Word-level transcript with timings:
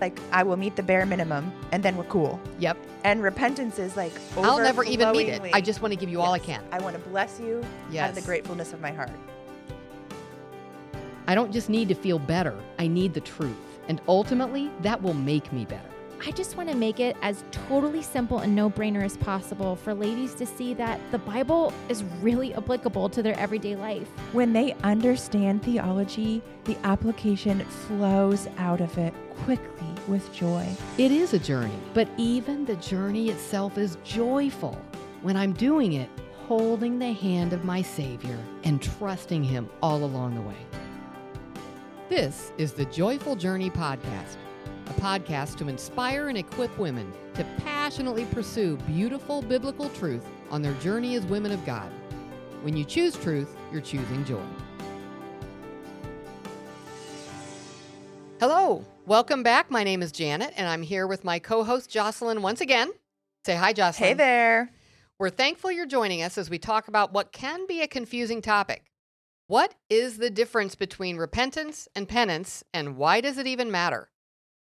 like 0.00 0.18
I 0.32 0.42
will 0.42 0.56
meet 0.56 0.76
the 0.76 0.82
bare 0.82 1.06
minimum 1.06 1.52
and 1.72 1.82
then 1.82 1.96
we're 1.96 2.04
cool. 2.04 2.40
Yep. 2.58 2.76
And 3.04 3.22
repentance 3.22 3.78
is 3.78 3.96
like 3.96 4.12
I'll 4.36 4.58
never 4.58 4.84
even 4.84 5.12
meet 5.12 5.28
it. 5.28 5.42
I 5.52 5.60
just 5.60 5.82
want 5.82 5.92
to 5.92 5.98
give 5.98 6.08
you 6.08 6.20
all 6.20 6.32
I 6.32 6.38
can. 6.38 6.62
I 6.72 6.78
want 6.80 6.96
to 6.96 7.08
bless 7.08 7.40
you 7.40 7.64
out 7.98 8.10
of 8.10 8.14
the 8.14 8.22
gratefulness 8.22 8.72
of 8.72 8.80
my 8.80 8.92
heart. 8.92 9.10
I 11.26 11.34
don't 11.34 11.52
just 11.52 11.68
need 11.68 11.88
to 11.88 11.94
feel 11.94 12.18
better, 12.18 12.58
I 12.78 12.86
need 12.86 13.12
the 13.12 13.20
truth. 13.20 13.54
And 13.86 14.00
ultimately, 14.08 14.70
that 14.80 15.02
will 15.02 15.14
make 15.14 15.52
me 15.52 15.66
better. 15.66 15.88
I 16.26 16.30
just 16.32 16.56
want 16.56 16.68
to 16.68 16.74
make 16.74 17.00
it 17.00 17.16
as 17.22 17.44
totally 17.52 18.02
simple 18.02 18.38
and 18.40 18.54
no 18.54 18.68
brainer 18.68 19.04
as 19.04 19.16
possible 19.18 19.76
for 19.76 19.94
ladies 19.94 20.34
to 20.34 20.46
see 20.46 20.74
that 20.74 21.00
the 21.12 21.18
Bible 21.18 21.72
is 21.88 22.02
really 22.20 22.54
applicable 22.54 23.08
to 23.10 23.22
their 23.22 23.38
everyday 23.38 23.76
life. 23.76 24.08
When 24.32 24.52
they 24.52 24.74
understand 24.82 25.62
theology, 25.62 26.42
the 26.64 26.76
application 26.84 27.60
flows 27.60 28.48
out 28.56 28.80
of 28.80 28.96
it 28.98 29.14
quickly 29.44 29.87
with 30.08 30.32
joy. 30.32 30.66
It 30.96 31.12
is 31.12 31.34
a 31.34 31.38
journey, 31.38 31.78
but 31.94 32.08
even 32.16 32.64
the 32.64 32.76
journey 32.76 33.28
itself 33.28 33.78
is 33.78 33.98
joyful 34.04 34.80
when 35.22 35.36
I'm 35.36 35.52
doing 35.52 35.92
it, 35.92 36.08
holding 36.46 36.98
the 36.98 37.12
hand 37.12 37.52
of 37.52 37.64
my 37.64 37.82
Savior 37.82 38.38
and 38.64 38.82
trusting 38.82 39.44
Him 39.44 39.68
all 39.82 40.04
along 40.04 40.34
the 40.34 40.40
way. 40.40 40.56
This 42.08 42.52
is 42.56 42.72
the 42.72 42.86
Joyful 42.86 43.36
Journey 43.36 43.70
Podcast, 43.70 44.36
a 44.86 44.92
podcast 44.94 45.58
to 45.58 45.68
inspire 45.68 46.28
and 46.28 46.38
equip 46.38 46.76
women 46.78 47.12
to 47.34 47.44
passionately 47.58 48.24
pursue 48.26 48.76
beautiful 48.78 49.42
biblical 49.42 49.90
truth 49.90 50.26
on 50.50 50.62
their 50.62 50.74
journey 50.74 51.16
as 51.16 51.26
women 51.26 51.52
of 51.52 51.64
God. 51.66 51.90
When 52.62 52.76
you 52.76 52.84
choose 52.84 53.14
truth, 53.14 53.54
you're 53.70 53.82
choosing 53.82 54.24
joy. 54.24 54.42
Hello, 58.40 58.84
welcome 59.04 59.42
back. 59.42 59.68
My 59.68 59.82
name 59.82 60.00
is 60.00 60.12
Janet, 60.12 60.54
and 60.56 60.68
I'm 60.68 60.82
here 60.82 61.08
with 61.08 61.24
my 61.24 61.40
co 61.40 61.64
host 61.64 61.90
Jocelyn 61.90 62.40
once 62.40 62.60
again. 62.60 62.92
Say 63.44 63.56
hi, 63.56 63.72
Jocelyn. 63.72 64.10
Hey 64.10 64.14
there. 64.14 64.70
We're 65.18 65.28
thankful 65.28 65.72
you're 65.72 65.86
joining 65.86 66.22
us 66.22 66.38
as 66.38 66.48
we 66.48 66.56
talk 66.56 66.86
about 66.86 67.12
what 67.12 67.32
can 67.32 67.66
be 67.66 67.82
a 67.82 67.88
confusing 67.88 68.40
topic. 68.40 68.92
What 69.48 69.74
is 69.90 70.18
the 70.18 70.30
difference 70.30 70.76
between 70.76 71.16
repentance 71.16 71.88
and 71.96 72.08
penance, 72.08 72.62
and 72.72 72.96
why 72.96 73.20
does 73.20 73.38
it 73.38 73.48
even 73.48 73.72
matter? 73.72 74.08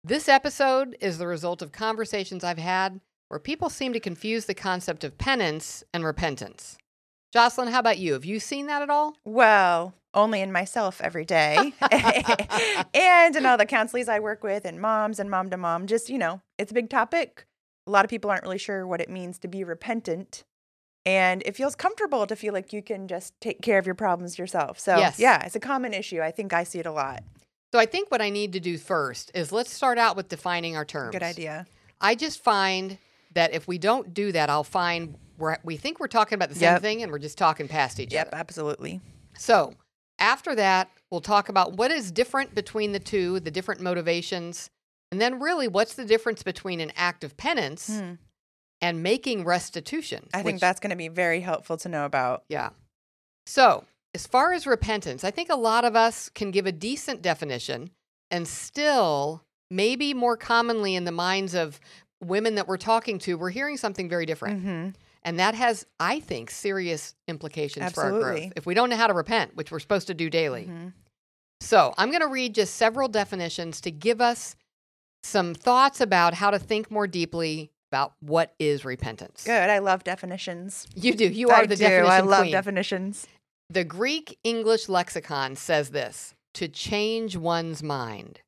This 0.05 0.29
episode 0.29 0.97
is 1.01 1.19
the 1.19 1.27
result 1.27 1.61
of 1.61 1.73
conversations 1.73 2.45
I've 2.45 2.59
had 2.59 3.01
where 3.27 3.41
people 3.41 3.70
seem 3.70 3.93
to 3.93 3.98
confuse 3.98 4.45
the 4.45 4.55
concept 4.55 5.03
of 5.03 5.19
penance 5.19 5.83
and 5.93 6.05
repentance. 6.05 6.79
Jocelyn, 7.35 7.67
how 7.67 7.81
about 7.81 7.99
you? 7.99 8.13
Have 8.13 8.25
you 8.25 8.39
seen 8.39 8.69
that 8.69 8.81
at 8.81 8.91
all? 8.91 9.17
Well, 9.25 9.93
only 10.15 10.41
in 10.41 10.53
myself 10.53 11.01
every 11.01 11.25
day. 11.25 11.75
and 12.95 13.35
in 13.35 13.45
all 13.45 13.57
the 13.57 13.67
counselors 13.67 14.09
I 14.09 14.21
work 14.21 14.45
with 14.45 14.65
and 14.65 14.81
moms 14.81 15.19
and 15.19 15.29
mom 15.29 15.51
to 15.51 15.57
mom. 15.57 15.89
Just, 15.89 16.09
you 16.09 16.17
know, 16.17 16.43
it's 16.59 16.71
a 16.71 16.75
big 16.75 16.89
topic. 16.89 17.45
A 17.89 17.91
lot 17.91 18.05
of 18.05 18.09
people 18.09 18.31
aren't 18.31 18.45
really 18.45 18.57
sure 18.57 18.87
what 18.87 19.01
it 19.01 19.11
means 19.11 19.41
to 19.41 19.49
be 19.49 19.65
repentant. 19.65 20.45
And 21.05 21.43
it 21.45 21.57
feels 21.57 21.75
comfortable 21.75 22.25
to 22.29 22.37
feel 22.37 22.55
like 22.55 22.73
you 22.73 22.83
can 22.83 23.09
just 23.09 23.35
take 23.41 23.63
care 23.63 23.79
of 23.79 23.87
your 23.87 23.97
problems 23.97 24.39
yourself. 24.39 24.79
So, 24.79 24.98
Yes. 24.98 25.19
yeah, 25.19 25.45
it's 25.45 25.57
a 25.57 25.61
common 25.61 25.93
issue. 25.93 26.21
I 26.21 26.31
think 26.31 26.53
I 26.53 26.63
see 26.63 26.79
it 26.79 26.87
a 26.87 26.93
lot. 26.93 27.25
So 27.73 27.81
I 27.81 27.87
think 27.87 28.13
what 28.13 28.23
I 28.23 28.31
need 28.31 28.53
to 28.53 28.61
do 28.61 28.79
first 28.79 29.33
is 29.35 29.51
let's 29.51 29.73
start 29.73 29.98
out 29.98 30.15
with 30.15 30.29
defining 30.29 30.77
our 30.77 30.85
terms. 30.85 31.11
Good 31.11 31.25
idea. 31.25 31.67
I 32.01 32.15
just 32.15 32.45
find 32.45 32.98
that 33.35 33.53
if 33.53 33.67
we 33.69 33.79
don't 33.79 34.15
do 34.15 34.33
that, 34.33 34.51
I'll 34.51 34.65
find 34.65 35.17
we're, 35.39 35.57
we 35.65 35.77
think 35.77 35.99
we're 35.99 36.07
talking 36.07 36.37
about 36.37 36.49
the 36.49 36.55
same 36.55 36.75
Yep. 36.75 36.83
thing 36.83 37.03
and 37.03 37.11
we're 37.11 37.19
just 37.19 37.37
talking 37.37 37.67
past 37.69 37.99
each 37.99 38.13
Yep, 38.13 38.29
other. 38.29 38.37
Yep, 38.37 38.41
absolutely. 38.41 39.01
So 39.37 39.75
after 40.21 40.55
that, 40.55 40.91
we'll 41.11 41.21
talk 41.21 41.49
about 41.49 41.73
what 41.77 41.91
is 41.91 42.13
different 42.13 42.55
between 42.55 42.93
the 42.93 43.01
two, 43.01 43.41
the 43.41 43.51
different 43.51 43.81
motivations, 43.81 44.71
and 45.11 45.21
then 45.21 45.41
really 45.41 45.67
what's 45.67 45.95
the 45.95 46.05
difference 46.05 46.43
between 46.45 46.79
an 46.81 46.93
act 46.97 47.25
of 47.25 47.37
penance 47.37 47.89
Hmm. 47.99 48.13
and 48.81 49.03
making 49.03 49.45
restitution. 49.45 50.29
I 50.33 50.42
think 50.45 50.61
that's 50.61 50.79
going 50.79 50.91
to 50.91 50.97
be 50.97 51.08
very 51.08 51.41
helpful 51.41 51.77
to 51.79 51.89
know 51.89 52.05
about. 52.05 52.45
yeah. 52.48 52.70
So, 53.47 53.85
as 54.14 54.27
far 54.27 54.53
as 54.53 54.67
repentance, 54.67 55.25
I 55.25 55.31
think 55.33 55.51
a 55.51 55.57
lot 55.57 55.85
of 55.85 55.97
us 55.97 56.29
can 56.29 56.51
give 56.53 56.67
a 56.67 56.73
decent 56.73 57.20
definition 57.23 57.91
and 58.31 58.47
still, 58.47 59.42
maybe 59.70 60.14
more 60.14 60.37
commonly 60.37 60.95
in 60.95 61.05
the 61.05 61.13
minds 61.13 61.55
of 61.55 61.81
women 62.23 62.55
that 62.57 62.69
we're 62.69 62.77
talking 62.77 63.19
to, 63.20 63.36
we're 63.36 63.51
hearing 63.51 63.77
something 63.77 64.08
very 64.08 64.27
different. 64.27 64.61
hmm 64.63 64.89
And 65.23 65.39
that 65.39 65.55
has, 65.55 65.86
I 65.98 66.20
think, 66.20 66.51
serious 66.51 67.14
implications 67.29 67.92
for 67.92 68.02
our 68.05 68.11
growth 68.20 68.52
if 68.57 68.67
we 68.67 68.75
don't 68.75 68.91
know 68.91 68.97
how 68.97 69.07
to 69.07 69.14
repent, 69.14 69.57
which 69.57 69.70
we're 69.70 69.79
supposed 69.80 70.07
to 70.08 70.14
do 70.14 70.29
daily. 70.30 70.64
hmm 70.64 70.89
So, 71.61 71.95
I'm 71.97 72.11
going 72.11 72.20
to 72.23 72.29
read 72.29 72.55
just 72.55 72.75
several 72.75 73.08
definitions 73.08 73.80
to 73.83 73.91
give 73.91 74.20
us 74.20 74.57
some 75.23 75.55
thoughts 75.55 76.01
about 76.01 76.35
how 76.35 76.51
to 76.51 76.58
think 76.58 76.91
more 76.91 77.07
deeply 77.07 77.70
about 77.91 78.13
what 78.20 78.55
is 78.58 78.85
repentance. 78.85 79.45
Good. 79.45 79.70
I 79.70 79.79
love 79.79 80.05
definitions. 80.05 80.86
You 80.95 81.14
do. 81.14 81.29
You 81.29 81.48
are 81.51 81.63
I 81.63 81.67
the 81.67 81.77
do. 81.77 81.85
definition 81.85 82.11
I 82.13 82.20
love 82.20 82.41
queen. 82.41 82.52
definitions. 82.52 83.27
The 83.70 83.85
Greek 83.85 84.39
English 84.45 84.89
lexicon 84.89 85.57
says 85.57 85.91
this 85.91 86.35
to 86.55 86.69
change 86.69 87.36
one's 87.36 87.83
mind. 87.83 88.41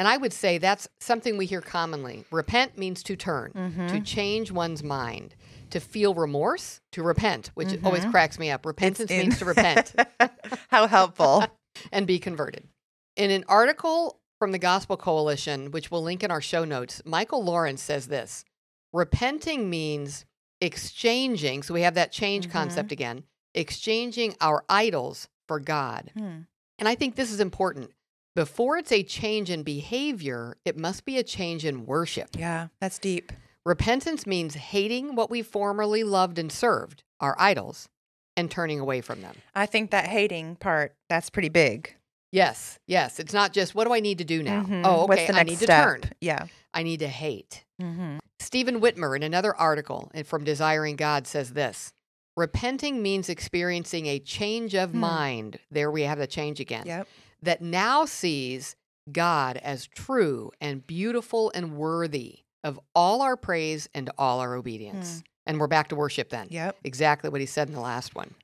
And 0.00 0.08
I 0.08 0.16
would 0.16 0.32
say 0.32 0.56
that's 0.56 0.88
something 0.98 1.36
we 1.36 1.44
hear 1.44 1.60
commonly. 1.60 2.24
Repent 2.30 2.78
means 2.78 3.02
to 3.02 3.16
turn, 3.16 3.52
to 3.52 3.58
Mhm. 3.58 4.06
change 4.06 4.50
one's 4.50 4.82
mind, 4.82 5.34
to 5.68 5.78
feel 5.78 6.14
remorse, 6.14 6.80
to 6.92 7.02
repent, 7.02 7.50
which 7.52 7.78
always 7.84 8.06
Mhm. 8.06 8.10
cracks 8.10 8.38
me 8.38 8.50
up. 8.50 8.64
Repentance 8.64 9.10
means 9.10 9.38
to 9.40 9.44
repent 9.44 9.94
How 10.70 10.86
helpful. 10.86 11.44
and 11.92 12.06
be 12.06 12.18
converted. 12.18 12.66
In 13.14 13.30
an 13.30 13.44
article 13.46 14.18
from 14.38 14.52
the 14.52 14.58
Gospel 14.58 14.96
Coalition, 14.96 15.70
which 15.70 15.90
we'll 15.90 16.02
link 16.02 16.22
in 16.24 16.30
our 16.30 16.40
show 16.40 16.64
notes, 16.64 17.02
Michael 17.04 17.44
Lawrence 17.44 17.82
says 17.82 18.06
this 18.06 18.46
Repenting 18.94 19.68
means 19.68 20.24
exchanging, 20.62 21.62
so 21.62 21.74
we 21.74 21.82
have 21.82 21.94
that 21.94 22.10
change 22.10 22.48
Mhm. 22.48 22.52
concept 22.52 22.90
again, 22.90 23.24
exchanging 23.54 24.34
our 24.40 24.64
idols 24.70 25.28
for 25.46 25.60
God. 25.60 26.10
Hmm. 26.16 26.40
And 26.78 26.88
I 26.88 26.94
think 26.94 27.16
this 27.16 27.30
is 27.30 27.38
important. 27.40 27.90
Before 28.40 28.78
it's 28.78 28.90
a 28.90 29.02
change 29.02 29.50
in 29.50 29.62
behavior, 29.64 30.56
it 30.64 30.74
must 30.74 31.04
be 31.04 31.18
a 31.18 31.22
change 31.22 31.66
in 31.66 31.84
worship. 31.84 32.30
Yeah, 32.38 32.68
that's 32.80 32.98
deep. 32.98 33.32
Repentance 33.66 34.26
means 34.26 34.54
hating 34.54 35.14
what 35.14 35.28
we 35.30 35.42
formerly 35.42 36.04
loved 36.04 36.38
and 36.38 36.50
served, 36.50 37.02
our 37.20 37.36
idols, 37.38 37.90
and 38.38 38.50
turning 38.50 38.80
away 38.80 39.02
from 39.02 39.20
them. 39.20 39.34
I 39.54 39.66
think 39.66 39.90
that 39.90 40.06
hating 40.06 40.56
part, 40.56 40.94
that's 41.10 41.28
pretty 41.28 41.50
big. 41.50 41.94
Yes, 42.32 42.78
yes. 42.86 43.20
It's 43.20 43.34
not 43.34 43.52
just 43.52 43.74
what 43.74 43.86
do 43.86 43.92
I 43.92 44.00
need 44.00 44.16
to 44.16 44.24
do 44.24 44.42
now? 44.42 44.62
Mhm. 44.62 44.86
Oh, 44.86 45.04
What's 45.04 45.20
okay. 45.20 45.38
I 45.38 45.42
need 45.42 45.58
step? 45.58 45.66
to 46.00 46.00
turn. 46.00 46.12
Yeah. 46.22 46.46
I 46.72 46.82
need 46.82 47.00
to 47.00 47.08
hate. 47.08 47.66
Mm-hmm. 47.78 48.20
Stephen 48.38 48.80
Witmer, 48.80 49.14
in 49.16 49.22
another 49.22 49.54
article 49.54 50.10
and 50.14 50.26
from 50.26 50.44
Desiring 50.44 50.96
God, 50.96 51.26
says 51.26 51.52
this 51.52 51.92
Repenting 52.38 53.02
means 53.02 53.28
experiencing 53.28 54.06
a 54.06 54.18
change 54.18 54.74
of 54.74 54.92
Hmm. 54.92 55.00
mind. 55.00 55.58
There 55.70 55.90
we 55.90 56.04
have 56.04 56.16
the 56.18 56.26
change 56.26 56.58
again. 56.58 56.84
Yep. 56.86 57.06
That 57.42 57.62
now 57.62 58.04
sees 58.04 58.76
God 59.10 59.56
as 59.58 59.86
true 59.86 60.50
and 60.60 60.86
beautiful 60.86 61.50
and 61.54 61.76
worthy 61.76 62.40
of 62.62 62.78
all 62.94 63.22
our 63.22 63.36
praise 63.36 63.88
and 63.94 64.10
all 64.18 64.40
our 64.40 64.54
obedience. 64.54 65.22
And 65.46 65.58
we're 65.58 65.66
back 65.66 65.88
to 65.88 65.96
worship 65.96 66.28
then. 66.28 66.48
Yep. 66.50 66.76
Exactly 66.84 67.30
what 67.30 67.40
he 67.40 67.46
said 67.46 67.68
in 67.68 67.74
the 67.74 67.80
last 67.80 68.14
one. 68.14 68.34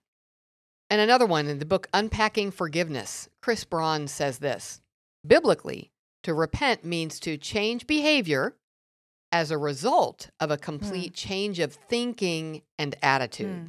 And 0.88 1.00
another 1.00 1.26
one 1.26 1.48
in 1.48 1.58
the 1.58 1.66
book 1.66 1.88
Unpacking 1.92 2.50
Forgiveness, 2.52 3.28
Chris 3.42 3.64
Braun 3.64 4.08
says 4.08 4.38
this 4.38 4.80
Biblically, 5.26 5.90
to 6.22 6.32
repent 6.34 6.84
means 6.84 7.20
to 7.20 7.36
change 7.36 7.86
behavior 7.86 8.56
as 9.32 9.50
a 9.50 9.58
result 9.58 10.30
of 10.40 10.50
a 10.50 10.56
complete 10.56 11.12
change 11.14 11.58
of 11.58 11.74
thinking 11.74 12.62
and 12.78 12.94
attitude. 13.02 13.54
Hmm. 13.54 13.66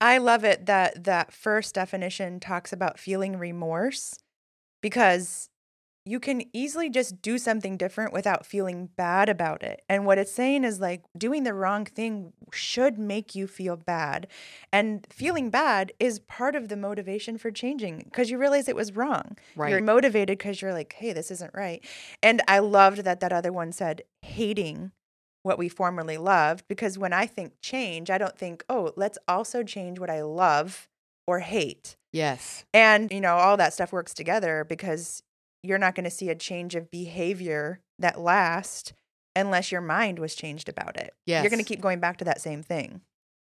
I 0.00 0.18
love 0.18 0.44
it 0.44 0.66
that 0.66 1.04
that 1.04 1.32
first 1.32 1.74
definition 1.74 2.38
talks 2.38 2.72
about 2.72 2.98
feeling 2.98 3.36
remorse 3.36 4.14
because 4.80 5.50
you 6.08 6.18
can 6.18 6.42
easily 6.54 6.88
just 6.88 7.20
do 7.20 7.36
something 7.36 7.76
different 7.76 8.14
without 8.14 8.46
feeling 8.46 8.88
bad 8.96 9.28
about 9.28 9.62
it. 9.62 9.82
And 9.90 10.06
what 10.06 10.16
it's 10.16 10.32
saying 10.32 10.64
is 10.64 10.80
like 10.80 11.02
doing 11.16 11.42
the 11.42 11.52
wrong 11.52 11.84
thing 11.84 12.32
should 12.50 12.98
make 12.98 13.34
you 13.34 13.46
feel 13.46 13.76
bad. 13.76 14.26
And 14.72 15.06
feeling 15.10 15.50
bad 15.50 15.92
is 16.00 16.20
part 16.20 16.56
of 16.56 16.68
the 16.68 16.76
motivation 16.76 17.36
for 17.36 17.50
changing 17.50 18.04
because 18.04 18.30
you 18.30 18.38
realize 18.38 18.68
it 18.68 18.76
was 18.76 18.96
wrong. 18.96 19.36
You're 19.70 19.82
motivated 19.82 20.38
because 20.38 20.62
you're 20.62 20.72
like, 20.72 20.94
hey, 20.94 21.12
this 21.12 21.30
isn't 21.30 21.52
right. 21.52 21.84
And 22.22 22.40
I 22.48 22.60
loved 22.60 23.04
that 23.04 23.20
that 23.20 23.32
other 23.32 23.52
one 23.52 23.70
said 23.72 24.02
hating 24.22 24.92
what 25.42 25.58
we 25.58 25.68
formerly 25.68 26.16
loved 26.16 26.64
because 26.68 26.98
when 26.98 27.12
I 27.12 27.26
think 27.26 27.52
change, 27.60 28.10
I 28.10 28.18
don't 28.18 28.36
think, 28.36 28.64
oh, 28.68 28.92
let's 28.96 29.18
also 29.28 29.62
change 29.62 29.98
what 29.98 30.10
I 30.10 30.22
love 30.22 30.87
or 31.28 31.40
hate. 31.40 31.94
Yes. 32.10 32.64
And, 32.72 33.12
you 33.12 33.20
know, 33.20 33.34
all 33.34 33.58
that 33.58 33.74
stuff 33.74 33.92
works 33.92 34.14
together 34.14 34.64
because 34.66 35.22
you're 35.62 35.76
not 35.78 35.94
going 35.94 36.04
to 36.04 36.10
see 36.10 36.30
a 36.30 36.34
change 36.34 36.74
of 36.74 36.90
behavior 36.90 37.80
that 37.98 38.18
lasts 38.18 38.94
unless 39.36 39.70
your 39.70 39.82
mind 39.82 40.18
was 40.18 40.34
changed 40.34 40.70
about 40.70 40.96
it. 40.96 41.12
Yes. 41.26 41.42
You're 41.42 41.50
going 41.50 41.62
to 41.62 41.68
keep 41.68 41.82
going 41.82 42.00
back 42.00 42.16
to 42.18 42.24
that 42.24 42.40
same 42.40 42.62
thing. 42.62 43.02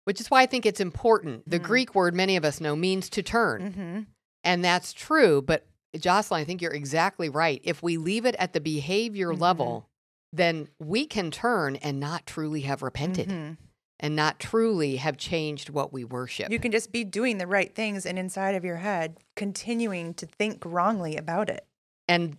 Which 0.04 0.20
is 0.20 0.30
why 0.30 0.42
I 0.42 0.46
think 0.46 0.66
it's 0.66 0.82
important. 0.82 1.50
The 1.50 1.60
Mhm. 1.60 1.64
Greek 1.64 1.96
word 1.96 2.14
many 2.14 2.36
of 2.36 2.44
us 2.44 2.60
know 2.60 2.76
means 2.76 3.10
to 3.12 3.24
turn. 3.24 3.62
Mm-hmm. 3.72 4.00
And 4.44 4.66
that's 4.66 4.92
true, 4.92 5.42
but 5.42 5.66
Jocelyn, 5.98 6.42
I 6.42 6.44
think 6.44 6.62
you're 6.62 6.74
exactly 6.74 7.30
right. 7.30 7.62
If 7.64 7.82
we 7.82 7.96
leave 7.98 8.26
it 8.26 8.36
at 8.40 8.52
the 8.54 8.60
behavior 8.60 9.30
Mhm. 9.34 9.40
level, 9.40 9.90
then 10.34 10.68
we 10.80 11.06
can 11.06 11.32
turn 11.32 11.78
and 11.78 12.00
not 12.00 12.26
truly 12.26 12.62
have 12.62 12.82
repented 12.82 13.30
Mhm. 13.30 13.58
And 14.00 14.16
not 14.16 14.40
truly 14.40 14.98
have 14.98 15.18
changed 15.18 15.70
what 15.70 15.92
we 15.92 16.04
worship. 16.04 16.52
You 16.52 16.60
can 16.60 16.72
just 16.72 16.92
be 16.92 17.04
doing 17.04 17.38
the 17.38 17.48
right 17.48 17.74
things 17.74 18.06
and 18.06 18.18
inside 18.18 18.56
of 18.56 18.64
your 18.64 18.78
head 18.78 19.18
continuing 19.36 20.14
to 20.16 20.26
think 20.26 20.64
wrongly 20.66 21.16
about 21.16 21.50
it. 21.50 21.66
and 22.08 22.38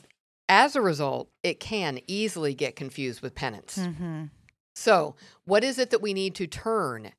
as 0.48 0.74
a 0.74 0.82
result, 0.82 1.30
it 1.44 1.60
can 1.60 2.00
easily 2.08 2.54
get 2.54 2.74
confused 2.74 3.22
with 3.22 3.36
penance. 3.36 3.78
Mm-hmm. 3.78 4.24
So, 4.74 5.14
what 5.44 5.62
is 5.62 5.78
it 5.78 5.90
that 5.90 6.02
we 6.02 6.12
need 6.12 6.34
to 6.34 6.48
turn? 6.48 7.12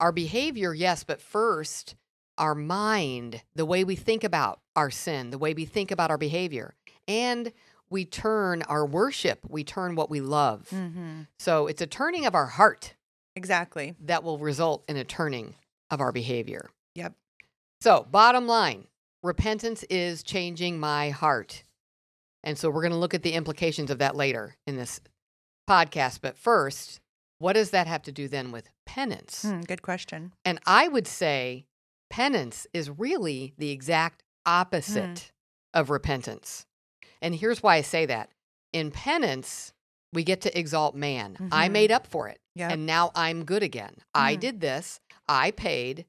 Our 0.00 0.10
behavior, 0.10 0.72
yes, 0.72 1.04
but 1.04 1.20
first, 1.20 1.96
our 2.38 2.54
mind, 2.54 3.42
the 3.54 3.66
way 3.66 3.84
we 3.84 3.94
think 3.94 4.24
about 4.24 4.60
our 4.74 4.90
sin, 4.90 5.28
the 5.30 5.38
way 5.38 5.52
we 5.52 5.66
think 5.66 5.90
about 5.90 6.10
our 6.10 6.16
behavior, 6.16 6.76
and 7.06 7.52
we 7.90 8.06
turn 8.06 8.62
our 8.62 8.86
worship, 8.86 9.40
we 9.46 9.64
turn 9.64 9.94
what 9.94 10.08
we 10.08 10.20
love. 10.22 10.68
Mm-hmm. 10.70 11.22
So, 11.38 11.66
it's 11.66 11.82
a 11.82 11.86
turning 11.86 12.24
of 12.24 12.34
our 12.34 12.46
heart 12.46 12.94
Exactly. 13.38 13.94
that 14.00 14.22
will 14.24 14.38
result 14.38 14.84
in 14.88 14.96
a 14.96 15.04
turning 15.04 15.54
of 15.90 16.00
our 16.00 16.12
behavior. 16.12 16.68
Yep. 16.96 17.14
So, 17.80 18.06
bottom 18.10 18.46
line 18.46 18.88
repentance 19.22 19.84
is 19.88 20.22
changing 20.22 20.78
my 20.78 21.10
heart. 21.10 21.62
And 22.44 22.58
so, 22.58 22.68
we're 22.70 22.82
going 22.82 22.92
to 22.92 22.98
look 22.98 23.14
at 23.14 23.22
the 23.22 23.32
implications 23.32 23.90
of 23.90 23.98
that 23.98 24.16
later 24.16 24.56
in 24.66 24.76
this 24.76 25.00
podcast. 25.68 26.20
But 26.20 26.36
first, 26.36 27.00
what 27.38 27.52
does 27.54 27.70
that 27.70 27.86
have 27.86 28.02
to 28.02 28.12
do 28.12 28.26
then 28.28 28.50
with 28.52 28.68
penance? 28.86 29.42
Hmm, 29.42 29.60
good 29.60 29.82
question. 29.82 30.32
And 30.44 30.58
I 30.66 30.88
would 30.88 31.06
say 31.06 31.66
penance 32.10 32.66
is 32.72 32.90
really 32.90 33.54
the 33.58 33.70
exact 33.70 34.22
opposite 34.44 35.30
of 35.74 35.90
repentance. 35.90 36.66
And 37.22 37.34
here's 37.34 37.62
why 37.62 37.76
I 37.76 37.82
say 37.82 38.06
that. 38.06 38.30
In 38.72 38.90
penance, 38.90 39.72
we 40.12 40.24
get 40.24 40.40
to 40.42 40.58
exalt 40.58 40.94
man. 40.94 41.36
I 41.52 41.68
Mhm. 41.68 41.72
made 41.72 41.92
up 41.92 42.06
for 42.06 42.28
it. 42.28 42.40
Yep. 42.58 42.72
And 42.72 42.86
now 42.86 43.10
I'm 43.14 43.44
good 43.44 43.62
again. 43.62 43.96
I 44.14 44.36
Mhm. 44.36 44.40
did 44.40 44.60
this, 44.60 45.00
I 45.28 45.50
paid, 45.52 46.06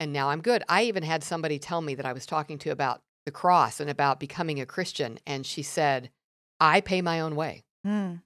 and 0.00 0.12
now 0.12 0.30
I'm 0.30 0.40
good. 0.40 0.62
I 0.68 0.84
even 0.84 1.02
had 1.02 1.22
somebody 1.22 1.58
tell 1.58 1.80
me 1.82 1.94
that 1.94 2.06
I 2.06 2.12
was 2.12 2.26
talking 2.26 2.58
to 2.60 2.70
about 2.70 3.02
the 3.26 3.30
cross 3.30 3.78
and 3.78 3.88
about 3.90 4.18
becoming 4.18 4.58
a 4.60 4.66
Christian. 4.66 5.18
And 5.26 5.46
she 5.46 5.62
said, 5.62 6.10
I 6.58 6.80
pay 6.80 7.02
my 7.02 7.20
own 7.20 7.36
way. 7.36 7.62
Hmm. 7.84 8.16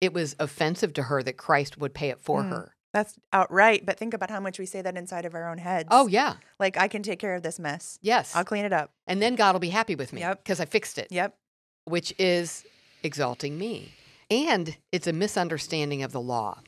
It 0.00 0.12
was 0.14 0.34
offensive 0.38 0.92
to 0.94 1.04
her 1.04 1.22
that 1.22 1.36
Christ 1.36 1.76
would 1.78 1.92
pay 1.92 2.08
it 2.10 2.20
for 2.20 2.42
Mm. 2.42 2.50
her. 2.50 2.76
That's 2.92 3.14
outright, 3.32 3.84
but 3.86 3.98
think 3.98 4.14
about 4.14 4.30
how 4.30 4.40
much 4.40 4.58
we 4.58 4.66
say 4.66 4.82
that 4.82 4.96
inside 4.96 5.24
of 5.24 5.34
our 5.34 5.48
own 5.48 5.58
heads. 5.58 5.88
Oh, 5.92 6.06
yeah. 6.08 6.36
Like, 6.58 6.76
I 6.76 6.88
can 6.88 7.02
take 7.02 7.18
care 7.20 7.34
of 7.34 7.42
this 7.42 7.58
mess. 7.58 7.98
Yes. 8.02 8.34
I'll 8.34 8.44
clean 8.44 8.64
it 8.64 8.72
up. 8.72 8.90
and 9.06 9.20
then 9.22 9.34
God 9.36 9.52
will 9.52 9.60
be 9.60 9.68
happy 9.70 9.94
with 9.94 10.12
me 10.12 10.20
Yep. 10.20 10.38
because 10.42 10.58
I 10.60 10.64
fixed 10.64 10.98
it. 10.98 11.08
Yep. 11.10 11.36
which 11.84 12.12
is 12.18 12.64
exalting 13.02 13.58
me. 13.58 13.92
And 14.30 14.76
it's 14.92 15.06
a 15.08 15.12
misunderstanding 15.12 16.02
of 16.02 16.12
the 16.12 16.20
law. 16.20 16.60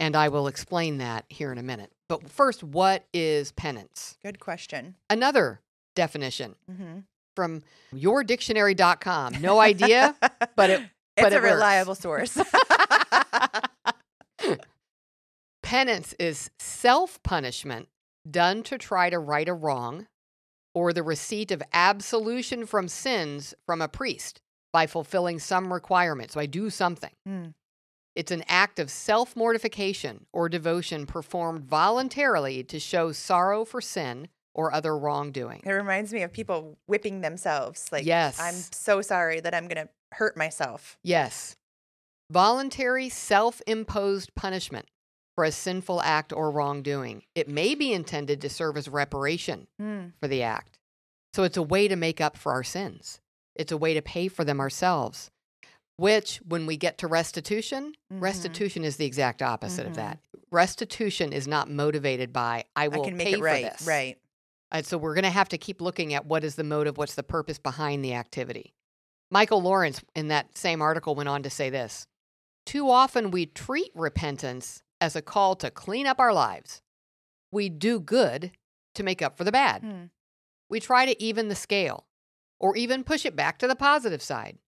And 0.00 0.16
I 0.16 0.28
will 0.28 0.46
explain 0.48 0.98
that 0.98 1.26
here 1.28 1.52
in 1.52 1.58
a 1.58 1.62
minute. 1.62 1.92
But 2.08 2.28
first, 2.28 2.64
what 2.64 3.04
is 3.14 3.52
penance? 3.52 4.16
Good 4.24 4.40
question. 4.40 4.96
Another 5.08 5.60
definition 5.94 6.56
Mm-hmm. 6.70 7.00
from 7.36 7.62
yourdictionary.com. 7.94 9.40
No 9.40 9.60
idea, 9.60 10.16
but 10.56 10.70
it 10.70 10.80
it's 11.16 11.22
but 11.24 11.32
a 11.32 11.36
it 11.36 11.42
works. 11.42 11.52
reliable 11.54 11.94
source. 11.94 12.38
penance 15.62 16.14
is 16.18 16.50
self 16.58 17.22
punishment 17.22 17.88
done 18.30 18.62
to 18.64 18.78
try 18.78 19.10
to 19.10 19.18
right 19.18 19.48
a 19.48 19.54
wrong 19.54 20.06
or 20.74 20.92
the 20.92 21.02
receipt 21.02 21.50
of 21.50 21.62
absolution 21.72 22.66
from 22.66 22.88
sins 22.88 23.54
from 23.66 23.80
a 23.82 23.88
priest 23.88 24.40
by 24.72 24.86
fulfilling 24.86 25.38
some 25.38 25.72
requirement. 25.72 26.30
So 26.30 26.40
I 26.40 26.46
do 26.46 26.70
something. 26.70 27.10
Hmm. 27.26 27.46
It's 28.16 28.32
an 28.32 28.44
act 28.48 28.78
of 28.78 28.90
self 28.90 29.36
mortification 29.36 30.26
or 30.32 30.48
devotion 30.48 31.06
performed 31.06 31.62
voluntarily 31.64 32.62
to 32.64 32.78
show 32.80 33.12
sorrow 33.12 33.64
for 33.64 33.80
sin 33.80 34.28
or 34.54 34.72
other 34.74 34.96
wrongdoing. 34.98 35.62
It 35.64 35.70
reminds 35.70 36.12
me 36.12 36.22
of 36.22 36.32
people 36.32 36.76
whipping 36.86 37.20
themselves. 37.20 37.88
Like, 37.92 38.04
Yes. 38.04 38.40
I'm 38.40 38.54
so 38.54 39.00
sorry 39.00 39.40
that 39.40 39.54
I'm 39.54 39.68
going 39.68 39.86
to 39.86 39.88
hurt 40.12 40.36
myself. 40.36 40.98
Yes. 41.04 41.56
Voluntary 42.30 43.08
self 43.08 43.60
imposed 43.66 44.34
punishment 44.34 44.86
for 45.34 45.44
a 45.44 45.52
sinful 45.52 46.02
act 46.02 46.32
or 46.32 46.50
wrongdoing. 46.50 47.22
It 47.34 47.48
may 47.48 47.74
be 47.74 47.92
intended 47.92 48.40
to 48.40 48.48
serve 48.48 48.76
as 48.76 48.88
reparation 48.88 49.68
Hmm. 49.78 50.08
for 50.20 50.28
the 50.28 50.42
act. 50.42 50.78
So 51.32 51.44
it's 51.44 51.56
a 51.56 51.62
way 51.62 51.86
to 51.88 51.96
make 51.96 52.20
up 52.20 52.36
for 52.36 52.52
our 52.52 52.64
sins, 52.64 53.20
it's 53.54 53.72
a 53.72 53.76
way 53.76 53.94
to 53.94 54.02
pay 54.02 54.26
for 54.28 54.44
them 54.44 54.58
ourselves. 54.60 55.30
Which, 56.00 56.38
when 56.38 56.64
we 56.64 56.78
get 56.78 56.96
to 56.98 57.06
restitution, 57.06 57.94
Mhm. 58.10 58.22
restitution 58.22 58.84
is 58.84 58.96
the 58.96 59.04
exact 59.04 59.42
opposite 59.42 59.84
of 59.84 59.92
Mhm. 59.92 59.96
that. 59.96 60.18
Restitution 60.50 61.30
is 61.34 61.46
not 61.46 61.68
motivated 61.68 62.32
by, 62.32 62.64
I 62.74 62.84
I 62.84 62.88
will 62.88 63.04
can 63.04 63.18
pay 63.18 63.24
make 63.24 63.34
it 63.34 63.38
for 63.38 63.42
this. 63.78 63.82
Right. 63.86 64.18
And 64.70 64.86
so 64.86 64.96
we're 64.96 65.12
going 65.14 65.24
to 65.24 65.30
have 65.30 65.50
to 65.50 65.58
keep 65.58 65.82
looking 65.82 66.14
at 66.14 66.24
what 66.24 66.42
is 66.42 66.54
the 66.54 66.64
motive, 66.64 66.96
what's 66.96 67.16
the 67.16 67.22
purpose 67.22 67.58
behind 67.58 68.02
the 68.02 68.14
activity. 68.14 68.72
Michael 69.30 69.60
Lawrence, 69.60 70.00
in 70.14 70.28
that 70.28 70.56
same 70.56 70.80
article, 70.80 71.14
went 71.14 71.28
on 71.28 71.42
to 71.42 71.50
say 71.50 71.68
this 71.68 72.06
Too 72.64 72.88
often 72.88 73.30
we 73.30 73.44
treat 73.44 73.90
repentance 73.94 74.82
as 75.02 75.14
a 75.14 75.20
call 75.22 75.54
to 75.56 75.70
clean 75.70 76.06
up 76.06 76.18
our 76.18 76.32
lives. 76.32 76.80
We 77.52 77.68
do 77.68 78.00
good 78.00 78.52
to 78.94 79.02
make 79.02 79.20
up 79.20 79.36
for 79.36 79.44
the 79.44 79.52
bad. 79.52 79.82
Hmm. 79.82 80.04
We 80.70 80.80
try 80.80 81.04
to 81.04 81.22
even 81.22 81.48
the 81.48 81.54
scale 81.54 82.06
or 82.58 82.74
even 82.76 83.04
push 83.04 83.26
it 83.26 83.36
back 83.36 83.58
to 83.58 83.68
the 83.68 83.76
positive 83.76 84.22
side. 84.22 84.58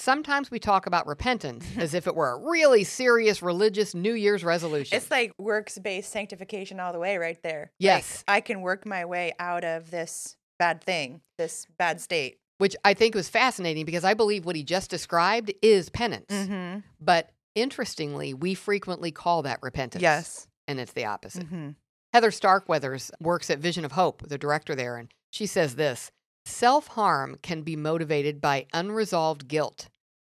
Sometimes 0.00 0.50
we 0.50 0.58
talk 0.58 0.86
about 0.86 1.06
repentance 1.06 1.66
as 1.76 1.92
if 1.92 2.06
it 2.06 2.14
were 2.14 2.30
a 2.30 2.36
really 2.38 2.84
serious 2.84 3.42
religious 3.42 3.94
New 3.94 4.14
Year's 4.14 4.42
resolution. 4.42 4.96
It's 4.96 5.10
like 5.10 5.34
works 5.38 5.78
based 5.78 6.10
sanctification 6.10 6.80
all 6.80 6.92
the 6.92 6.98
way 6.98 7.18
right 7.18 7.40
there. 7.42 7.60
Like, 7.60 7.70
Yes. 7.78 8.24
I 8.26 8.40
can 8.40 8.62
work 8.62 8.86
my 8.86 9.04
way 9.04 9.32
out 9.38 9.62
of 9.64 9.90
this 9.90 10.36
bad 10.58 10.82
thing, 10.82 11.20
this 11.36 11.66
bad 11.78 12.00
state. 12.00 12.38
which 12.58 12.76
I 12.84 12.94
think 12.94 13.14
was 13.14 13.28
fascinating 13.28 13.84
because 13.86 14.04
I 14.04 14.14
believe 14.14 14.44
what 14.44 14.56
he 14.56 14.62
just 14.62 14.90
described 14.90 15.52
is 15.62 15.88
penance. 15.90 16.30
Mm-hmm. 16.30 16.80
But 17.00 17.30
interestingly, 17.54 18.34
we 18.34 18.54
frequently 18.54 19.10
call 19.10 19.42
that 19.42 19.58
repentance. 19.62 20.02
Yes. 20.02 20.46
And 20.66 20.80
it's 20.80 20.92
the 20.92 21.06
opposite. 21.06 21.46
Mm-hmm. 21.46 21.70
Heather 22.12 22.30
Starkweathers 22.30 23.10
works 23.20 23.50
at 23.50 23.58
Vision 23.58 23.84
of 23.84 23.92
Hope, 23.92 24.26
the 24.28 24.38
director 24.38 24.74
there, 24.74 24.96
and 24.96 25.08
she 25.30 25.46
says 25.46 25.76
this 25.76 26.10
self 26.44 26.88
harm 26.88 27.38
can 27.42 27.62
be 27.62 27.76
motivated 27.76 28.40
by 28.40 28.66
unresolved 28.72 29.48
guilt, 29.48 29.88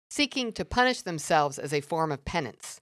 seeking 0.09 0.51
to 0.53 0.65
punish 0.65 1.01
themselves 1.01 1.57
as 1.59 1.73
a 1.73 1.81
form 1.81 2.11
of 2.11 2.25
penance. 2.25 2.79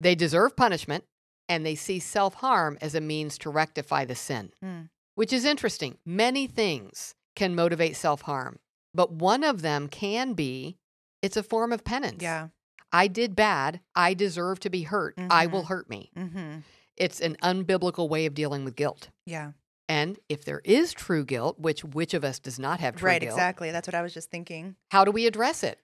They 0.00 0.14
deserve 0.14 0.56
punishment, 0.56 1.04
and 1.48 1.64
they 1.64 1.74
see 1.74 1.98
self 1.98 2.34
harm 2.34 2.78
as 2.80 2.94
a 2.94 3.00
means 3.00 3.38
to 3.38 3.50
rectify 3.50 4.04
the 4.04 4.14
sin, 4.14 4.52
Mm. 4.62 4.88
which 5.14 5.32
is 5.32 5.44
interesting. 5.44 5.98
Many 6.04 6.46
things 6.46 7.14
can 7.36 7.54
motivate 7.54 7.96
self 7.96 8.22
harm, 8.22 8.58
but 8.94 9.12
one 9.12 9.44
of 9.44 9.62
them 9.62 9.88
can 9.88 10.34
be 10.34 10.76
it's 11.22 11.36
a 11.36 11.42
form 11.42 11.70
of 11.72 11.84
penance. 11.84 12.22
Yeah. 12.22 12.48
I 12.92 13.06
did 13.06 13.36
bad. 13.36 13.80
I 13.94 14.14
deserve 14.14 14.58
to 14.60 14.70
be 14.70 14.82
hurt. 14.84 15.14
I 15.30 15.46
will 15.46 15.64
Mhm. 15.64 15.68
hurt 15.68 15.90
me. 15.90 16.10
Mm-hmm. 16.16 16.60
It's 16.96 17.20
an 17.20 17.36
unbiblical 17.42 18.08
way 18.08 18.26
of 18.26 18.34
dealing 18.34 18.64
with 18.64 18.74
guilt. 18.74 19.10
Yeah. 19.26 19.52
And 19.90 20.18
if 20.28 20.44
there 20.44 20.60
is 20.64 20.92
true 20.92 21.24
guilt, 21.24 21.58
which 21.58 21.84
which 21.84 22.14
of 22.14 22.24
us 22.24 22.38
does 22.38 22.58
not 22.58 22.80
have 22.80 22.96
true 22.96 23.08
right. 23.08 23.20
guilt, 23.20 23.32
Right, 23.32 23.34
Exactly. 23.40 23.70
That's 23.72 23.88
what 23.88 23.94
I 23.96 24.02
was 24.02 24.14
just 24.14 24.30
thinking. 24.30 24.76
how 24.92 25.04
do 25.04 25.10
we 25.10 25.26
address 25.26 25.62
it? 25.64 25.78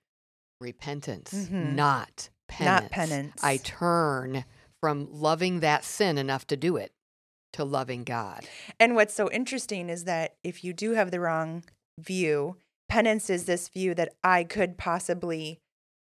Repentance, 0.61 1.33
Mhm. 1.35 1.75
not 1.75 2.31
penance. 2.49 2.83
Not 2.83 2.91
penance. 2.91 3.45
I 3.45 3.57
turn 3.59 4.45
from 4.81 5.09
loving 5.11 5.61
that 5.61 5.85
sin 5.85 6.17
enough 6.19 6.47
to 6.47 6.57
do 6.57 6.77
it 6.77 6.93
to 7.55 7.65
loving 7.65 8.05
God. 8.05 8.47
And 8.79 8.95
what's 8.95 9.13
so 9.15 9.31
interesting 9.31 9.89
is 9.91 10.05
that 10.05 10.37
if 10.45 10.63
you 10.65 10.73
do 10.73 10.93
have 10.93 11.11
the 11.11 11.21
wrong 11.21 11.65
view, 11.99 12.57
penance 12.89 13.29
is 13.29 13.47
this 13.47 13.69
view 13.69 13.95
that 13.95 14.15
I 14.23 14.45
could 14.45 14.79
possibly 14.79 15.59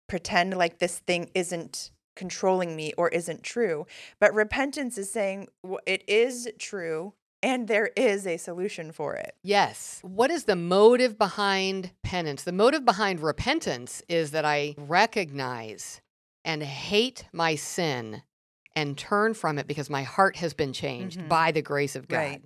pretend 0.08 0.56
like 0.58 0.80
this 0.80 1.00
thing 1.00 1.30
isn't 1.36 1.92
controlling 2.16 2.76
me 2.76 2.94
or 2.98 3.10
isn't 3.10 3.44
true. 3.44 3.86
But 4.20 4.34
repentance 4.34 4.98
is 4.98 5.12
saying 5.12 5.48
"W- 5.64 5.80
it 5.86 6.04
is 6.08 6.50
true 6.58 7.14
and 7.42 7.68
there 7.68 7.88
is 7.96 8.28
a 8.28 8.38
solution 8.38 8.92
for 8.92 9.16
it. 9.16 9.36
Yes. 9.44 10.00
What 10.02 10.30
is 10.32 10.44
the 10.46 10.56
motive 10.56 11.18
behind 11.18 11.92
penance? 12.04 12.44
The 12.44 12.52
motive 12.52 12.86
behind 12.86 13.20
repentance 13.22 14.02
is 14.10 14.32
that 14.32 14.46
I 14.46 14.76
recognize 14.78 16.02
and 16.46 16.64
hate 16.64 17.26
my 17.34 17.56
sin 17.56 18.24
and 18.76 18.98
turn 18.98 19.34
from 19.34 19.58
it 19.58 19.68
because 19.68 19.90
my 19.90 20.04
heart 20.04 20.38
has 20.38 20.54
been 20.54 20.74
changed 20.74 21.20
Mhm. 21.20 21.28
by 21.30 21.52
the 21.52 21.62
grace 21.62 21.96
of 21.96 22.08
God. 22.08 22.18
Right. 22.18 22.42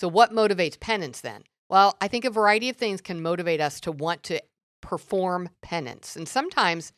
So, 0.00 0.08
what 0.08 0.32
motivates 0.32 0.78
penance 0.78 1.20
then? 1.20 1.44
Well, 1.68 1.96
I 2.00 2.08
think 2.08 2.24
a 2.24 2.30
variety 2.30 2.68
of 2.68 2.76
things 2.76 3.00
can 3.00 3.20
motivate 3.22 3.60
us 3.60 3.80
to 3.80 3.92
want 3.92 4.22
to 4.24 4.40
perform 4.80 5.50
penance. 5.62 6.16
And 6.16 6.28
sometimes 6.28 6.92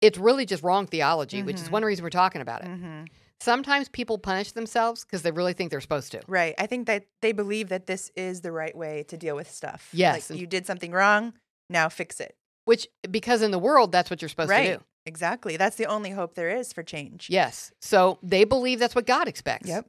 it's 0.00 0.18
really 0.18 0.44
just 0.46 0.62
wrong 0.62 0.86
theology, 0.86 1.42
which 1.42 1.56
is 1.60 1.68
Mhm. 1.68 1.72
one 1.72 1.84
reason 1.84 2.02
we're 2.02 2.10
talking 2.10 2.40
about 2.40 2.62
it. 2.62 2.68
hmm 2.68 3.04
Sometimes 3.40 3.88
people 3.88 4.18
punish 4.18 4.52
themselves 4.52 5.04
because 5.04 5.22
they 5.22 5.30
really 5.30 5.54
think 5.54 5.70
they're 5.70 5.80
supposed 5.80 6.12
to. 6.12 6.20
Right. 6.28 6.54
I 6.58 6.66
think 6.66 6.86
that 6.86 7.06
they 7.22 7.32
believe 7.32 7.70
that 7.70 7.86
this 7.86 8.10
is 8.14 8.42
the 8.42 8.52
right 8.52 8.76
way 8.76 9.04
to 9.08 9.16
deal 9.16 9.34
with 9.34 9.50
stuff. 9.50 9.88
Yes, 9.92 10.30
Like 10.30 10.38
you 10.38 10.46
did 10.46 10.66
something 10.66 10.92
wrong. 10.92 11.32
Now 11.70 11.88
fix 11.88 12.20
it. 12.20 12.36
Which, 12.66 12.86
because 13.10 13.40
in 13.40 13.50
the 13.50 13.58
world, 13.58 13.92
that's 13.92 14.10
what 14.10 14.20
you're 14.20 14.28
supposed 14.28 14.50
right. 14.50 14.66
to 14.66 14.76
do. 14.76 14.84
Exactly. 15.06 15.56
That's 15.56 15.76
the 15.76 15.86
only 15.86 16.10
hope 16.10 16.34
there 16.34 16.50
is 16.50 16.72
for 16.72 16.82
change. 16.82 17.28
Yes. 17.30 17.72
So 17.80 18.18
they 18.22 18.44
believe 18.44 18.78
that's 18.78 18.94
what 18.94 19.06
God 19.06 19.26
expects. 19.26 19.68
Yep. 19.68 19.86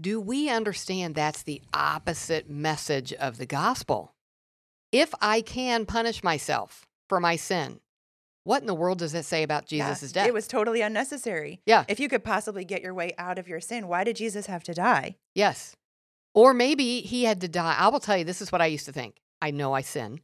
Do 0.00 0.20
we 0.20 0.48
understand 0.48 1.14
that's 1.14 1.42
the 1.42 1.60
opposite 1.74 2.48
message 2.48 3.12
of 3.12 3.38
the 3.38 3.46
gospel? 3.46 4.14
If 4.92 5.12
I 5.20 5.40
can 5.40 5.86
punish 5.86 6.22
myself 6.22 6.86
for 7.08 7.18
my 7.18 7.36
sin, 7.36 7.80
what 8.44 8.60
in 8.60 8.66
the 8.66 8.74
world 8.74 8.98
does 8.98 9.12
that 9.12 9.24
say 9.24 9.42
about 9.42 9.70
Yeah, 9.70 9.88
Jesus' 9.92 10.12
death? 10.12 10.26
It 10.26 10.34
was 10.34 10.46
totally 10.48 10.80
unnecessary. 10.80 11.60
Yeah. 11.66 11.84
If 11.88 12.00
you 12.00 12.08
could 12.08 12.24
possibly 12.24 12.64
get 12.64 12.82
your 12.82 12.94
way 12.94 13.12
out 13.18 13.38
of 13.38 13.46
your 13.48 13.60
sin, 13.60 13.88
why 13.88 14.04
did 14.04 14.16
Jesus 14.16 14.46
have 14.46 14.62
to 14.64 14.74
die? 14.74 15.16
yes. 15.34 15.74
Or 16.34 16.54
maybe 16.54 17.02
he 17.02 17.24
had 17.24 17.42
to 17.42 17.48
die. 17.48 17.76
I 17.78 17.88
will 17.88 18.00
tell 18.00 18.16
you, 18.16 18.24
this 18.24 18.40
is 18.40 18.50
what 18.50 18.62
I 18.62 18.66
used 18.66 18.86
to 18.86 18.92
think. 18.92 19.16
I 19.42 19.50
know 19.50 19.74
I 19.74 19.82
sin. 19.82 20.20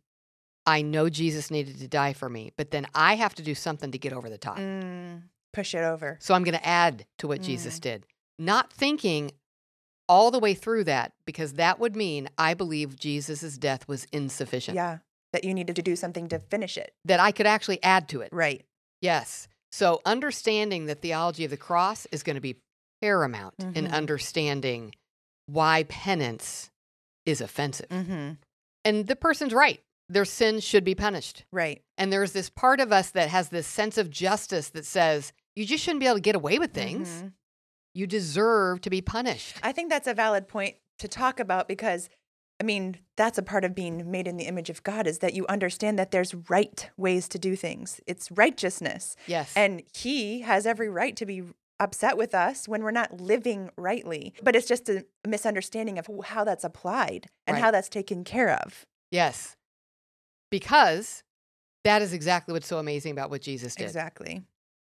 I 0.65 0.81
know 0.81 1.11
Jesus 1.11 1.51
needed 1.51 1.79
to 1.81 1.87
die 1.89 2.15
for 2.15 2.31
me, 2.31 2.51
but 2.57 2.71
then 2.71 2.87
I 2.95 3.17
have 3.17 3.35
to 3.35 3.43
do 3.43 3.55
something 3.55 3.91
to 3.93 3.99
get 3.99 4.15
over 4.15 4.31
the 4.31 4.39
top. 4.39 4.57
Mm, 4.57 5.25
push 5.53 5.75
it 5.75 5.85
over. 5.85 6.17
So 6.21 6.33
I'm 6.33 6.45
going 6.45 6.57
to 6.57 6.67
add 6.67 7.05
to 7.19 7.29
what 7.29 7.43
Jesus 7.43 7.77
Mm. 7.79 7.81
did, 7.83 8.07
not 8.39 8.73
thinking 8.73 9.33
all 10.09 10.31
the 10.31 10.39
way 10.39 10.55
through 10.55 10.85
that, 10.85 11.13
because 11.27 11.53
that 11.55 11.79
would 11.79 11.95
mean 11.95 12.31
I 12.39 12.55
believe 12.55 12.97
Jesus' 12.97 13.59
death 13.59 13.87
was 13.87 14.07
insufficient, 14.11 14.77
Yeah. 14.77 14.99
That 15.33 15.45
you 15.45 15.53
needed 15.55 15.77
to 15.77 15.83
do 15.83 15.95
something 15.97 16.29
to 16.29 16.39
finish 16.39 16.77
it. 16.79 16.93
that 17.05 17.21
I 17.21 17.33
could 17.33 17.47
actually 17.47 17.83
add 17.83 18.09
to 18.11 18.21
it. 18.23 18.31
Right. 18.33 18.65
Yes. 19.03 19.47
So 19.71 20.01
understanding 20.07 20.87
the 20.87 20.95
theology 20.95 21.45
of 21.45 21.51
the 21.51 21.57
cross 21.59 22.07
is 22.11 22.23
going 22.23 22.37
to 22.37 22.41
be 22.41 22.57
paramount 23.03 23.55
in 23.59 23.87
Mhm. 23.87 23.93
understanding 23.93 24.95
why 25.47 25.85
penance 25.85 26.71
is 27.27 27.41
offensive. 27.41 27.89
Mm-hmm. 27.91 28.33
And 28.85 29.07
the 29.07 29.17
person's 29.17 29.53
right. 29.53 29.81
Their 30.09 30.25
sins 30.25 30.65
should 30.65 30.85
be 30.85 30.95
punished. 30.95 31.45
Right. 31.53 31.83
And 31.99 32.11
there's 32.13 32.33
this 32.33 32.49
part 32.49 32.81
of 32.81 32.91
us 32.93 33.11
that 33.11 33.29
has 33.29 33.51
this 33.51 33.67
sense 33.67 33.99
of 33.99 34.09
justice 34.09 34.71
that 34.71 34.87
says, 34.87 35.33
you 35.55 35.67
just 35.67 35.85
shouldn't 35.85 36.01
be 36.01 36.07
able 36.07 36.17
to 36.17 36.21
get 36.23 36.35
away 36.37 36.59
with 36.59 36.73
things. 36.73 37.09
Mhm. 37.09 37.33
You 37.95 38.07
deserve 38.07 38.81
to 38.83 38.91
be 38.91 39.03
punished. 39.03 39.57
I 39.63 39.73
think 39.73 39.91
that's 39.91 40.07
a 40.09 40.15
valid 40.15 40.49
point 40.49 40.77
to 41.01 41.09
talk 41.09 41.39
about 41.39 41.69
because 41.69 42.09
I 42.61 42.65
mean, 42.65 42.99
that's 43.17 43.38
a 43.38 43.43
part 43.43 43.65
of 43.65 43.75
being 43.75 44.11
made 44.11 44.27
in 44.27 44.37
the 44.37 44.45
image 44.47 44.69
of 44.69 44.83
God 44.83 45.07
is 45.07 45.21
that 45.21 45.33
you 45.35 45.47
understand 45.49 45.99
that 45.99 46.11
there's 46.11 46.35
right 46.50 46.91
ways 46.97 47.29
to 47.29 47.38
do 47.38 47.55
things. 47.55 48.00
It's 48.07 48.31
righteousness. 48.33 49.15
Yes. 49.29 49.53
And 49.55 49.83
he 49.95 50.41
has 50.41 50.67
every 50.67 50.88
right 50.88 51.15
to 51.17 51.25
be 51.27 51.43
upset 51.81 52.17
with 52.17 52.35
us 52.35 52.67
when 52.67 52.83
we're 52.83 52.91
not 52.91 53.21
living 53.21 53.71
rightly. 53.77 54.35
But 54.43 54.57
it's 54.57 54.67
just 54.67 54.88
a 54.88 55.05
misunderstanding 55.27 55.99
of 55.99 56.09
how 56.25 56.43
that's 56.43 56.65
applied 56.65 57.29
and 57.47 57.55
Right. 57.55 57.62
how 57.62 57.71
that's 57.71 57.88
taken 57.88 58.25
care 58.25 58.50
of. 58.50 58.85
yes. 59.11 59.55
Because 60.50 61.23
that 61.85 62.03
is 62.03 62.12
exactly 62.12 62.53
what's 62.53 62.67
so 62.67 62.79
amazing 62.79 63.12
about 63.12 63.31
what 63.31 63.43
Jesus 63.43 63.75
did. 63.75 63.85
Exactly. 63.85 64.43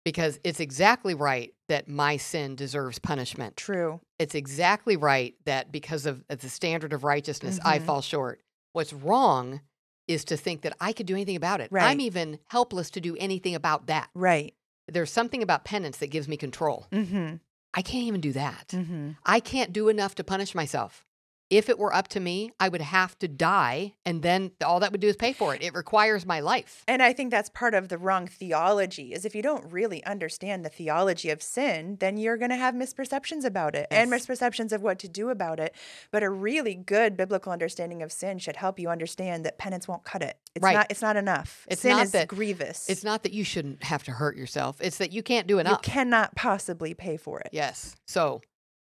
Because 0.05 0.39
it's 0.43 0.59
exactly 0.59 1.13
right 1.13 1.53
that 1.67 1.87
my 1.87 2.17
sin 2.17 2.55
deserves 2.55 2.99
punishment. 2.99 3.57
True. 3.57 3.99
It's 4.17 4.33
exactly 4.33 4.95
right 4.97 5.35
that 5.45 5.71
because 5.71 6.05
of 6.05 6.23
of 6.29 6.39
the 6.39 6.49
standard 6.49 6.93
of 6.93 7.03
righteousness, 7.03 7.59
I 7.63 7.79
Mhm. 7.79 7.85
fall 7.85 8.01
short. 8.01 8.41
What's 8.73 8.93
wrong 8.93 9.61
is 10.07 10.23
to 10.25 10.37
think 10.37 10.61
that 10.61 10.75
I 10.79 10.93
could 10.93 11.05
do 11.05 11.13
anything 11.13 11.35
about 11.35 11.61
it. 11.61 11.71
Right. 11.71 11.83
I'm 11.85 11.99
even 12.01 12.39
helpless 12.47 12.89
to 12.91 13.01
do 13.01 13.15
anything 13.17 13.53
about 13.55 13.87
that. 13.87 14.09
Right. 14.15 14.55
There's 14.87 15.11
something 15.11 15.43
about 15.43 15.65
penance 15.65 15.97
that 15.97 16.07
gives 16.07 16.27
me 16.27 16.35
control. 16.37 16.87
Mm-hmm. 16.91 17.35
I 17.75 17.81
can't 17.83 18.05
even 18.05 18.21
do 18.21 18.31
that. 18.33 18.69
Mm-hmm. 18.69 19.11
I 19.23 19.39
can't 19.39 19.71
do 19.71 19.89
enough 19.89 20.15
to 20.15 20.23
punish 20.23 20.55
myself. 20.55 21.05
If 21.49 21.67
it 21.67 21.79
were 21.79 21.91
up 21.93 22.07
to 22.09 22.19
me, 22.19 22.51
I 22.59 22.69
would 22.69 22.81
have 22.81 23.17
to 23.19 23.27
die, 23.27 23.95
and 24.05 24.21
then 24.21 24.51
all 24.63 24.79
that 24.81 24.91
would 24.91 25.01
do 25.01 25.07
is 25.07 25.15
pay 25.15 25.33
for 25.33 25.55
it. 25.55 25.63
It 25.63 25.73
requires 25.73 26.23
my 26.23 26.39
life. 26.41 26.83
And 26.87 27.01
I 27.01 27.11
think 27.11 27.31
that's 27.31 27.49
part 27.49 27.73
of 27.73 27.89
the 27.89 27.97
wrong 27.97 28.27
theology 28.27 29.13
is 29.13 29.25
if 29.25 29.33
you 29.33 29.41
don't 29.41 29.71
really 29.71 30.03
understand 30.05 30.63
the 30.63 30.69
theology 30.69 31.31
of 31.31 31.41
sin, 31.41 31.97
then 31.99 32.17
you're 32.17 32.37
going 32.37 32.51
to 32.51 32.55
have 32.55 32.75
misperceptions 32.75 33.43
about 33.45 33.73
it 33.75 33.87
and 33.89 34.11
misperceptions 34.11 34.71
of 34.71 34.83
what 34.83 34.99
to 34.99 35.07
do 35.07 35.29
about 35.29 35.59
it. 35.59 35.73
But 36.11 36.21
a 36.21 36.29
really 36.29 36.75
good 36.75 37.17
biblical 37.17 37.51
understanding 37.51 38.03
of 38.03 38.11
sin 38.11 38.37
should 38.37 38.57
help 38.57 38.77
you 38.79 38.89
understand 38.89 39.43
that 39.45 39.57
penance 39.57 39.87
won't 39.87 40.03
cut 40.03 40.21
it. 40.21 40.37
It's 40.53 40.63
Right. 40.63 40.73
not 40.75 40.87
it's 40.91 41.01
not 41.01 41.15
enough. 41.17 41.65
It's 41.67 41.81
sin 41.81 41.91
not 41.91 42.03
is 42.05 42.11
that- 42.11 42.27
grievous. 42.27 42.87
It's 42.89 43.03
not 43.03 43.23
that 43.23 43.33
you 43.33 43.43
shouldn't 43.43 43.83
have 43.85 44.03
to 44.03 44.11
hurt 44.11 44.37
yourself, 44.37 44.77
it's 44.81 44.97
that 44.97 45.11
you 45.11 45.23
can't 45.23 45.47
do 45.47 45.57
enough. 45.57 45.79
you 45.83 45.91
cannot 45.93 46.35
possibly 46.35 46.93
pay 46.93 47.17
for 47.17 47.39
it. 47.39 47.49
Yes. 47.51 47.95
So 48.05 48.41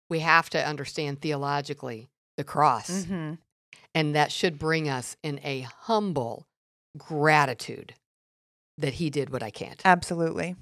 we 0.08 0.18
have 0.20 0.50
to 0.50 0.66
understand 0.66 1.20
theologically 1.20 2.08
the 2.36 2.44
cross. 2.44 2.90
Mm-hmm. 2.90 3.34
And 3.94 4.14
that 4.14 4.30
should 4.30 4.58
bring 4.58 4.88
us 4.88 5.16
in 5.22 5.40
a 5.42 5.60
humble 5.62 6.46
gratitude 6.98 7.94
that 8.78 8.94
he 8.94 9.10
did 9.10 9.30
what 9.30 9.42
I 9.42 9.50
can't. 9.50 9.80
Absolutely. 9.84 10.56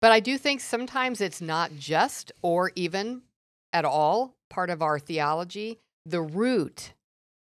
But 0.00 0.12
I 0.12 0.20
do 0.20 0.38
think 0.38 0.60
sometimes 0.60 1.20
it's 1.20 1.40
not 1.40 1.76
just 1.76 2.32
or 2.42 2.72
even 2.74 3.22
at 3.72 3.84
all 3.84 4.34
part 4.50 4.70
of 4.70 4.82
our 4.82 4.98
theology. 4.98 5.78
The 6.06 6.20
root 6.20 6.92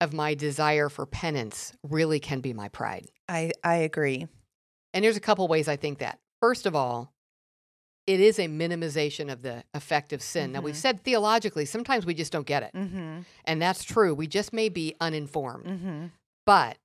of 0.01 0.13
my 0.13 0.33
desire 0.33 0.89
for 0.89 1.05
penance 1.05 1.73
really 1.87 2.19
can 2.19 2.41
be 2.41 2.53
my 2.53 2.69
pride. 2.69 3.07
I 3.27 3.51
I 3.63 3.75
agree. 3.77 4.27
And 4.93 5.03
there's 5.03 5.17
a 5.17 5.21
couple 5.21 5.47
ways 5.47 5.67
I 5.67 5.75
think 5.75 5.99
that. 5.99 6.19
First 6.41 6.65
of 6.65 6.75
all, 6.75 7.11
it 8.07 8.19
is 8.19 8.37
a 8.37 8.47
minimization 8.47 9.31
of 9.31 9.41
the 9.41 9.63
effect 9.73 10.13
of 10.13 10.21
sin. 10.21 10.51
Now, 10.51 10.61
we've 10.61 10.75
Mhm. 10.75 10.79
said 10.79 11.03
theologically, 11.03 11.65
sometimes 11.65 12.05
we 12.05 12.13
just 12.13 12.31
don't 12.31 12.45
get 12.45 12.61
it. 12.63 12.71
Mm-hmm. 12.73 13.21
And 13.45 13.61
that's 13.61 13.83
true. 13.83 14.13
We 14.13 14.27
just 14.27 14.53
may 14.53 14.69
be 14.69 14.95
uninformed. 15.01 15.65
Mm-hmm. 15.65 16.05
But 16.45 16.77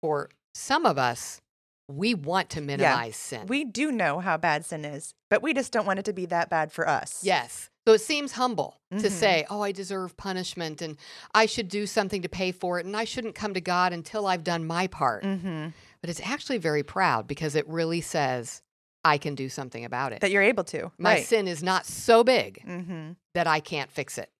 for 0.00 0.30
some 0.54 0.86
of 0.86 0.96
us, 0.98 1.40
we 1.88 2.14
want 2.14 2.50
to 2.50 2.60
minimize 2.60 3.16
sin. 3.16 3.46
We 3.46 3.64
do 3.64 3.92
know 3.92 4.18
how 4.20 4.36
bad 4.38 4.64
sin 4.64 4.84
is, 4.84 5.12
but 5.30 5.42
we 5.42 5.52
just 5.54 5.72
don't 5.72 5.86
want 5.86 5.98
it 5.98 6.04
to 6.06 6.12
be 6.12 6.26
that 6.26 6.48
bad 6.50 6.72
for 6.72 6.88
us. 6.88 7.22
yes. 7.22 7.70
So 7.86 7.92
it 7.92 8.00
seems 8.00 8.32
humble 8.32 8.80
to 8.90 8.96
Mhm. 9.06 9.10
say, 9.12 9.46
oh, 9.48 9.60
I 9.62 9.70
deserve 9.70 10.16
punishment 10.16 10.82
and 10.82 10.96
I 11.32 11.46
should 11.46 11.68
do 11.68 11.86
something 11.86 12.20
to 12.22 12.28
pay 12.28 12.50
for 12.50 12.80
it 12.80 12.86
and 12.86 12.96
I 12.96 13.04
shouldn't 13.04 13.36
come 13.36 13.54
to 13.54 13.60
God 13.60 13.92
until 13.92 14.26
I've 14.26 14.42
done 14.42 14.66
my 14.66 14.88
part. 14.88 15.22
Mm-hmm. 15.22 15.68
But 16.00 16.10
it's 16.10 16.18
actually 16.24 16.58
very 16.58 16.82
proud 16.82 17.28
because 17.28 17.54
it 17.54 17.64
really 17.68 18.00
says, 18.00 18.60
I 19.06 19.18
can 19.18 19.34
do 19.34 19.48
something 19.48 19.84
about 19.84 20.12
it. 20.12 20.20
That 20.20 20.32
you're 20.32 20.42
able 20.42 20.64
to. 20.64 20.90
my 20.98 21.14
right. 21.14 21.26
sin 21.26 21.46
is 21.46 21.62
not 21.62 21.86
so 21.86 22.24
big 22.24 22.62
Mm-hmm. 22.66 23.12
that 23.34 23.46
I 23.46 23.60
can't 23.60 23.90
fix 23.90 24.18
it. 24.18 24.30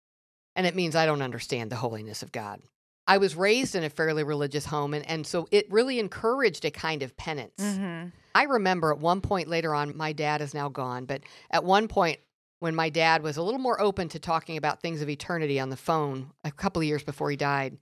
And 0.57 0.67
it 0.67 0.75
means 0.75 0.97
I 0.97 1.07
don't 1.07 1.23
understand 1.23 1.71
the 1.71 1.77
holiness 1.77 2.23
of 2.23 2.33
God. 2.33 2.61
I 3.07 3.19
was 3.19 3.37
raised 3.37 3.77
in 3.77 3.85
a 3.85 3.91
fairly 3.91 4.25
religious 4.25 4.67
home, 4.67 4.93
and, 4.93 5.09
and 5.09 5.25
so 5.25 5.47
it 5.53 5.71
really 5.71 6.01
encouraged 6.01 6.65
a 6.65 6.73
kind 6.73 7.03
of 7.03 7.17
penance. 7.17 7.61
Mm-hmm. 7.61 8.09
I 8.35 8.43
remember 8.45 8.91
at 8.91 8.99
one 8.99 9.21
point 9.21 9.49
later 9.49 9.75
on, 9.75 9.97
my 9.97 10.13
dad 10.13 10.41
is 10.41 10.55
now 10.55 10.69
gone, 10.69 11.05
but 11.05 11.23
at 11.51 11.63
one 11.63 11.87
point 11.87 12.19
when 12.59 12.75
my 12.75 12.89
dad 12.89 13.23
was 13.23 13.37
a 13.37 13.43
little 13.43 13.61
more 13.61 13.81
open 13.81 14.09
to 14.09 14.19
talking 14.19 14.57
about 14.57 14.81
things 14.81 15.03
of 15.03 15.09
eternity 15.09 15.61
on 15.61 15.71
the 15.71 15.77
phone 15.77 16.33
a 16.43 16.51
couple 16.51 16.81
of 16.83 16.89
years 16.89 17.05
before 17.05 17.31
he 17.31 17.37
died, 17.37 17.77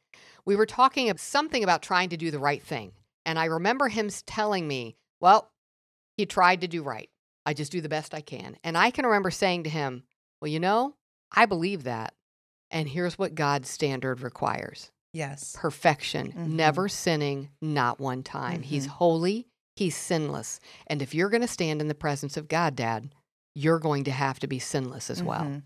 we 0.45 0.57
were 0.57 0.67
talking 0.67 1.09
of 1.09 1.19
something 1.19 1.65
about 1.65 1.81
trying 1.81 2.11
to 2.11 2.17
do 2.17 2.31
the 2.31 2.39
right 2.39 2.63
thing. 2.63 2.93
And 3.25 3.39
I 3.39 3.47
remember 3.47 3.89
him 3.89 4.11
telling 4.27 4.69
me, 4.69 4.97
well, 5.21 5.51
he 6.17 6.27
tried 6.27 6.61
to 6.63 6.69
do 6.69 6.83
right. 6.83 7.09
I 7.47 7.55
just 7.55 7.73
do 7.73 7.81
the 7.81 7.89
best 7.89 8.15
I 8.15 8.21
can. 8.21 8.57
And 8.65 8.77
I 8.79 8.91
can 8.91 9.05
remember 9.05 9.31
saying 9.31 9.65
to 9.65 9.71
him, 9.71 10.05
well, 10.41 10.51
you 10.51 10.61
know, 10.61 10.95
I 11.33 11.47
believe 11.47 11.85
that. 11.85 12.15
And 12.71 12.89
here's 12.89 13.19
what 13.19 13.35
God's 13.35 13.69
standard 13.69 14.21
requires 14.21 14.91
Yes. 15.13 15.55
perfection, 15.57 16.33
Mhm. 16.33 16.47
never 16.49 16.89
sinning, 16.89 17.51
not 17.61 18.01
one 18.01 18.23
time. 18.23 18.63
He's 18.63 18.87
Mhm. 18.87 18.91
holy, 18.91 19.47
he's 19.77 19.97
sinless. 19.97 20.59
And 20.87 21.01
if 21.03 21.15
you're 21.15 21.29
going 21.29 21.43
to 21.43 21.47
stand 21.49 21.81
in 21.81 21.89
the 21.89 21.95
presence 21.95 22.37
of 22.37 22.49
God, 22.49 22.75
Dad, 22.75 23.15
you're 23.55 23.79
going 23.79 24.05
to 24.05 24.11
have 24.11 24.41
to 24.41 24.47
be 24.49 24.59
sinless 24.59 25.11
as 25.11 25.23
well. 25.23 25.45
Mhm. 25.45 25.63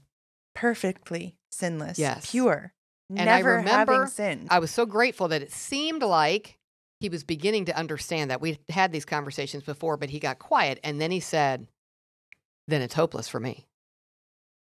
Perfectly 0.54 1.36
sinless. 1.50 1.98
Yes. 1.98 2.30
Pure. 2.30 2.74
And 3.10 3.20
I 3.30 3.36
Never 3.36 3.56
remember 3.56 3.92
having 3.92 4.06
sinned. 4.10 4.48
I 4.50 4.58
was 4.58 4.70
so 4.70 4.84
grateful 4.84 5.28
that 5.28 5.40
it 5.40 5.52
seemed 5.52 6.02
like 6.02 6.57
he 7.00 7.08
was 7.08 7.22
beginning 7.24 7.64
to 7.66 7.76
understand 7.76 8.30
that. 8.30 8.40
We'd 8.40 8.58
had 8.68 8.92
these 8.92 9.04
conversations 9.04 9.62
before, 9.62 9.96
but 9.96 10.10
he 10.10 10.18
got 10.18 10.38
quiet. 10.38 10.80
And 10.82 11.00
then 11.00 11.10
he 11.10 11.20
said, 11.20 11.68
Then 12.66 12.82
it's 12.82 12.94
hopeless 12.94 13.28
for 13.28 13.40
me. 13.40 13.66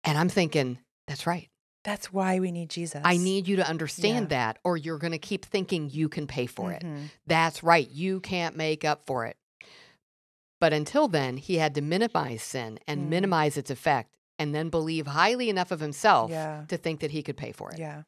And 0.04 0.18
I'm 0.18 0.30
thinking, 0.30 0.80
That's 1.08 1.26
right. 1.28 1.50
That's 1.84 2.14
why 2.14 2.40
we 2.40 2.52
need 2.52 2.70
Jesus. 2.70 3.02
I 3.04 3.18
need 3.18 3.48
you 3.48 3.56
to 3.56 3.68
understand 3.68 4.26
Yeah. 4.30 4.38
that, 4.54 4.60
or 4.64 4.78
you're 4.78 5.00
going 5.00 5.14
to 5.14 5.18
keep 5.18 5.44
thinking 5.46 5.90
you 5.90 6.10
can 6.10 6.28
pay 6.28 6.46
for 6.46 6.72
it. 6.72 6.84
Mhm. 6.84 7.10
That's 7.26 7.64
right. 7.64 7.90
You 7.90 8.20
can't 8.20 8.56
make 8.56 8.86
up 8.86 9.04
for 9.06 9.26
it. 9.26 9.36
But 10.60 10.74
until 10.74 11.08
then, 11.08 11.38
he 11.38 11.56
had 11.56 11.74
to 11.74 11.82
minimize 11.82 12.44
sin 12.44 12.80
and 12.88 13.02
Mm. 13.02 13.10
minimize 13.10 13.58
its 13.58 13.72
effect 13.72 14.16
and 14.38 14.54
then 14.54 14.70
believe 14.70 15.08
highly 15.08 15.50
enough 15.50 15.72
of 15.72 15.80
himself 15.80 16.30
Yeah. 16.30 16.66
to 16.68 16.78
think 16.78 17.00
that 17.00 17.10
he 17.12 17.24
could 17.24 17.36
pay 17.36 17.52
for 17.52 17.72
it. 17.72 17.80
Yeah. 17.80 18.04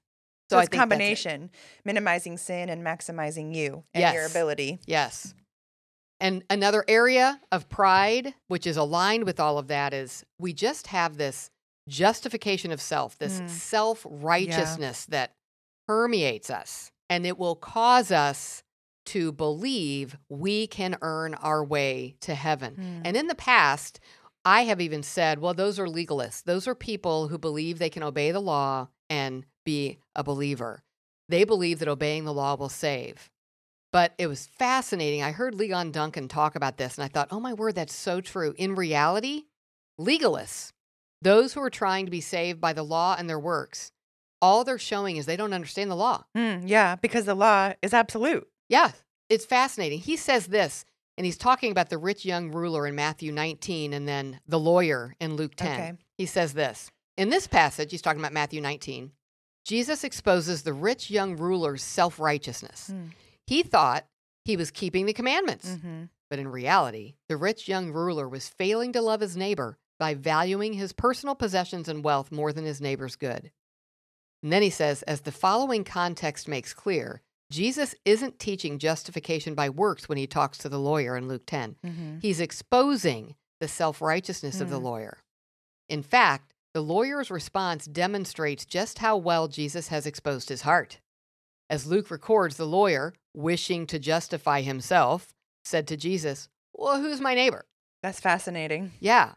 So 0.50 0.56
So, 0.58 0.60
it's 0.60 0.70
that's 0.70 0.76
it. 0.76 0.78
combination, 0.80 1.50
minimizing 1.86 2.38
sin 2.38 2.70
and 2.70 2.84
maximizing 2.86 3.56
you 3.56 3.84
and 3.94 4.14
your 4.14 4.26
ability. 4.26 4.80
Yes. 4.86 5.34
And 6.20 6.44
another 6.50 6.86
area 6.88 7.40
of 7.52 7.68
pride, 7.70 8.34
which 8.48 8.66
is 8.68 8.78
aligned 8.78 9.26
with 9.26 9.40
all 9.40 9.58
of 9.58 9.68
that, 9.68 9.94
is 9.94 10.24
we 10.40 10.54
just 10.54 10.88
have 10.88 11.18
this 11.18 11.50
justification 11.90 12.72
of 12.72 12.80
self, 12.82 13.18
this 13.18 13.42
Mm. 13.42 13.50
self 13.50 14.06
righteousness 14.10 15.06
that 15.08 15.32
permeates 15.88 16.50
us. 16.50 16.92
And 17.10 17.26
it 17.26 17.38
will 17.38 17.56
cause 17.56 18.12
us 18.12 18.64
to 19.08 19.34
believe 19.34 20.18
we 20.30 20.66
can 20.68 20.98
earn 21.02 21.34
our 21.36 21.64
way 21.64 22.16
to 22.22 22.36
heaven. 22.36 22.76
Hmm. 22.76 23.02
And 23.04 23.18
in 23.18 23.28
the 23.28 23.36
past, 23.36 24.00
I 24.46 24.64
have 24.64 24.80
even 24.80 25.04
said, 25.04 25.40
well, 25.40 25.54
those 25.54 25.78
are 25.78 25.88
legalists. 25.88 26.44
Those 26.44 26.68
are 26.70 26.76
people 26.76 27.28
who 27.28 27.38
believe 27.38 27.80
they 27.80 27.90
can 27.90 28.04
obey 28.04 28.32
the 28.32 28.40
law 28.40 28.88
and 29.13 29.46
be 29.63 30.00
a 30.15 30.24
believer. 30.24 30.82
They 31.29 31.43
believe 31.43 31.79
that 31.79 31.88
obeying 31.88 32.25
the 32.25 32.34
law 32.34 32.55
will 32.55 32.70
save. 32.70 33.29
But 33.91 34.13
it 34.17 34.25
was 34.25 34.48
fascinating. 34.48 35.22
I 35.22 35.32
heard 35.32 35.53
Ligon 35.53 35.91
Duncan 35.91 36.27
talk 36.27 36.55
about 36.55 36.77
this, 36.77 36.98
and 36.98 37.05
I 37.05 37.08
thought, 37.08 37.27
oh 37.29 37.39
my 37.39 37.53
word, 37.53 37.75
that's 37.75 37.93
so 37.93 38.22
true. 38.22 38.55
In 38.58 38.74
reality, 38.74 39.43
legalists, 40.01 40.72
those 41.22 41.53
who 41.53 41.62
are 41.62 41.70
trying 41.70 42.05
to 42.05 42.12
be 42.12 42.22
saved 42.22 42.60
by 42.60 42.74
the 42.74 42.84
law 42.84 43.15
and 43.17 43.29
their 43.29 43.39
works, 43.39 43.91
all 44.41 44.63
they're 44.63 44.79
showing 44.79 45.17
is 45.17 45.27
they 45.27 45.38
don't 45.38 45.53
understand 45.53 45.91
the 45.91 45.96
law. 45.96 46.24
Mm, 46.36 46.63
yeah, 46.65 46.96
because 46.96 47.25
the 47.25 47.36
law 47.36 47.74
is 47.84 47.93
absolute. 47.93 48.48
Yeah, 48.67 48.91
it's 49.29 49.46
fascinating. 49.46 50.00
He 50.00 50.17
says 50.17 50.48
this, 50.48 50.86
and 51.15 51.25
he's 51.25 51.38
talking 51.38 51.72
about 51.72 51.89
the 51.89 52.00
rich 52.00 52.25
young 52.25 52.51
ruler 52.51 52.88
in 52.88 52.96
Matthew 52.96 53.32
19 53.32 53.93
and 53.93 54.08
then 54.08 54.39
the 54.48 54.60
lawyer 54.60 55.15
in 55.20 55.36
Luke 55.36 55.53
10. 55.55 55.72
Okay. 55.72 55.93
He 56.17 56.25
says 56.25 56.53
this 56.53 56.89
In 57.17 57.29
this 57.29 57.48
passage, 57.48 57.91
he's 57.91 58.01
talking 58.01 58.20
about 58.20 58.34
Matthew 58.34 58.62
19. 58.62 59.12
Jesus 59.65 60.03
exposes 60.03 60.63
the 60.63 60.74
rich 60.74 61.10
young 61.10 61.38
ruler's 61.38 61.84
self 61.84 62.20
righteousness. 62.20 62.89
Mm. 62.93 63.12
He 63.48 63.63
thought 63.63 64.05
he 64.46 64.58
was 64.58 64.72
keeping 64.72 65.05
the 65.05 65.13
commandments, 65.13 65.70
Mm-hmm. 65.70 66.03
but 66.29 66.39
in 66.39 66.48
reality, 66.48 67.15
the 67.29 67.38
rich 67.38 67.67
young 67.67 67.91
ruler 67.91 68.27
was 68.27 68.50
failing 68.50 68.91
to 68.93 69.01
love 69.01 69.22
his 69.22 69.38
neighbor 69.38 69.77
by 70.00 70.15
valuing 70.15 70.74
his 70.74 70.91
personal 70.91 71.36
possessions 71.36 71.88
and 71.88 72.03
wealth 72.03 72.32
more 72.32 72.51
than 72.51 72.65
his 72.65 72.82
neighbor's 72.82 73.15
good. 73.15 73.51
And 74.41 74.51
then 74.51 74.62
he 74.62 74.70
says, 74.70 75.03
as 75.03 75.22
the 75.22 75.32
following 75.32 75.86
context 75.86 76.48
makes 76.50 76.74
clear, 76.74 77.22
Jesus 77.50 77.96
isn't 78.03 78.39
teaching 78.39 78.79
justification 78.79 79.53
by 79.55 79.70
works 79.70 80.10
when 80.10 80.17
he 80.17 80.27
talks 80.27 80.58
to 80.58 80.67
the 80.70 80.79
lawyer 80.79 81.15
in 81.15 81.27
Luke 81.29 81.43
10. 81.46 81.75
Mm-hmm. 81.86 82.17
He's 82.22 82.41
exposing 82.41 83.36
the 83.62 83.67
self 83.70 84.01
righteousness 84.01 84.60
of 84.60 84.70
the 84.70 84.79
Mm. 84.79 84.84
lawyer. 84.84 85.17
In 85.88 86.03
fact, 86.03 86.52
the 86.74 86.82
lawyer's 86.82 87.30
response 87.32 87.86
demonstrates 87.86 88.65
just 88.65 89.00
how 89.00 89.18
well 89.18 89.48
Jesus 89.48 89.89
has 89.89 90.06
exposed 90.06 90.50
his 90.50 90.62
heart. 90.63 91.00
As 91.70 91.86
Luke 91.88 92.10
records, 92.12 92.58
the 92.58 92.65
lawyer, 92.65 93.13
wishing 93.34 93.86
to 93.88 94.00
justify 94.00 94.62
himself, 94.62 95.34
said 95.63 95.88
to 95.88 95.98
Jesus, 95.98 96.50
Well, 96.74 97.00
who's 97.00 97.22
my 97.22 97.36
neighbor? 97.36 97.65
That's 98.01 98.20
fascinating. 98.20 98.92
Yeah. 99.00 99.34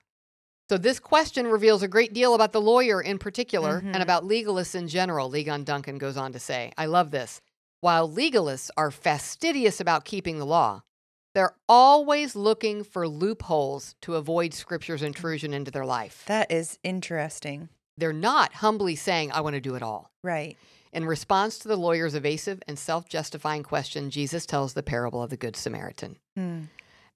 So 0.68 0.76
this 0.78 0.98
question 0.98 1.46
reveals 1.46 1.82
a 1.82 1.88
great 1.88 2.12
deal 2.12 2.34
about 2.34 2.52
the 2.52 2.60
lawyer 2.60 3.00
in 3.00 3.18
particular 3.18 3.80
Mhm. 3.80 3.94
and 3.94 4.02
about 4.02 4.24
legalists 4.24 4.74
in 4.74 4.88
general, 4.88 5.30
Ligon 5.30 5.64
Duncan 5.64 5.98
goes 5.98 6.16
on 6.16 6.32
to 6.32 6.40
say. 6.40 6.72
I 6.76 6.86
love 6.86 7.10
this. 7.12 7.40
While 7.80 8.10
legalists 8.10 8.70
are 8.76 8.90
fastidious 8.90 9.78
about 9.80 10.04
keeping 10.04 10.38
the 10.38 10.46
law, 10.46 10.82
they're 11.36 11.54
always 11.68 12.34
looking 12.34 12.82
for 12.82 13.06
loopholes 13.06 13.94
to 14.00 14.14
avoid 14.14 14.54
scripture's 14.54 15.02
intrusion 15.02 15.52
into 15.52 15.70
their 15.70 15.84
life. 15.84 16.24
That 16.28 16.50
is 16.50 16.78
interesting. 16.82 17.68
They're 17.98 18.14
not 18.14 18.54
humbly 18.54 18.96
saying, 18.96 19.32
I 19.32 19.42
want 19.42 19.52
to 19.52 19.60
do 19.60 19.74
it 19.74 19.82
all. 19.82 20.10
Right. 20.24 20.56
In 20.94 21.04
response 21.04 21.58
to 21.58 21.68
the 21.68 21.76
lawyer's 21.76 22.14
evasive 22.14 22.62
and 22.66 22.78
self 22.78 23.06
justifying 23.06 23.62
question, 23.62 24.08
Jesus 24.08 24.46
tells 24.46 24.72
the 24.72 24.82
parable 24.82 25.22
of 25.22 25.28
the 25.28 25.36
Good 25.36 25.56
Samaritan. 25.56 26.16
Mm. 26.38 26.68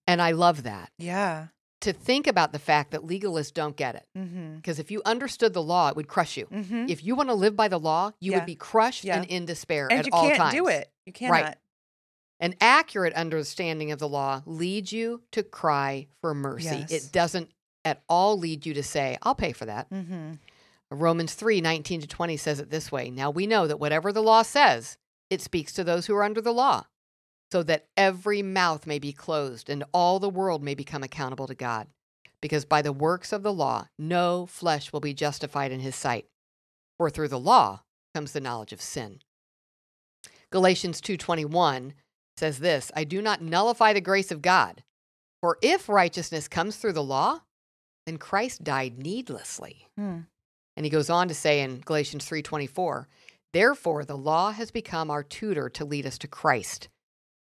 And 0.07 0.21
I 0.21 0.33
love 0.33 0.65
that. 0.65 0.91
Yeah. 0.99 1.47
To 1.81 1.95
think 1.95 2.27
about 2.27 2.53
the 2.53 2.59
fact 2.59 2.91
that 2.91 3.01
legalists 3.01 3.55
don't 3.55 3.75
get 3.75 3.95
it. 3.95 4.05
Mm-hmm. 4.19 4.57
Because 4.57 4.79
if 4.79 4.91
you 4.91 5.01
understood 5.07 5.55
the 5.55 5.63
law, 5.63 5.89
it 5.89 5.97
would 5.97 6.09
crush 6.09 6.37
you. 6.37 6.45
Mm-hmm. 6.53 6.87
If 6.91 7.03
you 7.03 7.15
want 7.15 7.31
to 7.31 7.35
live 7.35 7.57
by 7.57 7.69
the 7.69 7.81
law, 7.81 8.13
you 8.21 8.33
Yeah. 8.33 8.39
would 8.41 8.47
be 8.47 8.55
crushed 8.55 9.05
Yeah. 9.05 9.17
and 9.17 9.25
in 9.31 9.47
despair 9.47 9.89
And 9.91 10.01
at 10.01 10.07
you 10.07 10.13
all 10.13 10.27
can't 10.27 10.37
times. 10.37 10.55
do 10.55 10.67
it. 10.69 10.91
You 11.07 11.15
cannot. 11.15 11.57
An 12.41 12.55
accurate 12.61 13.13
understanding 13.13 13.93
of 13.93 13.99
the 13.99 14.09
law 14.09 14.43
leads 14.47 14.93
you 14.93 15.23
to 15.33 15.43
cry 15.43 16.09
for 16.23 16.35
mercy. 16.35 16.87
Yes. 16.89 16.91
It 16.91 17.13
doesn't 17.13 17.51
at 17.85 18.03
all 18.09 18.39
lead 18.39 18.65
you 18.65 18.75
to 18.75 18.83
say, 18.83 19.19
I'll 19.23 19.35
pay 19.35 19.53
for 19.53 19.67
that. 19.67 19.91
Mm-hmm. 19.91 20.33
Romans 20.91 21.35
3 21.35 21.61
19 21.61 22.01
to 22.01 22.07
20 22.07 22.37
says 22.37 22.59
it 22.59 22.71
this 22.71 22.91
way 22.91 23.11
Now 23.11 23.31
we 23.31 23.47
know 23.47 23.67
that 23.67 23.79
whatever 23.79 24.13
the 24.13 24.23
law 24.23 24.43
says, 24.43 24.97
it 25.29 25.41
speaks 25.41 25.73
to 25.75 25.85
those 25.85 26.07
who 26.07 26.15
are 26.17 26.25
under 26.25 26.41
the 26.41 26.53
law, 26.53 26.87
so 27.53 27.63
that 27.63 27.87
every 27.97 28.43
mouth 28.43 28.87
may 28.87 28.99
be 28.99 29.13
closed 29.13 29.71
and 29.71 29.85
all 29.93 30.19
the 30.19 30.29
world 30.29 30.63
may 30.63 30.75
become 30.75 31.03
accountable 31.03 31.47
to 31.47 31.55
God. 31.55 31.89
Because 32.41 32.65
by 32.65 32.81
the 32.81 32.93
works 32.93 33.33
of 33.35 33.43
the 33.43 33.53
law, 33.53 33.89
no 33.99 34.47
flesh 34.47 34.93
will 34.93 35.01
be 35.01 35.13
justified 35.13 35.73
in 35.73 35.81
his 35.81 35.95
sight. 35.95 36.27
For 36.97 37.11
through 37.11 37.29
the 37.29 37.39
law 37.39 37.83
comes 38.15 38.33
the 38.33 38.41
knowledge 38.41 38.73
of 38.73 38.81
sin. 38.81 39.21
Galatians 40.51 41.01
2:21 41.01 41.93
says 42.41 42.59
this, 42.59 42.91
I 42.97 43.05
do 43.05 43.23
not 43.23 43.41
nullify 43.41 43.93
the 43.93 44.01
grace 44.01 44.33
of 44.33 44.43
God. 44.43 44.83
For 45.41 45.59
if 45.63 45.89
righteousness 45.89 46.49
comes 46.49 46.77
through 46.77 46.95
the 46.95 47.03
law, 47.05 47.43
then 48.07 48.19
Christ 48.19 48.65
died 48.65 48.99
needlessly. 48.99 49.87
Mm. 49.99 50.27
And 50.77 50.87
he 50.87 50.91
goes 50.91 51.09
on 51.09 51.29
to 51.29 51.35
say 51.35 51.61
in 51.61 51.81
Galatians 51.81 52.25
3:24, 52.25 53.07
"Therefore 53.53 54.05
the 54.05 54.17
law 54.17 54.51
has 54.51 54.71
become 54.71 55.11
our 55.11 55.23
tutor 55.23 55.69
to 55.71 55.85
lead 55.85 56.07
us 56.07 56.19
to 56.19 56.29
Christ, 56.29 56.89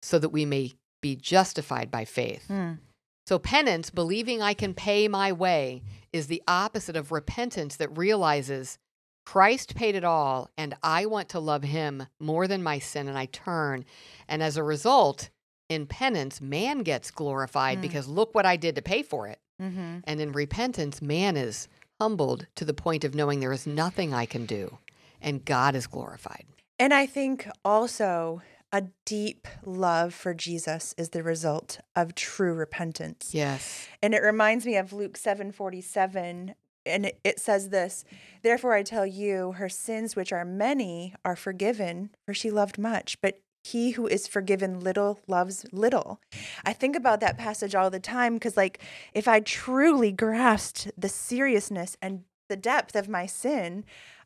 so 0.01 0.19
that 0.19 0.29
we 0.29 0.45
may 0.45 0.73
be 1.01 1.15
justified 1.15 1.89
by 1.89 2.05
faith." 2.05 2.45
Mm. 2.49 2.79
So 3.25 3.39
penance, 3.39 3.89
believing 3.89 4.41
I 4.41 4.53
can 4.53 4.73
pay 4.73 5.07
my 5.07 5.31
way, 5.31 5.81
is 6.11 6.27
the 6.27 6.43
opposite 6.47 6.95
of 6.95 7.11
repentance 7.11 7.77
that 7.77 7.97
realizes 7.97 8.77
Christ 9.25 9.75
paid 9.75 9.95
it 9.95 10.03
all 10.03 10.49
and 10.57 10.75
I 10.83 11.05
want 11.05 11.29
to 11.29 11.39
love 11.39 11.63
him 11.63 12.07
more 12.19 12.47
than 12.47 12.61
my 12.61 12.79
sin 12.79 13.07
and 13.07 13.17
I 13.17 13.25
turn. 13.27 13.85
And 14.27 14.43
as 14.43 14.57
a 14.57 14.63
result, 14.63 15.29
in 15.69 15.87
penance, 15.87 16.41
man 16.41 16.79
gets 16.79 17.09
glorified 17.09 17.79
Mm. 17.79 17.81
because 17.81 18.07
look 18.07 18.35
what 18.35 18.45
I 18.45 18.57
did 18.57 18.75
to 18.75 18.81
pay 18.81 19.01
for 19.01 19.27
it. 19.27 19.39
Mm-hmm. 19.61 19.99
And 20.03 20.19
in 20.19 20.31
repentance, 20.33 21.01
man 21.01 21.37
is 21.37 21.67
humbled 22.01 22.47
to 22.55 22.65
the 22.65 22.73
point 22.73 23.03
of 23.03 23.15
knowing 23.15 23.39
there 23.39 23.53
is 23.53 23.65
nothing 23.65 24.13
I 24.13 24.25
can 24.25 24.45
do, 24.45 24.77
and 25.21 25.45
God 25.45 25.73
is 25.75 25.87
glorified. 25.87 26.45
And 26.79 26.93
I 26.93 27.05
think 27.05 27.47
also 27.63 28.41
a 28.73 28.85
deep 29.05 29.47
love 29.63 30.13
for 30.13 30.33
Jesus 30.33 30.93
is 30.97 31.09
the 31.09 31.23
result 31.23 31.79
of 31.95 32.15
true 32.15 32.53
repentance. 32.53 33.29
Yes. 33.31 33.87
And 34.01 34.13
it 34.13 34.21
reminds 34.23 34.65
me 34.65 34.75
of 34.75 34.91
Luke 34.91 35.15
7:47 35.15 36.55
and 36.85 37.11
it, 37.23 37.39
says 37.39 37.69
this, 37.69 38.03
therefore 38.41 38.73
I 38.73 38.83
tell 38.83 39.05
you 39.05 39.53
her 39.53 39.69
sins 39.69 40.15
which 40.15 40.31
are 40.33 40.45
many 40.45 41.13
are 41.23 41.35
forgiven 41.35 42.09
for 42.25 42.33
she 42.33 42.51
loved 42.51 42.77
much, 42.77 43.19
but 43.21 43.39
he 43.63 43.91
who 43.91 44.07
is 44.07 44.27
forgiven 44.27 44.81
little 44.81 45.19
loves 45.27 45.65
little. 45.71 46.19
I 46.65 46.73
think 46.73 46.95
about 46.95 47.21
that 47.21 47.37
passage 47.37 47.75
all 47.75 47.89
the 47.89 47.99
time 47.99 48.39
cuz 48.39 48.57
like 48.57 48.79
if 49.13 49.27
I 49.27 49.39
truly 49.39 50.11
grasped 50.11 50.91
the 50.97 51.09
seriousness 51.09 51.95
and 52.01 52.23
the 52.49 52.57
depth 52.57 52.95
of 52.95 53.07
my 53.07 53.25
sin, 53.25 53.85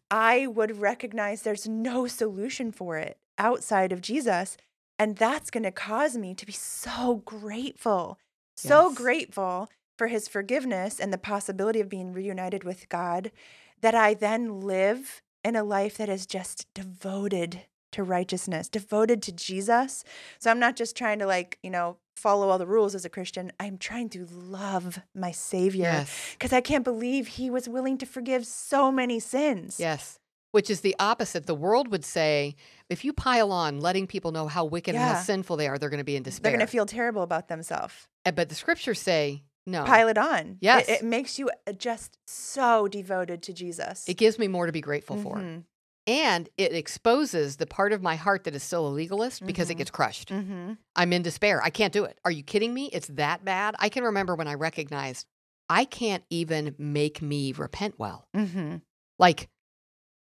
I 0.10 0.48
would 0.48 0.80
recognize 0.80 1.42
there's 1.42 1.68
no 1.68 2.08
solution 2.08 2.72
for 2.72 2.98
it 2.98 3.18
outside 3.38 3.92
of 3.92 4.02
Jesus. 4.02 4.58
And 5.00 5.16
that's 5.16 5.52
going 5.52 5.64
to 5.64 5.72
cause 5.72 6.18
me 6.18 6.34
to 6.34 6.46
be 6.46 6.52
so 6.54 7.22
grateful, 7.26 8.18
so 8.56 8.88
Yes. 8.88 8.98
grateful 8.98 9.70
for 9.98 10.08
his 10.08 10.28
forgiveness 10.28 11.00
and 11.00 11.12
the 11.12 11.18
possibility 11.18 11.80
of 11.82 11.90
being 11.90 12.14
reunited 12.14 12.64
with 12.64 12.90
God 12.90 13.32
that 13.82 13.96
I 13.96 14.14
then 14.14 14.62
live 14.62 15.22
in 15.44 15.56
a 15.56 15.64
life 15.64 15.98
that 15.98 16.10
is 16.10 16.26
just 16.26 16.68
devoted 16.74 17.62
to 17.92 18.04
righteousness, 18.04 18.68
devoted 18.68 19.22
to 19.24 19.32
Jesus. 19.32 20.04
So 20.40 20.52
I'm 20.52 20.60
not 20.60 20.76
just 20.76 20.96
trying 20.96 21.20
to, 21.20 21.26
like, 21.26 21.58
you 21.64 21.70
know, 21.70 21.98
follow 22.16 22.50
all 22.50 22.58
the 22.58 22.68
rules 22.68 22.96
as 22.96 23.06
a 23.06 23.10
Christian. 23.10 23.52
I'm 23.60 23.78
trying 23.78 24.10
to 24.10 24.26
love 24.26 25.00
my 25.16 25.32
Savior 25.32 25.84
Yes. 25.84 26.32
because 26.34 26.52
I 26.52 26.62
can't 26.62 26.84
believe 26.84 27.28
he 27.28 27.50
was 27.50 27.70
willing 27.70 27.98
to 28.00 28.06
forgive 28.06 28.46
so 28.46 28.92
many 28.92 29.20
sins. 29.20 29.80
Yes. 29.80 30.20
Which 30.52 30.70
is 30.70 30.82
the 30.82 30.96
opposite. 31.00 31.46
The 31.46 31.54
world 31.56 31.90
would 31.92 32.04
say 32.04 32.56
if 32.90 33.06
you 33.06 33.14
pile 33.14 33.52
on 33.52 33.80
letting 33.80 34.08
people 34.08 34.32
know 34.32 34.48
how 34.48 34.66
wicked 34.66 34.96
and 34.96 35.04
how 35.04 35.22
sinful 35.22 35.58
they 35.58 35.68
are, 35.68 35.78
they're 35.78 35.90
going 35.90 36.00
to 36.00 36.04
be 36.04 36.16
in 36.16 36.24
despair. 36.24 36.52
They're 36.52 36.58
going 36.58 36.68
to 36.68 36.72
feel 36.72 36.86
terrible 36.86 37.22
about 37.22 37.48
themselves. 37.48 38.08
But 38.24 38.50
the 38.50 38.56
scriptures 38.56 39.00
say, 39.00 39.44
no. 39.68 39.84
Pile 39.84 40.08
it 40.08 40.18
on. 40.18 40.40
It- 40.40 40.58
Yes. 40.62 40.90
It, 40.90 41.04
makes 41.04 41.38
you 41.38 41.52
uh, 41.68 41.74
just 41.74 42.18
so 42.26 42.88
devoted 42.88 43.44
to 43.44 43.54
Jesus. 43.54 44.08
It 44.10 44.16
gives 44.18 44.40
me 44.40 44.48
more 44.48 44.66
to 44.66 44.72
be 44.72 44.82
grateful 44.82 45.18
for. 45.18 45.36
Mhm. 45.36 45.64
And 46.08 46.48
it 46.58 46.74
exposes 46.74 47.58
the 47.58 47.68
part 47.68 47.92
of 47.92 48.02
my 48.02 48.16
heart 48.16 48.46
that 48.46 48.56
is 48.56 48.64
still 48.64 48.88
a 48.88 48.90
legalist 48.90 49.46
because 49.46 49.70
it 49.70 49.74
Mhm. 49.74 49.78
gets 49.80 49.92
crushed. 49.92 50.30
Mm-hmm. 50.30 50.74
I'm 50.96 51.12
in 51.14 51.22
despair. 51.22 51.62
I 51.62 51.70
can't 51.70 51.92
do 51.92 52.06
it. 52.06 52.18
Are 52.24 52.32
you 52.32 52.44
kidding 52.44 52.74
me? 52.74 52.90
It's 52.94 53.08
that 53.10 53.44
bad. 53.44 53.76
I 53.78 53.90
can 53.90 54.06
remember 54.06 54.34
when 54.36 54.48
I 54.48 54.54
recognized 54.54 55.28
I 55.70 55.84
can't 55.84 56.24
even 56.30 56.76
make 56.78 57.22
me 57.22 57.52
repent 57.52 57.96
well. 58.00 58.26
Mm-hmm. 58.36 58.78
Like, 59.20 59.50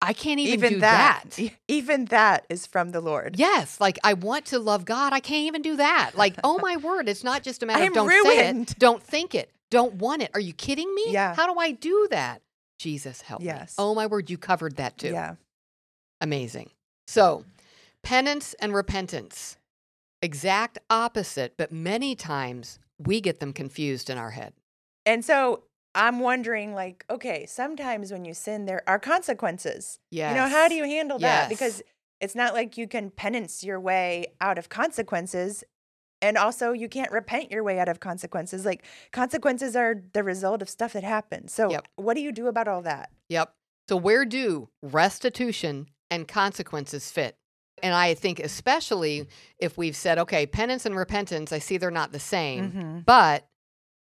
I 0.04 0.12
can't 0.12 0.38
even, 0.40 0.54
Even 0.54 0.72
do 0.74 0.80
that, 0.80 1.24
that. 1.30 1.52
even 1.68 2.04
that 2.06 2.46
is 2.48 2.66
from 2.66 2.90
the 2.90 3.00
Lord. 3.00 3.36
Yes, 3.38 3.80
like 3.80 3.98
I 4.04 4.14
want 4.14 4.46
to 4.46 4.58
love 4.58 4.84
God. 4.84 5.12
I 5.12 5.20
can't 5.20 5.46
even 5.46 5.62
do 5.62 5.76
that. 5.76 6.12
Like, 6.14 6.34
oh 6.44 6.58
my 6.58 6.76
word, 6.88 7.08
it's 7.08 7.24
not 7.24 7.42
just 7.42 7.62
a 7.62 7.66
matter 7.66 7.84
of 7.84 7.92
don't 7.92 8.10
say 8.24 8.48
it, 8.48 8.78
don't 8.78 9.02
think 9.02 9.34
it, 9.34 9.50
don't 9.70 9.94
want 9.94 10.22
it. 10.22 10.30
Are 10.34 10.40
you 10.40 10.52
kidding 10.52 10.94
me? 10.94 11.06
Yeah. 11.08 11.34
How 11.34 11.52
do 11.52 11.58
I 11.58 11.72
do 11.72 12.08
that? 12.10 12.42
Jesus 12.78 13.20
help 13.22 13.40
me. 13.40 13.46
Yes. 13.46 13.74
Oh 13.78 13.94
my 13.94 14.06
word, 14.06 14.30
you 14.30 14.38
covered 14.38 14.76
that 14.76 14.98
too. 14.98 15.10
Yeah. 15.10 15.36
Amazing. 16.20 16.70
So, 17.06 17.44
penance 18.02 18.54
and 18.60 18.74
repentance. 18.74 19.56
exact 20.22 20.78
opposite, 20.88 21.54
but 21.56 21.70
many 21.70 22.14
times 22.14 22.78
we 22.98 23.20
get 23.20 23.40
them 23.40 23.52
confused 23.52 24.08
in 24.08 24.16
our 24.16 24.30
head. 24.30 24.54
And 25.04 25.24
so 25.24 25.64
I'm 25.94 26.18
wondering, 26.20 26.74
like, 26.74 27.04
okay, 27.08 27.46
sometimes 27.46 28.10
when 28.12 28.24
you 28.24 28.34
sin, 28.34 28.66
there 28.66 28.82
are 28.86 28.98
consequences. 28.98 29.98
Yeah. 30.10 30.30
You 30.30 30.34
know, 30.36 30.48
how 30.48 30.68
do 30.68 30.74
you 30.74 30.84
handle 30.84 31.18
that? 31.20 31.48
Because 31.48 31.82
it's 32.20 32.34
not 32.34 32.54
like 32.54 32.76
you 32.76 32.88
can 32.88 33.10
penance 33.10 33.62
your 33.62 33.78
way 33.78 34.26
out 34.40 34.58
of 34.58 34.68
consequences. 34.68 35.62
And 36.22 36.38
also, 36.38 36.72
you 36.72 36.88
can't 36.88 37.12
repent 37.12 37.50
your 37.50 37.62
way 37.62 37.78
out 37.78 37.88
of 37.88 38.00
consequences. 38.00 38.64
Like, 38.64 38.84
consequences 39.12 39.76
are 39.76 40.02
the 40.14 40.22
result 40.22 40.62
of 40.62 40.70
stuff 40.70 40.94
that 40.94 41.04
happens. 41.04 41.52
So, 41.52 41.70
Yep. 41.70 41.86
what 41.96 42.14
do 42.14 42.20
you 42.22 42.32
do 42.32 42.46
about 42.46 42.66
all 42.66 42.80
that? 42.82 43.10
Yep. 43.28 43.52
So 43.88 43.96
where 43.96 44.24
do 44.24 44.70
restitution 44.82 45.88
and 46.10 46.26
consequences 46.26 47.10
fit? 47.10 47.36
And 47.82 47.92
I 47.92 48.14
think 48.14 48.40
especially 48.40 49.28
if 49.58 49.76
we've 49.76 49.96
said, 49.96 50.18
okay, 50.18 50.46
penance 50.46 50.86
and 50.86 50.96
repentance, 50.96 51.52
I 51.52 51.58
see 51.58 51.76
they're 51.76 51.90
not 51.90 52.12
the 52.12 52.18
same. 52.20 52.72
Mhm. 52.72 53.04
But 53.04 53.46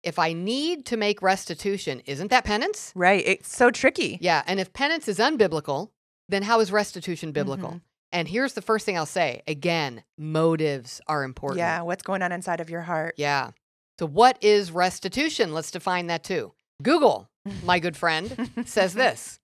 if 0.02 0.18
I 0.18 0.32
need 0.32 0.86
to 0.86 0.96
make 0.96 1.22
restitution, 1.22 2.00
isn't 2.06 2.28
that 2.28 2.44
penance? 2.44 2.92
Right. 2.94 3.22
It's 3.26 3.54
so 3.54 3.70
tricky. 3.70 4.18
Yeah. 4.20 4.42
And 4.46 4.58
if 4.60 4.72
penance 4.72 5.08
is 5.08 5.18
unbiblical, 5.18 5.90
then 6.28 6.42
how 6.42 6.60
is 6.60 6.72
restitution 6.72 7.32
biblical? 7.32 7.70
Mhm. 7.72 7.80
And 8.10 8.28
here's 8.28 8.52
the 8.52 8.62
first 8.62 8.84
thing 8.84 8.96
I'll 8.98 9.06
say 9.06 9.42
again, 9.46 10.04
motives 10.18 11.00
are 11.06 11.24
important. 11.24 11.58
Yeah. 11.58 11.82
What's 11.82 12.02
going 12.02 12.22
on 12.22 12.32
inside 12.32 12.60
of 12.60 12.68
your 12.68 12.82
heart? 12.82 13.14
Yeah. 13.16 13.50
So, 13.98 14.06
what 14.06 14.36
is 14.42 14.70
restitution? 14.72 15.52
Let's 15.54 15.70
define 15.70 16.08
that 16.08 16.24
too. 16.24 16.52
Google, 16.82 17.28
my 17.64 17.78
good 17.78 17.96
friend, 17.96 18.50
says 18.66 18.94
this 18.94 19.38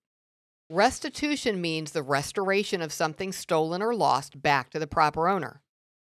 Restitution 0.70 1.60
means 1.62 1.92
the 1.92 2.02
restoration 2.02 2.82
of 2.82 2.92
something 2.92 3.32
stolen 3.32 3.80
or 3.80 3.94
lost 3.94 4.42
back 4.42 4.68
to 4.70 4.78
the 4.78 4.86
proper 4.86 5.26
owner. 5.28 5.62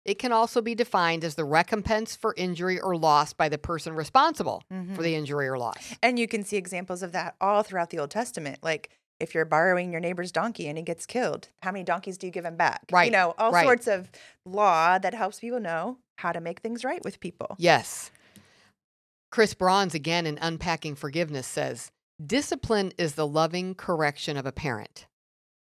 It 0.05 0.19
can 0.19 0.31
also 0.33 0.61
be 0.61 0.75
defined 0.75 1.23
as 1.23 1.35
the 1.35 1.45
recompense 1.45 2.15
for 2.15 2.33
injury 2.37 2.79
or 2.79 2.97
loss 2.97 3.31
by 3.33 3.47
the 3.47 3.57
person 3.57 3.93
responsible 3.95 4.63
Mhm. 4.71 4.95
for 4.95 5.01
the 5.01 5.15
injury 5.15 5.47
or 5.47 5.57
loss. 5.57 5.95
And 6.03 6.19
you 6.19 6.27
can 6.27 6.43
see 6.43 6.57
examples 6.57 7.01
of 7.03 7.11
that 7.13 7.35
all 7.39 7.63
throughout 7.63 7.89
the 7.89 7.99
Old 7.99 8.11
Testament. 8.11 8.59
Like 8.61 8.89
if 9.19 9.33
you're 9.33 9.45
borrowing 9.45 9.91
your 9.91 10.01
neighbor's 10.01 10.31
donkey 10.33 10.67
and 10.67 10.77
he 10.77 10.83
gets 10.83 11.05
killed, 11.05 11.47
how 11.61 11.71
many 11.71 11.83
donkeys 11.85 12.17
do 12.17 12.27
you 12.27 12.31
give 12.33 12.43
him 12.43 12.57
back? 12.57 12.81
Right, 12.91 13.05
You 13.05 13.11
know, 13.11 13.33
all 13.37 13.51
right. 13.53 13.63
sorts 13.63 13.87
of 13.87 14.11
law 14.45 14.97
that 14.97 15.13
helps 15.13 15.39
people 15.39 15.61
know 15.61 15.99
how 16.17 16.33
to 16.33 16.41
make 16.41 16.59
things 16.59 16.83
right 16.83 17.01
with 17.05 17.19
people. 17.21 17.55
Yes. 17.57 18.11
Chris 19.31 19.53
Brauns, 19.53 19.95
again 19.95 20.27
in 20.27 20.37
Unpacking 20.41 20.95
Forgiveness, 20.95 21.47
says 21.47 21.91
discipline 22.23 22.91
is 22.97 23.15
the 23.15 23.25
loving 23.25 23.73
correction 23.73 24.35
of 24.35 24.45
a 24.45 24.51
parent. 24.51 25.07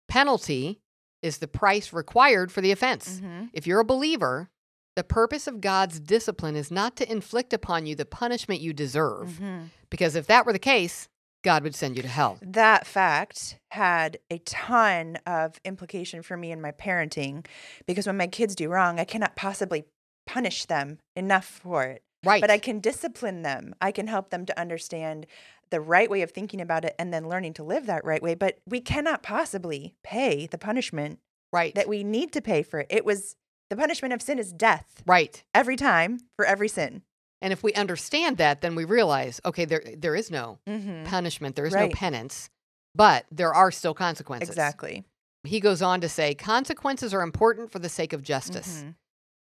Penalty 0.07 0.79
is 1.21 1.37
the 1.39 1.47
price 1.47 1.91
required 1.93 2.51
for 2.51 2.61
the 2.61 2.71
offense. 2.71 3.19
Mhm. 3.21 3.49
If 3.53 3.67
you're 3.67 3.79
a 3.79 3.85
believer, 3.85 4.49
the 4.95 5.03
purpose 5.03 5.47
of 5.47 5.61
God's 5.61 5.99
discipline 5.99 6.55
is 6.55 6.71
not 6.71 6.95
to 6.97 7.11
inflict 7.11 7.53
upon 7.53 7.85
you 7.85 7.95
the 7.95 8.05
punishment 8.05 8.61
you 8.61 8.73
deserve, 8.73 9.39
Mhm. 9.39 9.69
because 9.89 10.15
if 10.15 10.27
that 10.27 10.45
were 10.45 10.53
the 10.53 10.59
case, 10.59 11.07
God 11.41 11.63
would 11.63 11.75
send 11.75 11.95
you 11.95 12.01
to 12.01 12.07
hell. 12.09 12.37
That 12.41 12.85
fact 12.85 13.59
had 13.71 14.19
a 14.29 14.39
ton 14.39 15.17
of 15.25 15.57
implication 15.63 16.21
for 16.21 16.35
me 16.35 16.51
in 16.51 16.59
my 16.59 16.71
parenting 16.71 17.45
because 17.85 18.05
when 18.07 18.17
my 18.17 18.27
kids 18.27 18.55
do 18.55 18.67
wrong, 18.69 18.99
I 18.99 19.05
cannot 19.05 19.37
possibly 19.37 19.85
punish 20.27 20.65
them 20.65 20.99
enough 21.15 21.45
for 21.45 21.83
it. 21.85 22.03
Right. 22.25 22.41
But 22.41 22.51
I 22.51 22.57
can 22.57 22.81
discipline 22.81 23.43
them. 23.43 23.73
I 23.79 23.93
can 23.93 24.07
help 24.07 24.29
them 24.31 24.45
to 24.47 24.59
understand 24.59 25.25
the 25.71 25.81
right 25.81 26.09
way 26.09 26.21
of 26.21 26.31
thinking 26.31 26.61
about 26.61 26.85
it 26.85 26.95
and 26.97 27.13
then 27.13 27.27
learning 27.29 27.53
to 27.53 27.63
live 27.63 27.85
that 27.85 28.03
right 28.05 28.21
way. 28.21 28.35
But 28.35 28.59
we 28.67 28.81
cannot 28.81 29.23
possibly 29.23 29.95
pay 30.03 30.47
the 30.47 30.57
punishment 30.57 31.19
right. 31.53 31.73
that 31.75 31.87
we 31.87 32.03
need 32.03 32.31
to 32.33 32.41
pay 32.41 32.63
for 32.63 32.79
it. 32.79 32.87
It 32.89 33.05
was 33.05 33.35
the 33.69 33.75
punishment 33.75 34.13
of 34.13 34.21
sin 34.21 34.39
is 34.39 34.51
death 34.51 35.03
right. 35.05 35.43
every 35.53 35.75
time 35.75 36.19
for 36.35 36.45
every 36.45 36.67
sin. 36.67 37.03
And 37.41 37.53
if 37.53 37.63
we 37.63 37.71
understand 37.73 38.37
that, 38.37 38.61
then 38.61 38.75
we 38.75 38.83
realize, 38.83 39.39
okay, 39.45 39.63
there 39.65 39.83
there 39.97 40.15
is 40.15 40.29
no 40.31 40.57
Mm-hmm. 40.67 41.05
punishment, 41.05 41.55
there 41.55 41.65
is 41.65 41.73
Right. 41.73 41.89
no 41.89 41.95
penance, 41.95 42.49
but 42.95 43.25
there 43.31 43.53
are 43.53 43.71
still 43.71 43.93
consequences. 43.93 44.49
Exactly. 44.49 45.05
He 45.45 45.59
goes 45.61 45.81
on 45.81 46.01
to 46.01 46.09
say 46.09 46.35
consequences 46.35 47.13
are 47.13 47.21
important 47.21 47.71
for 47.71 47.79
the 47.79 47.87
sake 47.89 48.11
of 48.11 48.21
justice. 48.23 48.83
Mhm. 48.83 48.95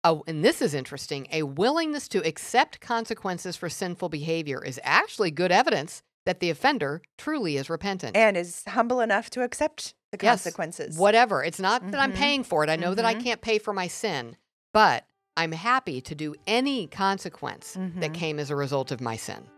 Oh, 0.09 0.23
and 0.29 0.45
this 0.45 0.62
is 0.62 0.73
interesting. 0.73 1.27
A 1.33 1.42
willingness 1.42 2.07
to 2.09 2.25
accept 2.25 2.79
consequences 2.81 3.57
for 3.57 3.69
sinful 3.69 4.09
behavior 4.09 4.64
is 4.64 4.79
actually 4.85 5.33
good 5.33 5.51
evidence 5.51 6.01
that 6.27 6.38
the 6.38 6.49
offender 6.49 7.03
truly 7.19 7.57
is 7.57 7.69
repentant. 7.69 8.16
And 8.16 8.37
is 8.37 8.62
humble 8.69 9.01
enough 9.01 9.31
to 9.31 9.42
accept 9.42 9.95
the 10.12 10.19
Yes, 10.23 10.45
consequences. 10.45 10.97
Whatever. 10.97 11.42
It's 11.42 11.59
not 11.59 11.90
that 11.90 12.01
I'm 12.01 12.12
Mhm. 12.12 12.16
paying 12.16 12.45
for 12.45 12.62
it. 12.62 12.71
I 12.71 12.77
know 12.77 12.95
that 12.95 13.05
I 13.05 13.16
Mhm. 13.16 13.25
can't 13.25 13.40
pay 13.40 13.59
for 13.59 13.73
my 13.73 13.88
sin, 13.88 14.37
but 14.73 15.07
I'm 15.37 15.51
happy 15.51 16.01
to 16.01 16.14
do 16.14 16.37
any 16.47 16.87
consequence 16.87 17.73
that 17.73 18.12
Mhm. 18.12 18.14
came 18.14 18.38
as 18.38 18.49
a 18.51 18.57
result 18.57 18.92
of 18.92 19.01
my 19.01 19.16
sin. 19.16 19.49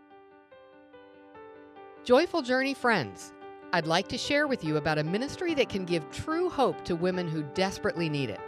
Joyful 2.05 2.41
Journey 2.41 2.73
friends, 2.73 3.33
I'd 3.71 3.85
like 3.85 4.07
to 4.07 4.17
share 4.17 4.47
with 4.47 4.63
you 4.63 4.77
about 4.77 4.97
a 4.97 5.03
ministry 5.03 5.53
that 5.53 5.69
can 5.69 5.85
give 5.85 6.09
true 6.09 6.49
hope 6.49 6.83
to 6.85 6.95
women 6.95 7.27
who 7.27 7.43
desperately 7.53 8.09
need 8.09 8.31
it. 8.31 8.39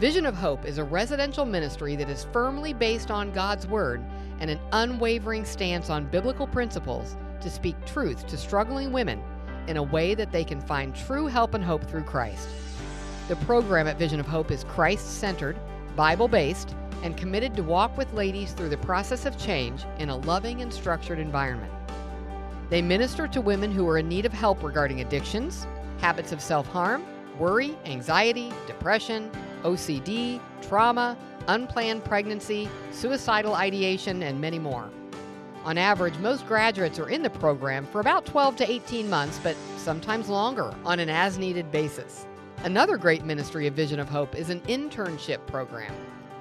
Vision 0.00 0.26
of 0.26 0.34
Hope 0.34 0.64
is 0.64 0.78
a 0.78 0.84
residential 0.84 1.44
ministry 1.44 1.94
that 1.94 2.10
is 2.10 2.26
firmly 2.32 2.72
based 2.72 3.12
on 3.12 3.30
God's 3.30 3.64
Word 3.68 4.02
and 4.40 4.50
an 4.50 4.58
unwavering 4.72 5.44
stance 5.44 5.88
on 5.88 6.06
biblical 6.06 6.48
principles 6.48 7.16
to 7.40 7.48
speak 7.48 7.76
truth 7.86 8.26
to 8.26 8.36
struggling 8.36 8.90
women 8.90 9.22
in 9.68 9.76
a 9.76 9.82
way 9.82 10.16
that 10.16 10.32
they 10.32 10.42
can 10.42 10.60
find 10.60 10.96
true 10.96 11.28
help 11.28 11.54
and 11.54 11.62
hope 11.62 11.84
through 11.84 12.02
Christ. 12.02 12.48
The 13.28 13.36
program 13.36 13.86
at 13.86 13.96
Vision 13.96 14.18
of 14.18 14.26
Hope 14.26 14.50
is 14.50 14.64
Christ 14.64 15.20
centered, 15.20 15.56
Bible 15.94 16.26
based, 16.26 16.74
and 17.04 17.16
committed 17.16 17.54
to 17.54 17.62
walk 17.62 17.96
with 17.96 18.12
ladies 18.14 18.50
through 18.50 18.70
the 18.70 18.76
process 18.78 19.26
of 19.26 19.38
change 19.38 19.84
in 20.00 20.08
a 20.08 20.16
loving 20.16 20.60
and 20.60 20.74
structured 20.74 21.20
environment. 21.20 21.72
They 22.68 22.82
minister 22.82 23.28
to 23.28 23.40
women 23.40 23.70
who 23.70 23.88
are 23.88 23.98
in 23.98 24.08
need 24.08 24.26
of 24.26 24.32
help 24.32 24.60
regarding 24.64 25.02
addictions, 25.02 25.68
habits 26.00 26.32
of 26.32 26.40
self 26.40 26.66
harm, 26.66 27.04
worry, 27.38 27.76
anxiety, 27.84 28.52
depression, 28.66 29.30
OCD, 29.64 30.40
trauma, 30.62 31.16
unplanned 31.48 32.04
pregnancy, 32.04 32.68
suicidal 32.92 33.54
ideation, 33.54 34.22
and 34.22 34.40
many 34.40 34.58
more. 34.58 34.88
On 35.64 35.78
average, 35.78 36.16
most 36.18 36.46
graduates 36.46 36.98
are 36.98 37.08
in 37.08 37.22
the 37.22 37.30
program 37.30 37.86
for 37.86 38.00
about 38.00 38.26
12 38.26 38.56
to 38.56 38.70
18 38.70 39.08
months, 39.08 39.40
but 39.42 39.56
sometimes 39.78 40.28
longer 40.28 40.74
on 40.84 41.00
an 41.00 41.08
as 41.08 41.38
needed 41.38 41.72
basis. 41.72 42.26
Another 42.64 42.96
great 42.96 43.24
ministry 43.24 43.66
of 43.66 43.74
Vision 43.74 43.98
of 43.98 44.08
Hope 44.08 44.34
is 44.34 44.50
an 44.50 44.60
internship 44.62 45.46
program. 45.46 45.94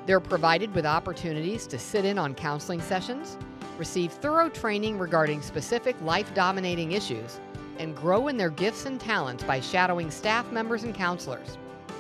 They're 0.06 0.20
provided 0.20 0.74
with 0.76 0.86
opportunities 0.86 1.66
to 1.68 1.80
sit 1.80 2.04
in 2.04 2.18
on 2.18 2.36
counseling 2.36 2.82
sessions, 2.82 3.38
receive 3.78 4.12
thorough 4.12 4.50
training 4.50 5.00
regarding 5.00 5.42
specific 5.42 5.96
life 6.02 6.34
dominating 6.34 6.92
issues, 6.92 7.40
and 7.80 7.96
grow 7.96 8.28
in 8.28 8.38
their 8.38 8.50
gifts 8.50 8.86
and 8.86 9.00
talents 9.00 9.44
by 9.44 9.62
shadowing 9.62 10.12
staff 10.12 10.52
members 10.52 10.84
and 10.84 10.94
counselors. 10.94 11.58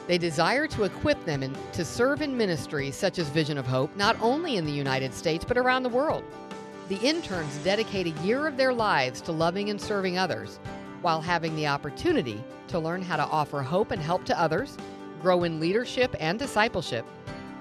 They 0.07 0.17
desire 0.17 0.67
to 0.67 0.83
equip 0.83 1.23
them 1.25 1.43
in, 1.43 1.55
to 1.73 1.85
serve 1.85 2.21
in 2.21 2.35
ministries 2.35 2.95
such 2.95 3.19
as 3.19 3.29
Vision 3.29 3.57
of 3.57 3.65
Hope, 3.65 3.95
not 3.95 4.17
only 4.21 4.57
in 4.57 4.65
the 4.65 4.71
United 4.71 5.13
States, 5.13 5.45
but 5.45 5.57
around 5.57 5.83
the 5.83 5.89
world. 5.89 6.23
The 6.89 6.97
interns 6.97 7.55
dedicate 7.63 8.07
a 8.07 8.23
year 8.23 8.45
of 8.45 8.57
their 8.57 8.73
lives 8.73 9.21
to 9.21 9.31
loving 9.31 9.69
and 9.69 9.79
serving 9.79 10.17
others 10.17 10.59
while 11.01 11.21
having 11.21 11.55
the 11.55 11.67
opportunity 11.67 12.43
to 12.67 12.79
learn 12.79 13.01
how 13.01 13.15
to 13.15 13.23
offer 13.23 13.61
hope 13.61 13.91
and 13.91 14.01
help 14.01 14.25
to 14.25 14.39
others, 14.39 14.77
grow 15.21 15.43
in 15.43 15.59
leadership 15.59 16.15
and 16.19 16.37
discipleship, 16.37 17.05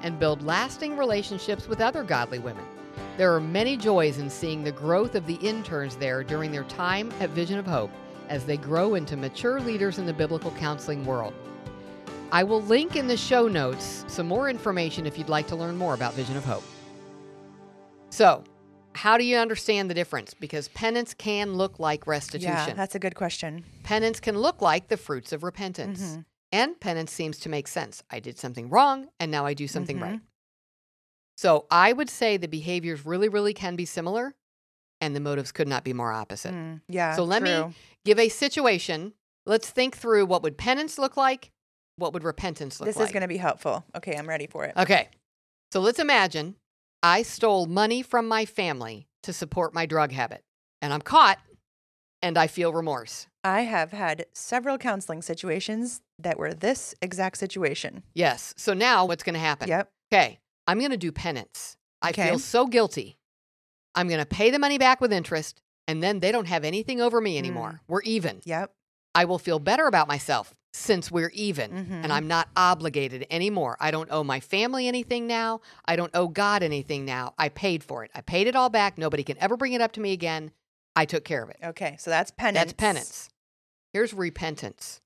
and 0.03 0.19
build 0.19 0.43
lasting 0.43 0.97
relationships 0.97 1.69
with 1.69 1.81
other 1.81 2.03
godly 2.03 2.41
women. 2.41 2.65
There 3.17 3.35
are 3.35 3.41
many 3.41 3.77
joys 3.77 4.19
in 4.19 4.29
seeing 4.29 4.65
the 4.65 4.73
growth 4.73 5.15
of 5.15 5.27
the 5.27 5.35
interns 5.37 5.97
there 5.97 6.25
during 6.25 6.51
their 6.51 6.65
time 6.65 7.13
at 7.21 7.31
Vision 7.31 7.59
of 7.59 7.67
Hope 7.67 7.91
as 8.29 8.45
they 8.45 8.57
grow 8.57 8.95
into 8.95 9.17
mature 9.17 9.61
leaders 9.61 9.99
in 9.99 10.07
the 10.07 10.13
biblical 10.13 10.51
counseling 10.53 11.05
world. 11.05 11.35
I 12.33 12.42
will 12.45 12.62
link 12.62 12.97
in 12.97 13.07
the 13.09 13.16
show 13.16 13.47
notes 13.47 14.05
some 14.09 14.27
more 14.27 14.49
information 14.49 15.07
if 15.07 15.18
you'd 15.18 15.29
like 15.29 15.47
to 15.49 15.57
learn 15.57 15.77
more 15.77 15.92
about 15.95 16.14
Vision 16.14 16.37
of 16.37 16.45
Hope. 16.45 16.64
So, 18.11 18.42
how 18.95 19.18
do 19.18 19.25
you 19.25 19.37
understand 19.37 19.90
the 19.90 19.95
difference? 19.95 20.33
Because 20.35 20.68
penance 20.68 21.12
can 21.14 21.55
look 21.55 21.79
like 21.79 22.07
restitution. 22.07 22.53
Yeah, 22.53 22.73
that's 22.75 22.95
a 22.95 22.99
good 22.99 23.14
question. 23.14 23.64
penance 23.85 24.18
can 24.21 24.38
look 24.38 24.62
like 24.62 24.88
the 24.88 24.97
fruits 24.97 25.33
of 25.33 25.42
repentance. 25.42 26.01
Mhm. 26.01 26.25
And 26.53 26.81
penance 26.81 27.12
seems 27.12 27.38
to 27.40 27.49
make 27.49 27.66
sense. 27.68 28.03
I 28.11 28.21
did 28.21 28.38
something 28.38 28.68
wrong 28.71 29.09
and 29.18 29.31
now 29.31 29.45
I 29.47 29.55
do 29.55 29.66
something 29.66 29.99
Mhm. 29.99 30.03
right. 30.03 30.21
So 31.37 31.66
I 31.71 31.92
would 31.92 32.09
say 32.11 32.37
the 32.37 32.47
behaviors 32.49 33.05
really, 33.07 33.29
really 33.29 33.55
can 33.55 33.75
be 33.77 33.85
similar 33.87 34.35
and 35.01 35.16
the 35.16 35.21
motives 35.21 35.51
could 35.53 35.66
not 35.68 35.83
be 35.85 35.92
more 35.92 36.12
opposite. 36.12 36.53
Mm, 36.55 36.83
yeah. 36.88 37.16
So 37.16 37.25
let 37.25 37.42
me- 37.42 37.75
Give 38.05 38.18
a 38.18 38.29
situation. 38.29 39.14
Let's 39.47 39.71
think 39.71 39.97
through 39.97 40.27
what 40.27 40.42
would 40.42 40.57
penance 40.59 40.99
look 40.99 41.16
like? 41.16 41.51
What 42.03 42.12
would 42.15 42.25
repentance 42.25 42.81
look 42.81 42.87
This 42.88 42.97
like? 42.97 43.05
This 43.05 43.11
is 43.11 43.12
going 43.12 43.23
to 43.23 43.29
be 43.29 43.37
helpful. 43.37 43.85
Okay, 43.97 44.17
I'm 44.17 44.29
ready 44.29 44.49
for 44.49 44.65
it. 44.65 44.75
Okay. 44.77 45.09
So 45.71 45.81
let's 45.81 46.01
imagine 46.01 46.57
I 47.03 47.23
stole 47.23 47.67
money 47.67 48.03
from 48.03 48.27
my 48.27 48.45
family 48.45 49.07
to 49.23 49.33
support 49.33 49.73
my 49.73 49.87
drug 49.87 50.11
habit 50.11 50.43
and 50.83 50.93
I'm 50.93 51.01
caught 51.01 51.38
and 52.21 52.37
I 52.37 52.49
feel 52.49 52.73
remorse. 52.73 53.29
I 53.45 53.61
have 53.62 53.93
had 53.93 54.27
several 54.35 54.79
counseling 54.79 55.23
situations 55.23 56.03
that 56.19 56.38
were 56.38 56.53
this 56.53 56.93
exact 57.01 57.38
situation. 57.38 58.03
Yes. 58.15 58.53
So 58.57 58.75
now 58.75 59.07
what's 59.07 59.23
going 59.23 59.35
to 59.35 59.41
happen? 59.41 59.69
Yep. 59.69 59.91
Okay. 60.12 60.41
I'm 60.67 60.79
going 60.81 60.91
to 60.91 60.97
do 60.97 61.12
penance. 61.12 61.77
I 62.03 62.11
Okay. 62.11 62.29
feel 62.29 62.38
so 62.41 62.67
guilty. 62.67 63.17
I'm 63.95 64.09
going 64.09 64.21
to 64.21 64.27
pay 64.27 64.51
the 64.51 64.59
money 64.59 64.79
back 64.79 65.01
with 65.01 65.12
interest, 65.12 65.61
and 65.87 66.03
then 66.03 66.21
they 66.21 66.33
don't 66.33 66.47
have 66.47 66.65
anything 66.65 67.01
over 67.01 67.21
me 67.21 67.38
anymore. 67.38 67.73
Mm. 67.73 67.81
We're 67.88 68.03
even. 68.03 68.41
Yep. 68.45 68.73
I 69.14 69.25
will 69.25 69.38
feel 69.38 69.59
better 69.59 69.87
about 69.87 70.09
myself 70.09 70.55
since 70.75 71.11
we're 71.11 71.31
even 71.35 71.70
Mhm. 71.70 72.03
and 72.05 72.12
I'm 72.12 72.27
not 72.27 72.48
obligated 72.57 73.27
anymore. 73.31 73.77
I 73.79 73.90
don't 73.90 74.09
owe 74.11 74.25
my 74.25 74.40
family 74.40 74.88
anything 74.88 75.27
now. 75.27 75.61
I 75.85 75.96
don't 75.96 76.11
owe 76.14 76.29
God 76.29 76.62
anything 76.62 77.05
now. 77.05 77.35
I 77.38 77.51
paid 77.51 77.85
for 77.85 78.05
it. 78.05 78.11
I 78.14 78.22
paid 78.22 78.46
it 78.46 78.57
all 78.57 78.70
back. 78.70 78.96
Nobody 78.96 79.22
can 79.22 79.37
ever 79.38 79.57
bring 79.59 79.75
it 79.75 79.83
up 79.83 79.92
to 79.92 80.01
me 80.01 80.12
again. 80.12 80.51
I 80.96 81.05
took 81.05 81.25
care 81.25 81.42
of 81.42 81.51
it. 81.51 81.59
Okay. 81.62 81.96
So 81.98 82.09
that's 82.11 82.31
penance. 82.31 82.59
That's 82.59 82.72
penance. 82.72 83.29
Here's 83.92 84.14
repentance. 84.14 85.01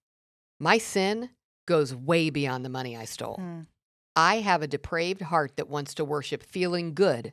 My 0.60 0.78
sin 0.78 1.30
goes 1.66 1.94
way 1.94 2.30
beyond 2.30 2.64
the 2.64 2.68
money 2.68 2.96
I 2.96 3.04
stole. 3.04 3.36
Mm. 3.40 3.66
I 4.14 4.36
have 4.36 4.62
a 4.62 4.68
depraved 4.68 5.20
heart 5.22 5.56
that 5.56 5.68
wants 5.68 5.94
to 5.94 6.04
worship 6.04 6.44
feeling 6.44 6.94
good 6.94 7.32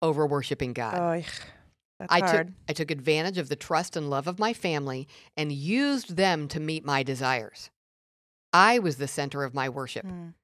over 0.00 0.24
worshiping 0.26 0.72
God. 0.72 0.96
Oh, 0.96 1.22
that's 2.08 2.12
I 2.22 2.26
hard. 2.26 2.46
took 2.48 2.54
I 2.68 2.72
took 2.72 2.90
advantage 2.90 3.38
of 3.38 3.48
the 3.48 3.56
trust 3.56 3.96
and 3.96 4.10
love 4.10 4.26
of 4.26 4.38
my 4.38 4.52
family 4.52 5.08
and 5.36 5.50
used 5.52 6.16
them 6.16 6.48
to 6.48 6.60
meet 6.60 6.84
my 6.84 7.02
desires. 7.02 7.70
I 8.52 8.78
was 8.78 8.96
the 8.96 9.08
center 9.08 9.44
of 9.44 9.54
my 9.54 9.68
worship. 9.68 10.06
Mm. 10.06 10.34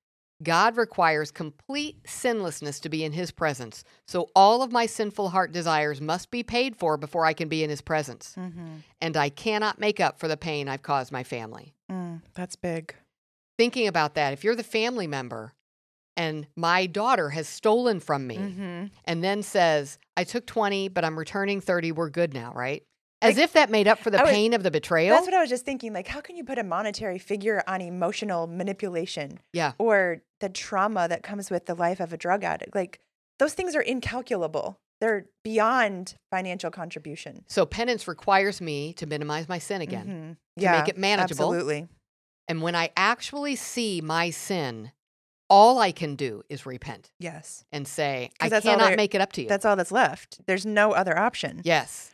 God 0.43 0.77
requires 0.77 1.31
complete 1.33 1.97
sinlessness 2.07 2.79
to 2.81 2.89
be 2.89 3.03
in 3.03 3.13
his 3.13 3.33
presence. 3.33 3.83
So 4.07 4.31
all 4.37 4.63
of 4.63 4.71
my 4.71 4.87
sinful 4.87 5.31
heart 5.31 5.51
desires 5.51 6.01
must 6.01 6.31
be 6.31 6.45
paid 6.45 6.77
for 6.77 6.97
before 6.97 7.27
I 7.27 7.33
can 7.33 7.49
be 7.49 7.65
in 7.65 7.71
his 7.71 7.81
presence. 7.81 8.35
Mhm. 8.39 8.83
And 9.01 9.17
I 9.17 9.31
cannot 9.31 9.81
make 9.81 9.99
up 9.99 10.21
for 10.21 10.29
the 10.29 10.37
pain 10.37 10.69
I've 10.69 10.83
caused 10.83 11.11
my 11.11 11.25
family. 11.25 11.75
Mm. 11.91 12.23
That's 12.35 12.55
big. 12.55 12.95
Thinking 13.59 13.89
about 13.89 14.15
that, 14.15 14.33
if 14.33 14.45
you're 14.45 14.55
the 14.55 14.63
family 14.63 15.09
member 15.09 15.55
and 16.19 16.47
my 16.57 16.85
daughter 16.87 17.31
has 17.31 17.49
stolen 17.49 18.01
from 18.01 18.27
me 18.27 18.37
hmm 18.37 18.85
and 19.07 19.25
then 19.25 19.43
says, 19.43 19.99
I 20.17 20.25
took 20.25 20.45
20, 20.47 20.89
but 20.89 21.05
I'm 21.05 21.19
returning 21.19 21.61
30, 21.63 21.93
we're 21.93 22.11
good 22.11 22.35
now, 22.35 22.53
right? 22.55 22.83
As 23.23 23.37
Like, 23.37 23.45
if 23.45 23.53
that 23.55 23.71
made 23.71 23.89
up 23.89 23.99
for 23.99 24.11
the 24.11 24.19
was- 24.19 24.31
pain 24.31 24.53
of 24.53 24.63
the 24.63 24.71
betrayal. 24.71 25.15
That's 25.17 25.27
what 25.27 25.35
I 25.35 25.41
was 25.41 25.49
just 25.49 25.65
thinking. 25.65 25.93
Like, 25.93 26.07
how 26.07 26.21
can 26.21 26.37
you 26.37 26.45
put 26.45 26.59
a 26.59 26.63
monetary 26.65 27.19
figure 27.19 27.63
on 27.67 27.81
emotional 27.81 28.47
manipulation 28.47 29.41
yeah. 29.53 29.73
or 29.79 30.23
the 30.41 30.49
trauma 30.49 31.09
that 31.09 31.23
comes 31.23 31.51
with 31.51 31.67
the 31.67 31.75
life 31.75 32.01
of 32.01 32.13
a 32.13 32.17
drug 32.17 32.45
addict? 32.45 32.75
Like, 32.75 33.01
those 33.39 33.55
things 33.55 33.75
are 33.75 33.81
incalculable. 33.81 34.79
They're 35.01 35.27
beyond 35.45 36.15
financial 36.31 36.71
contribution. 36.71 37.45
So 37.49 37.65
penance 37.67 38.07
requires 38.09 38.61
me 38.61 38.93
to 38.95 39.07
minimize 39.07 39.49
my 39.49 39.59
sin 39.59 39.81
again. 39.81 40.07
Mhm. 40.07 40.61
To 40.61 40.63
Yeah, 40.65 40.79
make 40.81 40.89
it 40.89 40.99
manageable. 40.99 41.47
Absolutely. 41.53 41.89
And 42.49 42.63
when 42.63 42.75
I 42.75 42.91
actually 42.97 43.57
see 43.57 44.01
my 44.01 44.31
sin, 44.31 44.93
all 45.51 45.79
I 45.79 45.93
can 45.93 46.15
do 46.17 46.43
is 46.49 46.67
repent 46.67 47.11
Yes. 47.19 47.65
and 47.73 47.87
say, 47.89 48.31
I 48.41 48.49
cannot 48.49 48.97
make 48.97 49.15
it 49.15 49.21
up 49.21 49.33
to 49.33 49.43
you. 49.43 49.49
That's 49.49 49.65
all 49.65 49.77
that's 49.77 49.93
left. 49.93 50.41
There's 50.47 50.67
no 50.67 50.93
other 50.93 51.17
option. 51.19 51.61
yes. 51.65 52.13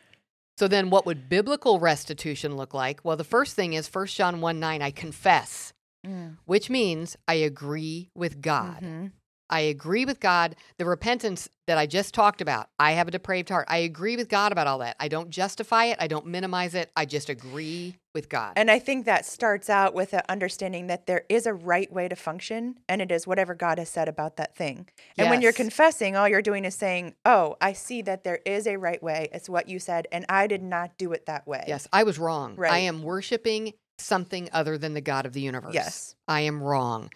So 0.57 0.69
then 0.69 0.89
what 0.89 1.05
would 1.05 1.27
biblical 1.27 1.81
restitution 1.81 2.55
look 2.55 2.73
like? 2.73 3.01
Well, 3.03 3.17
the 3.17 3.25
first 3.25 3.57
thing 3.57 3.73
is 3.73 3.89
1 3.93 4.07
John 4.07 4.39
1 4.39 4.57
9, 4.59 4.81
I 4.81 4.89
confess, 4.91 5.73
Mm. 6.05 6.37
which 6.45 6.69
means 6.69 7.17
I 7.27 7.33
agree 7.33 8.09
with 8.15 8.39
God. 8.41 8.81
Mhm. 8.81 9.11
I 9.49 9.61
agree 9.61 10.05
with 10.05 10.19
God. 10.19 10.55
The 10.77 10.85
repentance 10.85 11.49
that 11.67 11.77
I 11.77 11.85
just 11.85 12.13
talked 12.13 12.41
about, 12.41 12.69
I 12.79 12.91
have 12.93 13.07
a 13.07 13.11
depraved 13.11 13.49
heart. 13.49 13.67
I 13.69 13.77
agree 13.77 14.15
with 14.15 14.29
God 14.29 14.51
about 14.51 14.67
all 14.67 14.79
that. 14.79 14.95
I 14.99 15.07
don't 15.07 15.29
justify 15.29 15.85
it, 15.85 15.97
I 15.99 16.07
don't 16.07 16.25
minimize 16.25 16.75
it. 16.75 16.91
I 16.95 17.05
just 17.05 17.29
agree 17.29 17.95
with 18.13 18.29
God. 18.29 18.53
And 18.55 18.71
I 18.71 18.79
think 18.79 19.05
that 19.05 19.25
starts 19.25 19.69
out 19.69 19.93
with 19.93 20.13
an 20.13 20.21
understanding 20.29 20.87
that 20.87 21.05
there 21.05 21.25
is 21.29 21.45
a 21.45 21.53
right 21.53 21.91
way 21.91 22.07
to 22.07 22.15
function, 22.15 22.79
and 22.87 23.01
it 23.01 23.11
is 23.11 23.27
whatever 23.27 23.53
God 23.53 23.77
has 23.77 23.89
said 23.89 24.07
about 24.07 24.37
that 24.37 24.55
thing. 24.55 24.87
And 25.17 25.29
when 25.29 25.41
you're 25.41 25.53
confessing, 25.53 26.15
all 26.15 26.27
you're 26.27 26.41
doing 26.41 26.65
is 26.65 26.75
saying, 26.75 27.15
Oh, 27.25 27.57
I 27.61 27.73
see 27.73 28.01
that 28.03 28.23
there 28.23 28.39
is 28.45 28.67
a 28.67 28.77
right 28.77 29.01
way. 29.01 29.29
It's 29.33 29.49
what 29.49 29.67
you 29.69 29.79
said, 29.79 30.07
and 30.11 30.25
I 30.29 30.47
did 30.47 30.63
not 30.63 30.97
do 30.97 31.11
it 31.11 31.25
that 31.25 31.47
way. 31.47 31.65
Yes, 31.67 31.87
I 31.91 32.03
was 32.03 32.17
wrong. 32.17 32.57
I 32.61 32.79
am 32.79 33.03
worshiping 33.03 33.73
something 33.97 34.49
other 34.51 34.77
than 34.77 34.93
the 34.93 35.01
God 35.01 35.25
of 35.25 35.33
the 35.33 35.41
universe. 35.41 35.73
Yes. 35.73 36.15
I 36.27 36.41
am 36.41 36.61
wrong. 36.61 37.09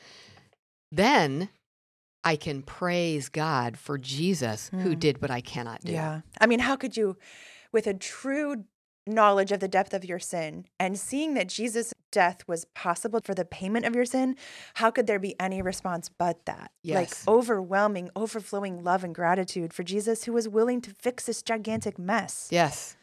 Then 0.91 1.49
I 2.23 2.35
can 2.35 2.61
praise 2.61 3.29
God 3.29 3.77
for 3.77 3.97
Jesus 3.97 4.69
who 4.69 4.95
Mm. 4.95 4.99
did 4.99 5.21
what 5.21 5.31
I 5.31 5.41
cannot 5.41 5.81
do. 5.81 5.93
Yeah. 5.93 6.21
I 6.39 6.47
mean, 6.47 6.59
how 6.59 6.75
could 6.75 6.97
you, 6.97 7.17
with 7.71 7.87
a 7.87 7.93
true 7.93 8.65
knowledge 9.07 9.51
of 9.51 9.59
the 9.59 9.67
depth 9.67 9.93
of 9.93 10.05
your 10.05 10.19
sin 10.19 10.65
and 10.79 10.99
seeing 10.99 11.33
that 11.33 11.47
Jesus' 11.47 11.93
death 12.11 12.47
was 12.47 12.65
possible 12.75 13.21
for 13.23 13.33
the 13.33 13.45
payment 13.45 13.85
of 13.85 13.95
your 13.95 14.05
sin, 14.05 14.35
how 14.75 14.91
could 14.91 15.07
there 15.07 15.17
be 15.19 15.39
any 15.39 15.61
response 15.61 16.09
but 16.09 16.45
that? 16.45 16.71
Yes. 16.83 17.25
Like 17.25 17.35
overwhelming, 17.35 18.09
overflowing 18.15 18.83
love 18.83 19.03
and 19.03 19.15
gratitude 19.15 19.73
for 19.73 19.83
Jesus 19.83 20.25
who 20.25 20.33
was 20.33 20.47
willing 20.47 20.81
to 20.81 20.91
fix 20.91 21.25
this 21.25 21.41
gigantic 21.41 21.97
mess. 21.97 22.49
Yes. 22.51 22.97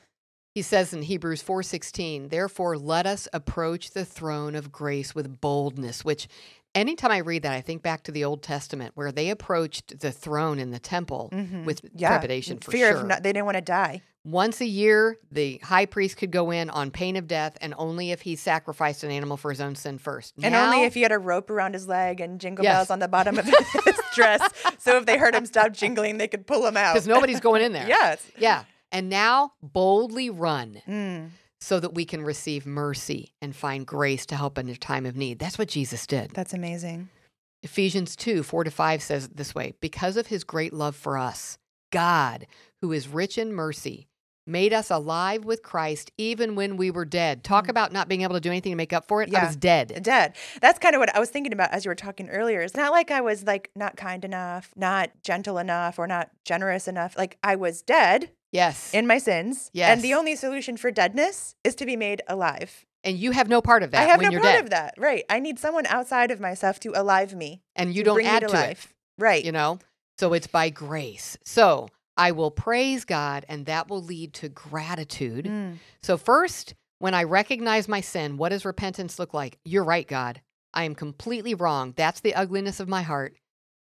He 0.54 0.62
says 0.62 0.94
in 0.94 1.02
Hebrews 1.02 1.42
4:16, 1.42 2.28
"Therefore 2.28 2.78
let 2.78 3.06
us 3.06 3.28
approach 3.32 3.90
the 3.90 4.04
throne 4.06 4.54
of 4.54 4.72
grace 4.72 5.14
with 5.14 5.40
boldness," 5.40 6.04
which 6.04 6.28
anytime 6.76 7.10
I 7.10 7.18
read 7.18 7.42
that 7.42 7.52
I 7.52 7.60
think 7.60 7.82
back 7.82 8.04
to 8.04 8.12
the 8.12 8.24
Old 8.24 8.42
Testament 8.42 8.92
where 8.94 9.10
they 9.10 9.30
approached 9.30 9.98
the 10.00 10.12
throne 10.12 10.58
in 10.58 10.70
the 10.70 10.78
temple 10.78 11.30
Mhm. 11.32 11.64
with 11.64 11.80
Yeah. 11.94 12.08
trepidation 12.08 12.58
for 12.58 12.70
Fear 12.70 12.90
sure. 12.92 12.96
of 13.00 13.06
not, 13.06 13.22
they 13.22 13.32
didn't 13.32 13.46
want 13.46 13.56
to 13.56 13.60
die. 13.62 14.02
Once 14.24 14.60
a 14.60 14.66
year, 14.66 15.18
the 15.30 15.58
high 15.62 15.86
priest 15.86 16.16
could 16.16 16.32
go 16.32 16.50
in 16.50 16.68
on 16.70 16.90
pain 16.90 17.14
of 17.14 17.28
death, 17.28 17.56
and 17.60 17.72
only 17.78 18.10
if 18.10 18.22
he 18.22 18.34
sacrificed 18.34 19.04
an 19.04 19.10
animal 19.12 19.36
for 19.36 19.50
his 19.50 19.60
own 19.60 19.76
sin 19.76 19.98
first. 19.98 20.34
And 20.42 20.52
Now- 20.52 20.64
only 20.64 20.82
if 20.84 20.94
he 20.94 21.02
had 21.02 21.12
a 21.12 21.18
rope 21.18 21.48
around 21.48 21.74
his 21.74 21.86
leg 21.86 22.20
and 22.20 22.40
jingle 22.40 22.64
Yes. 22.64 22.74
bells 22.74 22.90
on 22.90 22.98
the 22.98 23.06
bottom 23.06 23.38
of 23.38 23.44
his 23.44 23.54
dress. 24.16 24.42
So 24.80 24.96
if 24.96 25.06
they 25.06 25.16
heard 25.16 25.34
him 25.34 25.46
stop 25.46 25.72
jingling, 25.72 26.18
they 26.18 26.26
could 26.28 26.44
pull 26.46 26.66
him 26.66 26.76
out. 26.76 26.94
because 26.94 27.06
nobody's 27.06 27.38
going 27.40 27.62
in 27.62 27.72
there. 27.72 27.86
yes. 27.88 28.20
Yeah. 28.36 28.64
And 28.90 29.08
now 29.08 29.52
boldly 29.62 30.28
run 30.30 30.82
Mm. 30.88 31.30
So 31.60 31.80
that 31.80 31.94
we 31.94 32.04
can 32.04 32.22
receive 32.22 32.66
mercy 32.66 33.32
and 33.40 33.54
find 33.56 33.86
grace 33.86 34.26
to 34.26 34.36
help 34.36 34.58
in 34.58 34.68
a 34.68 34.76
time 34.76 35.06
of 35.06 35.16
need. 35.16 35.38
That's 35.38 35.58
what 35.58 35.68
Jesus 35.68 36.06
did. 36.06 36.30
That's 36.32 36.52
amazing. 36.54 37.08
Ephesians 37.62 38.14
2 38.16 38.42
4 38.42 38.64
to 38.64 38.70
5 38.70 39.02
says 39.02 39.24
it 39.26 39.36
this 39.36 39.54
way 39.54 39.74
Because 39.80 40.16
of 40.16 40.28
his 40.28 40.44
great 40.44 40.72
love 40.72 40.94
for 40.94 41.18
us, 41.18 41.58
God, 41.90 42.46
who 42.82 42.92
is 42.92 43.08
rich 43.08 43.38
in 43.38 43.52
mercy, 43.52 44.06
made 44.46 44.72
us 44.72 44.90
alive 44.90 45.44
with 45.44 45.62
Christ 45.62 46.12
even 46.16 46.54
when 46.54 46.76
we 46.76 46.90
were 46.90 47.04
dead. 47.04 47.42
Talk 47.42 47.68
about 47.68 47.92
not 47.92 48.08
being 48.08 48.22
able 48.22 48.34
to 48.34 48.40
do 48.40 48.50
anything 48.50 48.70
to 48.70 48.76
make 48.76 48.92
up 48.92 49.06
for 49.08 49.22
it. 49.22 49.34
I 49.34 49.40
Mm. 49.40 49.46
Was 49.46 49.56
dead. 49.56 50.02
Dead. 50.02 50.36
That's 50.60 50.78
kind 50.78 50.94
of 50.94 51.00
what 51.00 51.14
I 51.16 51.18
was 51.18 51.30
thinking 51.30 51.52
about 51.52 51.72
as 51.72 51.84
you 51.84 51.88
were 51.88 51.96
talking 51.96 52.28
earlier. 52.28 52.60
It's 52.60 52.76
not 52.76 52.92
like 52.92 53.10
I 53.10 53.20
was 53.20 53.44
like 53.44 53.70
not 53.74 53.96
kind 53.96 54.24
enough, 54.24 54.70
not 54.76 55.10
gentle 55.24 55.58
enough, 55.58 55.98
or 55.98 56.06
not 56.06 56.30
generous 56.44 56.86
enough. 56.86 57.16
Like 57.18 57.38
I 57.42 57.56
was 57.56 57.82
dead 57.82 58.30
Yes. 58.56 58.92
in 58.94 59.06
my 59.06 59.18
sins. 59.18 59.70
Yes. 59.72 59.90
And 59.92 60.02
the 60.02 60.14
only 60.14 60.34
solution 60.36 60.76
for 60.76 60.90
deadness 60.90 61.54
is 61.64 61.74
to 61.76 61.86
be 61.86 61.96
made 61.96 62.22
alive. 62.28 62.84
and 63.04 63.16
you 63.16 63.30
have 63.30 63.48
no 63.48 63.60
part 63.62 63.82
of 63.84 63.90
that 63.92 64.02
I 64.02 64.10
have 64.10 64.20
no 64.20 64.30
part 64.30 64.42
dead. 64.42 64.64
of 64.64 64.70
that. 64.70 64.94
Right. 64.98 65.24
I 65.30 65.38
need 65.38 65.58
someone 65.60 65.86
outside 65.86 66.30
of 66.32 66.40
myself 66.40 66.80
to 66.80 66.90
alive 67.02 67.34
me. 67.42 67.62
And 67.76 67.94
you 67.94 68.02
don't 68.02 68.24
add 68.24 68.48
to 68.48 68.70
it. 68.70 68.78
Right. 69.18 69.44
you 69.44 69.52
know 69.52 69.78
so 70.18 70.32
it's 70.34 70.46
by 70.46 70.68
grace 70.70 71.38
so 71.44 71.88
i 72.18 72.28
will 72.32 72.50
praise 72.50 73.04
god 73.06 73.46
and 73.48 73.64
that 73.66 73.88
will 73.88 74.02
lead 74.02 74.34
to 74.40 74.48
gratitude 74.50 75.44
Mm. 75.46 75.78
so 76.02 76.16
first 76.18 76.74
when 76.98 77.14
i 77.14 77.22
recognize 77.22 77.88
my 77.88 78.02
sin 78.02 78.36
what 78.36 78.50
does 78.50 78.64
repentance 78.66 79.18
look 79.18 79.32
like 79.32 79.58
you're 79.64 79.84
right 79.84 80.06
god 80.06 80.42
i 80.74 80.84
am 80.84 80.94
completely 80.94 81.54
wrong 81.54 81.94
that's 81.96 82.20
the 82.20 82.34
ugliness 82.34 82.78
of 82.80 82.88
my 82.88 83.00
heart 83.02 83.36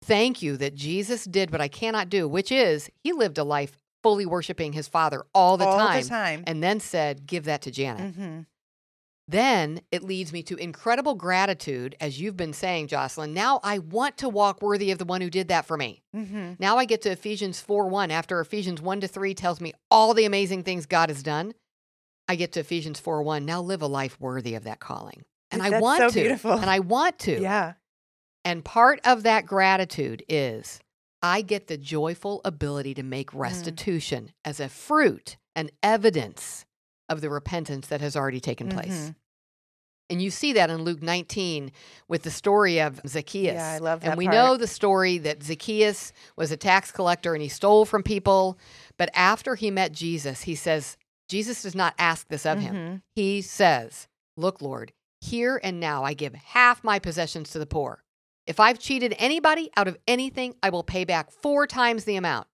thank 0.04 0.42
you 0.44 0.56
that 0.58 0.76
jesus 0.76 1.26
did 1.26 1.50
what 1.52 1.62
i 1.62 1.68
cannot 1.68 2.10
do 2.10 2.28
which 2.28 2.52
is 2.52 2.90
he 3.04 3.12
lived 3.12 3.38
a 3.40 3.44
life 3.44 3.76
fully 4.08 4.26
worshiping 4.26 4.74
his 4.74 4.88
father 4.88 5.24
all 5.34 5.58
the 5.58 5.66
All 5.66 5.78
time 5.78 6.04
the 6.04 6.10
time. 6.10 6.44
and 6.48 6.64
then 6.64 6.80
said 6.80 7.26
give 7.28 7.44
that 7.46 7.62
to 7.64 7.72
janet 7.72 8.16
hmm 8.16 8.40
then 9.30 9.82
it 9.92 10.04
leads 10.04 10.32
me 10.32 10.42
to 10.44 10.56
incredible 10.56 11.14
gratitude 11.16 11.96
as 12.00 12.20
you've 12.22 12.38
been 12.38 12.54
saying 12.54 12.88
jocelyn 12.88 13.34
now 13.34 13.60
i 13.64 13.80
want 13.80 14.18
to 14.18 14.30
walk 14.30 14.62
worthy 14.62 14.90
of 14.92 14.98
the 15.00 15.06
one 15.06 15.20
who 15.22 15.30
did 15.30 15.50
that 15.50 15.66
for 15.66 15.76
me 15.78 16.02
hmm 16.14 16.54
now 16.60 16.78
I 16.78 16.86
get 16.86 17.02
to 17.04 17.12
Ephesians 17.12 17.60
4 17.60 17.88
1. 17.88 18.10
After 18.10 18.40
Ephesians 18.40 18.82
1 18.82 19.02
to 19.02 19.08
3 19.08 19.34
tells 19.36 19.62
me 19.62 19.74
all 19.92 20.14
the 20.16 20.26
amazing 20.26 20.64
things 20.64 20.86
God 20.88 21.10
has 21.10 21.22
done, 21.22 21.54
I 22.28 22.36
get 22.36 22.54
to 22.54 22.62
Ephesians 22.62 23.00
4 23.00 23.22
1. 23.22 23.46
Now 23.46 23.62
live 23.62 23.82
a 23.84 23.88
life 23.88 24.20
worthy 24.20 24.56
of 24.56 24.64
that 24.64 24.80
calling. 24.80 25.24
And 25.52 25.62
I 25.62 25.80
want 25.80 26.00
so 26.00 26.10
to. 26.10 26.20
beautiful. 26.20 26.54
And 26.54 26.68
I 26.70 26.80
want 26.80 27.20
to. 27.20 27.40
Yeah. 27.40 27.74
And 28.44 28.66
part 28.66 29.00
of 29.06 29.24
that 29.24 29.46
gratitude 29.46 30.24
is 30.28 30.80
I 31.28 31.42
get 31.42 31.68
the 31.68 31.78
joyful 31.78 32.42
ability 32.46 32.94
to 32.96 33.04
make 33.04 33.32
Mm. 33.32 33.40
restitution 33.40 34.32
as 34.46 34.60
a 34.60 34.70
fruit 34.70 35.38
and 35.56 35.72
evidence 35.84 36.66
of 37.10 37.22
the 37.22 37.30
repentance 37.30 37.88
that 37.88 38.02
has 38.02 38.16
already 38.16 38.40
taken 38.40 38.70
place. 38.70 39.10
Mhm. 39.10 39.16
And 40.10 40.22
you 40.22 40.32
see 40.32 40.54
that 40.54 40.70
in 40.70 40.84
Luke 40.84 41.02
19 41.02 41.72
with 42.08 42.24
the 42.24 42.32
story 42.32 42.80
of 42.80 43.02
Zacchaeus. 43.06 43.56
Yeah, 43.56 43.72
I 43.74 43.78
love 43.80 44.00
that. 44.02 44.12
And 44.12 44.18
we 44.18 44.26
part. 44.26 44.36
know 44.36 44.58
the 44.58 44.68
story 44.68 45.18
that 45.18 45.44
Zacchaeus 45.44 46.14
was 46.38 46.50
a 46.52 46.58
tax 46.58 46.92
collector 46.92 47.34
and 47.34 47.42
he 47.44 47.50
stole 47.50 47.84
from 47.84 48.04
people. 48.04 48.58
But 48.98 49.10
after 49.14 49.56
he 49.56 49.70
met 49.70 49.92
Jesus, 49.92 50.44
he 50.44 50.56
says, 50.56 50.98
Jesus 51.28 51.64
does 51.64 51.76
not 51.76 51.94
ask 52.00 52.30
this 52.30 52.46
of 52.46 52.60
him. 52.60 52.76
Mhm. 52.76 53.02
He 53.16 53.42
says, 53.42 54.08
Look, 54.38 54.62
Lord, 54.62 54.94
here 55.20 55.60
and 55.62 55.80
now 55.80 56.04
I 56.06 56.14
give 56.14 56.36
half 56.36 56.84
my 56.86 57.00
possessions 57.00 57.50
to 57.50 57.60
the 57.60 57.66
poor. 57.66 58.04
If 58.48 58.60
I've 58.60 58.80
cheated 58.80 59.14
anybody 59.18 59.70
out 59.76 59.88
of 59.88 59.98
anything, 60.08 60.56
I 60.64 60.70
will 60.70 60.84
pay 60.84 61.04
back 61.04 61.32
four 61.32 61.68
times 61.68 62.06
the 62.06 62.16
amount. 62.16 62.48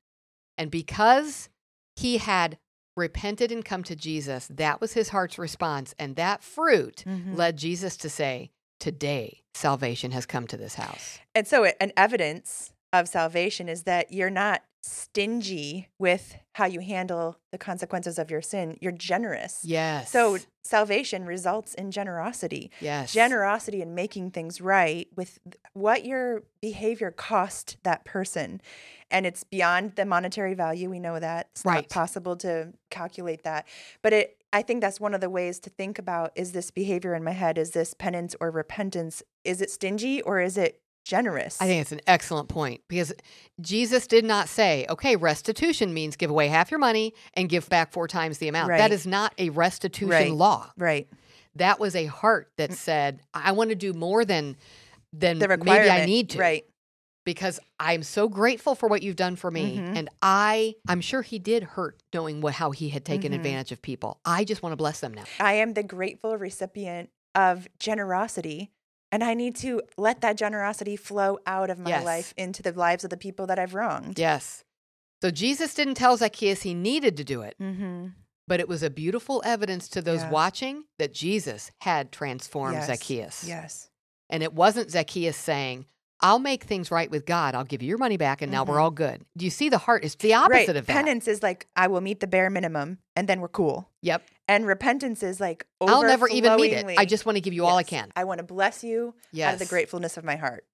And 0.58 0.70
because 0.72 1.50
he 1.96 2.18
had 2.18 2.58
repented 2.98 3.52
and 3.52 3.64
come 3.64 3.84
to 3.84 3.96
Jesus, 3.96 4.48
that 4.52 4.82
was 4.82 4.94
his 4.94 5.10
heart's 5.10 5.38
response. 5.38 5.94
And 6.00 6.16
that 6.16 6.44
fruit 6.44 7.04
Mhm. 7.08 7.36
led 7.36 7.58
Jesus 7.58 7.96
to 7.98 8.10
say, 8.10 8.52
Today, 8.80 9.44
salvation 9.54 10.12
has 10.12 10.26
come 10.26 10.46
to 10.48 10.58
this 10.58 10.76
house. 10.76 11.20
And 11.34 11.48
so, 11.48 11.64
an 11.80 11.94
evidence 11.96 12.74
of 12.92 13.08
salvation 13.08 13.70
is 13.70 13.84
that 13.84 14.12
you're 14.12 14.30
not 14.30 14.62
stingy 14.84 15.88
with 15.98 16.36
how 16.54 16.66
you 16.66 16.80
handle 16.82 17.38
the 17.52 17.58
consequences 17.58 18.20
of 18.20 18.30
your 18.30 18.42
sin. 18.42 18.78
You're 18.82 18.92
generous. 18.92 19.62
Yes. 19.64 20.12
So, 20.12 20.38
salvation 20.64 21.26
results 21.26 21.74
in 21.74 21.92
generosity. 21.92 22.72
yes. 22.80 23.12
Generosity 23.14 23.82
in 23.82 23.96
making 23.96 24.32
things 24.32 24.62
right 24.62 25.08
with 25.16 25.40
what 25.74 26.06
your 26.06 26.44
behavior 26.62 27.12
cost 27.12 27.78
that 27.84 28.06
person. 28.06 28.62
And 29.12 29.26
it's 29.26 29.44
beyond 29.44 29.96
the 29.96 30.06
monetary 30.06 30.54
value. 30.54 30.90
We 30.90 31.00
know 31.00 31.20
that. 31.20 31.48
It's 31.52 31.66
Right. 31.66 31.76
not 31.76 31.90
possible 31.90 32.36
to 32.38 32.74
calculate 32.90 33.44
that. 33.44 33.68
But 34.02 34.14
it 34.14 34.38
I 34.54 34.62
think 34.62 34.82
that's 34.82 35.00
one 35.00 35.16
of 35.16 35.22
the 35.22 35.32
ways 35.32 35.58
to 35.62 35.72
think 35.72 35.98
about 35.98 36.32
is 36.36 36.52
this 36.52 36.70
behavior 36.70 37.16
in 37.16 37.24
my 37.24 37.32
head, 37.32 37.58
is 37.58 37.72
this 37.72 37.96
penance 37.96 38.36
or 38.40 38.52
repentance? 38.52 39.24
Is 39.44 39.62
it 39.62 39.72
stingy 39.72 40.22
or 40.22 40.40
is 40.40 40.58
it 40.60 40.80
generous? 41.04 41.62
I 41.62 41.66
think 41.68 41.82
it's 41.82 41.92
an 41.92 42.02
excellent 42.08 42.50
point 42.50 42.82
because 42.88 43.14
Jesus 43.62 44.08
did 44.08 44.26
not 44.26 44.50
say, 44.50 44.86
okay, 44.90 45.16
restitution 45.16 45.94
means 45.94 46.16
give 46.16 46.30
away 46.30 46.48
half 46.48 46.72
your 46.72 46.80
money 46.80 47.14
and 47.36 47.50
give 47.50 47.68
back 47.70 47.92
four 47.92 48.08
times 48.08 48.38
the 48.40 48.48
amount. 48.48 48.70
Right. 48.70 48.78
That 48.78 48.92
is 48.92 49.06
not 49.06 49.34
a 49.38 49.50
restitution 49.50 50.10
Right. 50.10 50.32
law. 50.32 50.72
right. 50.78 51.08
That 51.56 51.80
was 51.80 51.96
a 51.96 52.06
heart 52.06 52.50
that 52.58 52.74
said, 52.74 53.22
I 53.34 53.52
want 53.52 53.70
to 53.70 53.76
do 53.76 53.94
more 53.94 54.26
than 54.26 54.58
than 55.16 55.38
maybe. 55.38 55.70
I 55.70 56.06
need 56.06 56.32
to. 56.32 56.40
Right. 56.40 56.66
Because 57.26 57.60
I'm 57.80 58.02
so 58.04 58.28
grateful 58.28 58.74
for 58.76 58.90
what 58.90 59.02
you've 59.04 59.16
done 59.16 59.36
for 59.36 59.50
me. 59.52 59.78
Mhm. 59.78 59.96
And 59.98 60.10
I 60.22 60.74
I'm 60.88 61.00
sure 61.00 61.22
he 61.22 61.38
did 61.40 61.64
hurt 61.64 62.02
knowing 62.14 62.42
what 62.42 62.56
how 62.56 62.72
he 62.72 62.90
had 62.90 63.06
taken 63.06 63.32
Mhm. 63.32 63.36
advantage 63.36 63.72
of 63.72 63.82
people. 63.84 64.20
I 64.26 64.44
just 64.44 64.64
want 64.64 64.74
to 64.74 64.78
bless 64.78 65.00
them 65.00 65.14
now. 65.14 65.24
I 65.40 65.54
am 65.54 65.74
the 65.74 65.84
grateful 65.84 66.36
recipient 66.38 67.12
of 67.36 67.68
generosity. 67.80 68.72
And 69.14 69.24
I 69.24 69.36
need 69.36 69.56
to 69.58 69.82
let 69.96 70.22
that 70.22 70.38
generosity 70.38 70.96
flow 70.96 71.38
out 71.46 71.70
of 71.70 71.78
my 71.78 71.92
Yes. 71.92 72.04
life 72.04 72.34
into 72.36 72.64
the 72.64 72.72
lives 72.72 73.04
of 73.04 73.12
the 73.12 73.18
people 73.18 73.46
that 73.46 73.60
I've 73.60 73.76
wronged. 73.76 74.18
Yes. 74.18 74.64
So 75.22 75.30
Jesus 75.30 75.76
didn't 75.76 75.94
tell 75.96 76.18
Zacchaeus 76.18 76.64
he 76.64 76.74
needed 76.74 77.16
to 77.18 77.24
do 77.24 77.42
it. 77.44 77.56
Mm-hmm. 77.62 78.08
But 78.48 78.60
it 78.60 78.68
was 78.68 78.82
a 78.82 78.90
beautiful 78.90 79.44
evidence 79.46 79.88
to 79.90 80.02
those 80.02 80.22
Yeah. 80.22 80.32
watching 80.32 80.86
that 80.98 81.14
Jesus 81.14 81.72
had 81.82 82.12
transformed 82.12 82.74
Yes. 82.78 82.88
Zacchaeus. 82.88 83.44
Yes. 83.48 83.90
And 84.32 84.42
it 84.42 84.54
wasn't 84.54 84.90
Zacchaeus 84.90 85.38
saying, 85.38 85.86
I'll 86.24 86.40
make 86.40 86.64
things 86.64 86.90
right 86.90 87.12
with 87.12 87.26
God. 87.26 87.54
I'll 87.54 87.66
give 87.66 87.82
you 87.84 87.90
your 87.90 87.98
money 87.98 88.16
back 88.18 88.42
and 88.42 88.50
now 88.52 88.64
we're 88.64 88.78
Mhm. 88.78 88.82
all 88.82 88.92
good. 88.92 89.26
Do 89.38 89.44
you 89.46 89.52
see 89.52 89.68
the 89.68 89.78
heart? 89.78 90.06
It's 90.06 90.16
the 90.16 90.34
opposite 90.34 90.68
right. 90.70 90.76
of 90.78 90.86
that. 90.88 90.94
Penance 90.94 91.28
is 91.28 91.44
like, 91.44 91.68
I 91.76 91.88
will 91.88 92.00
meet 92.02 92.22
the 92.22 92.28
bare 92.28 92.50
minimum 92.50 93.00
and 93.16 93.28
then 93.28 93.42
we're 93.42 93.50
cool. 93.50 93.90
Yep. 94.02 94.24
And 94.48 94.66
repentance 94.66 95.22
is 95.22 95.40
like, 95.42 95.68
I'll 95.82 96.02
never 96.04 96.28
even 96.30 96.56
meet 96.56 96.72
it. 96.74 96.86
I 96.98 97.04
just 97.06 97.26
want 97.26 97.36
to 97.36 97.42
give 97.42 97.54
you 97.54 97.66
all 97.66 97.78
I 97.78 97.84
can. 97.84 98.12
I 98.16 98.24
want 98.24 98.38
to 98.40 98.44
bless 98.46 98.84
you 98.84 99.14
Yes. 99.34 99.48
out 99.50 99.54
of 99.56 99.60
the 99.60 99.66
gratefulness 99.66 100.16
of 100.16 100.24
my 100.24 100.38
heart. 100.38 100.66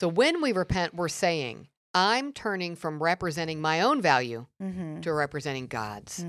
So 0.00 0.06
when 0.08 0.40
we 0.40 0.52
repent, 0.52 0.94
we're 0.94 1.08
saying, 1.08 1.66
I'm 1.92 2.32
turning 2.32 2.76
from 2.76 3.02
representing 3.02 3.60
my 3.60 3.80
own 3.80 4.00
value 4.00 4.46
Mm-hmm. 4.62 5.00
to 5.00 5.12
representing 5.12 5.66
God's. 5.66 6.24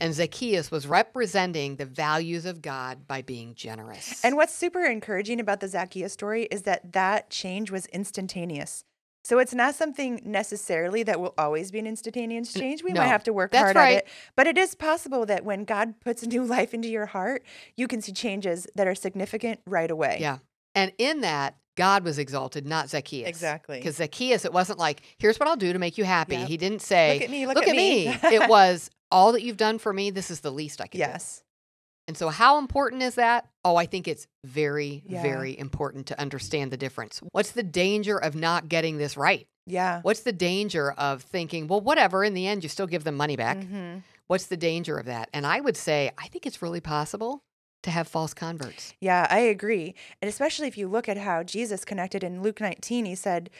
And 0.00 0.14
Zacchaeus 0.14 0.70
was 0.70 0.86
representing 0.86 1.76
the 1.76 1.84
values 1.84 2.46
of 2.46 2.62
God 2.62 3.06
by 3.06 3.22
being 3.22 3.54
generous. 3.54 4.24
And 4.24 4.36
what's 4.36 4.54
super 4.54 4.84
encouraging 4.84 5.40
about 5.40 5.60
the 5.60 5.68
Zacchaeus 5.68 6.12
story 6.12 6.44
is 6.44 6.62
that 6.62 6.92
that 6.92 7.30
change 7.30 7.70
was 7.70 7.86
instantaneous. 7.86 8.84
So 9.22 9.38
it's 9.38 9.52
not 9.52 9.74
something 9.74 10.22
necessarily 10.24 11.02
that 11.02 11.20
will 11.20 11.34
always 11.36 11.70
be 11.70 11.78
an 11.78 11.86
instantaneous 11.86 12.52
change. 12.54 12.82
We 12.82 12.92
no, 12.92 13.02
might 13.02 13.08
have 13.08 13.24
to 13.24 13.32
work 13.32 13.54
hard 13.54 13.76
right. 13.76 13.96
at 13.96 13.98
it. 14.04 14.08
But 14.34 14.46
it 14.46 14.56
is 14.56 14.74
possible 14.74 15.26
that 15.26 15.44
when 15.44 15.64
God 15.64 16.00
puts 16.00 16.22
a 16.22 16.26
new 16.26 16.44
life 16.56 16.72
into 16.72 16.88
your 16.88 17.06
heart, 17.06 17.44
you 17.76 17.86
can 17.86 18.00
see 18.00 18.12
changes 18.12 18.66
that 18.76 18.86
are 18.86 18.94
significant 18.94 19.60
right 19.66 19.90
away. 19.90 20.18
Yeah. 20.20 20.38
And 20.74 20.92
in 20.96 21.20
that, 21.20 21.56
God 21.76 22.04
was 22.04 22.18
exalted, 22.18 22.66
not 22.66 22.88
Zacchaeus. 22.88 23.28
Exactly. 23.28 23.78
Because 23.78 23.96
Zacchaeus, 23.96 24.44
it 24.44 24.52
wasn't 24.52 24.78
like, 24.78 25.02
here's 25.18 25.38
what 25.38 25.48
I'll 25.48 25.56
do 25.56 25.72
to 25.72 25.78
make 25.78 25.98
you 25.98 26.04
happy. 26.04 26.36
Yep. 26.36 26.48
He 26.48 26.56
didn't 26.56 26.82
say, 26.82 27.14
Look 27.14 27.22
at 27.22 27.30
me, 27.30 27.46
look 27.46 27.56
at 27.58 27.68
at 27.68 27.76
me." 27.76 28.06
me. 28.08 28.18
it 28.24 28.48
was, 28.48 28.90
all 29.10 29.32
that 29.32 29.42
you've 29.42 29.56
done 29.56 29.78
for 29.78 29.92
me, 29.92 30.10
this 30.10 30.30
is 30.30 30.40
the 30.40 30.50
least 30.52 30.80
I 30.80 30.86
can 30.86 30.98
do. 31.00 31.06
Yes. 31.06 31.42
And 32.08 32.16
so, 32.16 32.28
how 32.28 32.58
important 32.58 33.02
is 33.02 33.14
that? 33.16 33.48
Oh, 33.64 33.76
I 33.76 33.86
think 33.86 34.08
it's 34.08 34.26
very, 34.44 35.02
Yeah. 35.06 35.22
very 35.22 35.56
important 35.56 36.06
to 36.08 36.20
understand 36.20 36.72
the 36.72 36.76
difference. 36.76 37.20
What's 37.32 37.52
the 37.52 37.62
danger 37.62 38.16
of 38.18 38.34
not 38.34 38.68
getting 38.68 38.98
this 38.98 39.16
right? 39.16 39.46
Yeah. 39.66 40.00
What's 40.02 40.20
the 40.20 40.32
danger 40.32 40.90
of 40.92 41.22
thinking, 41.22 41.68
well, 41.68 41.80
whatever, 41.80 42.24
in 42.24 42.34
the 42.34 42.46
end, 42.48 42.62
you 42.64 42.68
still 42.68 42.88
give 42.88 43.04
them 43.04 43.16
money 43.16 43.36
back? 43.36 43.58
Mhm. 43.58 44.02
What's 44.26 44.46
the 44.46 44.56
danger 44.56 44.96
of 44.96 45.06
that? 45.06 45.28
And 45.32 45.46
I 45.46 45.60
would 45.60 45.76
say, 45.76 46.10
I 46.18 46.26
think 46.28 46.46
it's 46.46 46.62
really 46.62 46.80
possible 46.80 47.42
to 47.82 47.90
have 47.90 48.08
false 48.08 48.34
converts. 48.34 48.94
Yeah, 49.00 49.26
I 49.30 49.38
agree. 49.40 49.94
And 50.20 50.28
especially 50.28 50.66
if 50.66 50.76
you 50.76 50.88
look 50.88 51.08
at 51.08 51.16
how 51.16 51.42
Jesus 51.44 51.84
connected 51.84 52.24
in 52.24 52.42
Luke 52.42 52.60
19, 52.60 53.04
he 53.04 53.14
said, 53.14 53.50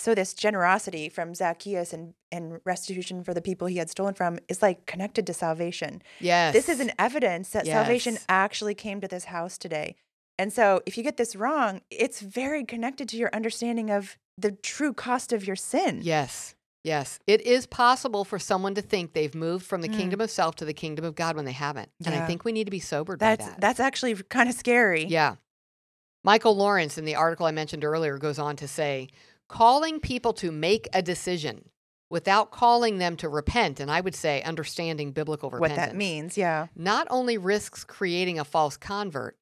so 0.00 0.14
this 0.14 0.34
generosity 0.34 1.08
from 1.08 1.34
Zacchaeus 1.34 1.92
and, 1.92 2.14
and 2.32 2.60
restitution 2.64 3.22
for 3.22 3.34
the 3.34 3.42
people 3.42 3.66
he 3.66 3.76
had 3.76 3.90
stolen 3.90 4.14
from 4.14 4.38
is 4.48 4.62
like 4.62 4.86
connected 4.86 5.26
to 5.26 5.34
salvation. 5.34 6.02
Yes. 6.20 6.52
This 6.54 6.68
is 6.68 6.80
an 6.80 6.92
evidence 6.98 7.50
that 7.50 7.66
salvation 7.66 8.18
actually 8.28 8.74
came 8.74 9.00
to 9.00 9.08
this 9.08 9.24
house 9.26 9.58
today. 9.58 9.96
And 10.38 10.52
so 10.52 10.80
if 10.86 10.96
you 10.96 11.02
get 11.02 11.18
this 11.18 11.36
wrong, 11.36 11.82
it's 11.90 12.20
very 12.20 12.64
connected 12.64 13.08
to 13.10 13.16
your 13.16 13.30
understanding 13.34 13.90
of 13.90 14.16
the 14.38 14.52
true 14.52 14.94
cost 14.94 15.32
of 15.32 15.46
your 15.46 15.56
sin. 15.56 16.00
Yes. 16.02 16.54
Yes. 16.82 17.18
It 17.26 17.42
is 17.42 17.66
possible 17.66 18.24
for 18.24 18.38
someone 18.38 18.74
to 18.76 18.80
think 18.80 19.12
they've 19.12 19.34
moved 19.34 19.66
from 19.66 19.82
the 19.82 19.88
Mm. 19.90 19.96
kingdom 19.98 20.20
of 20.22 20.30
self 20.30 20.56
to 20.56 20.64
the 20.64 20.72
kingdom 20.72 21.04
of 21.04 21.14
God 21.14 21.36
when 21.36 21.44
they 21.44 21.52
haven't. 21.52 21.90
And 22.06 22.14
I 22.14 22.26
think 22.26 22.42
we 22.44 22.52
need 22.52 22.64
to 22.64 22.70
be 22.70 22.80
sobered 22.80 23.18
That's 23.18 23.44
by 23.44 23.50
that. 23.50 23.60
that's 23.60 23.80
actually 23.80 24.14
kind 24.14 24.48
of 24.48 24.54
scary. 24.54 25.04
Yeah. 25.04 25.34
Michael 26.24 26.56
Lawrence 26.56 26.98
in 26.98 27.04
the 27.04 27.14
article 27.16 27.46
I 27.46 27.50
mentioned 27.50 27.84
earlier 27.84 28.18
goes 28.18 28.38
on 28.38 28.56
to 28.56 28.68
say 28.68 29.08
calling 29.50 29.98
people 30.00 30.32
to 30.34 30.52
make 30.52 30.88
a 30.92 31.02
decision 31.02 31.68
without 32.08 32.50
calling 32.50 32.98
them 32.98 33.16
to 33.16 33.28
repent, 33.28 33.80
and 33.80 33.90
I 33.90 34.00
would 34.00 34.14
say 34.14 34.42
understanding 34.42 35.12
biblical 35.12 35.50
repentance. 35.50 35.78
What 35.78 35.86
that 35.90 35.96
means, 35.96 36.38
yeah. 36.38 36.68
Not 36.76 37.06
only 37.10 37.36
risks 37.38 37.84
creating 37.84 38.38
a 38.38 38.44
false 38.44 38.76
convert, 38.76 39.36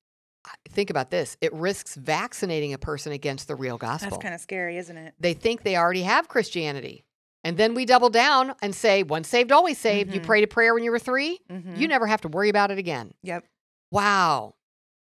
think 0.71 0.89
about 0.91 1.11
this 1.11 1.37
it 1.43 1.53
risks 1.53 1.95
vaccinating 1.95 2.73
a 2.73 2.79
person 2.79 3.13
against 3.13 3.49
the 3.49 3.55
real 3.55 3.77
gospel. 3.79 4.11
That's 4.11 4.23
kind 4.23 4.35
of 4.35 4.41
scary, 4.41 4.79
isn't 4.79 4.97
it? 4.97 5.15
they 5.21 5.35
think 5.35 5.63
they 5.63 5.77
already 5.77 6.03
have 6.03 6.29
Christianity. 6.29 7.05
And 7.45 7.57
then 7.57 7.75
we 7.75 7.85
double 7.87 8.11
down 8.11 8.55
and 8.63 8.75
say, 8.75 9.03
once 9.03 9.29
saved, 9.29 9.53
always 9.53 9.79
saved. 9.79 10.13
You 10.13 10.21
Mhm. 10.21 10.25
prayed 10.27 10.45
a 10.45 10.49
prayer 10.49 10.75
when 10.75 10.83
you 10.83 10.91
were 10.91 10.99
3 10.99 11.39
Mhm. 11.51 11.79
you 11.79 11.87
never 11.87 12.07
have 12.07 12.21
to 12.23 12.29
worry 12.29 12.49
about 12.49 12.71
it 12.71 12.79
again. 12.79 13.13
Yep. 13.23 13.45
Wow. 13.91 14.55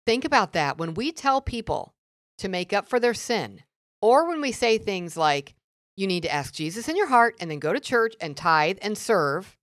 Think 0.06 0.26
about 0.26 0.54
that. 0.54 0.78
When 0.78 0.94
we 0.96 1.12
tell 1.12 1.42
people 1.42 1.94
to 2.40 2.48
make 2.50 2.74
up 2.74 2.88
for 2.90 3.00
their 3.00 3.14
sin, 3.14 3.64
or 4.02 4.28
when 4.28 4.42
we 4.42 4.52
say 4.52 4.78
things 4.78 5.16
like, 5.18 5.56
you 5.96 6.08
need 6.08 6.24
to 6.24 6.32
ask 6.32 6.54
Jesus 6.54 6.88
in 6.88 6.96
your 6.96 7.08
heart 7.08 7.36
and 7.40 7.52
then 7.52 7.60
go 7.60 7.74
to 7.74 7.80
church 7.80 8.16
and 8.22 8.36
tithe 8.38 8.78
and 8.82 8.98
serve, 8.98 9.58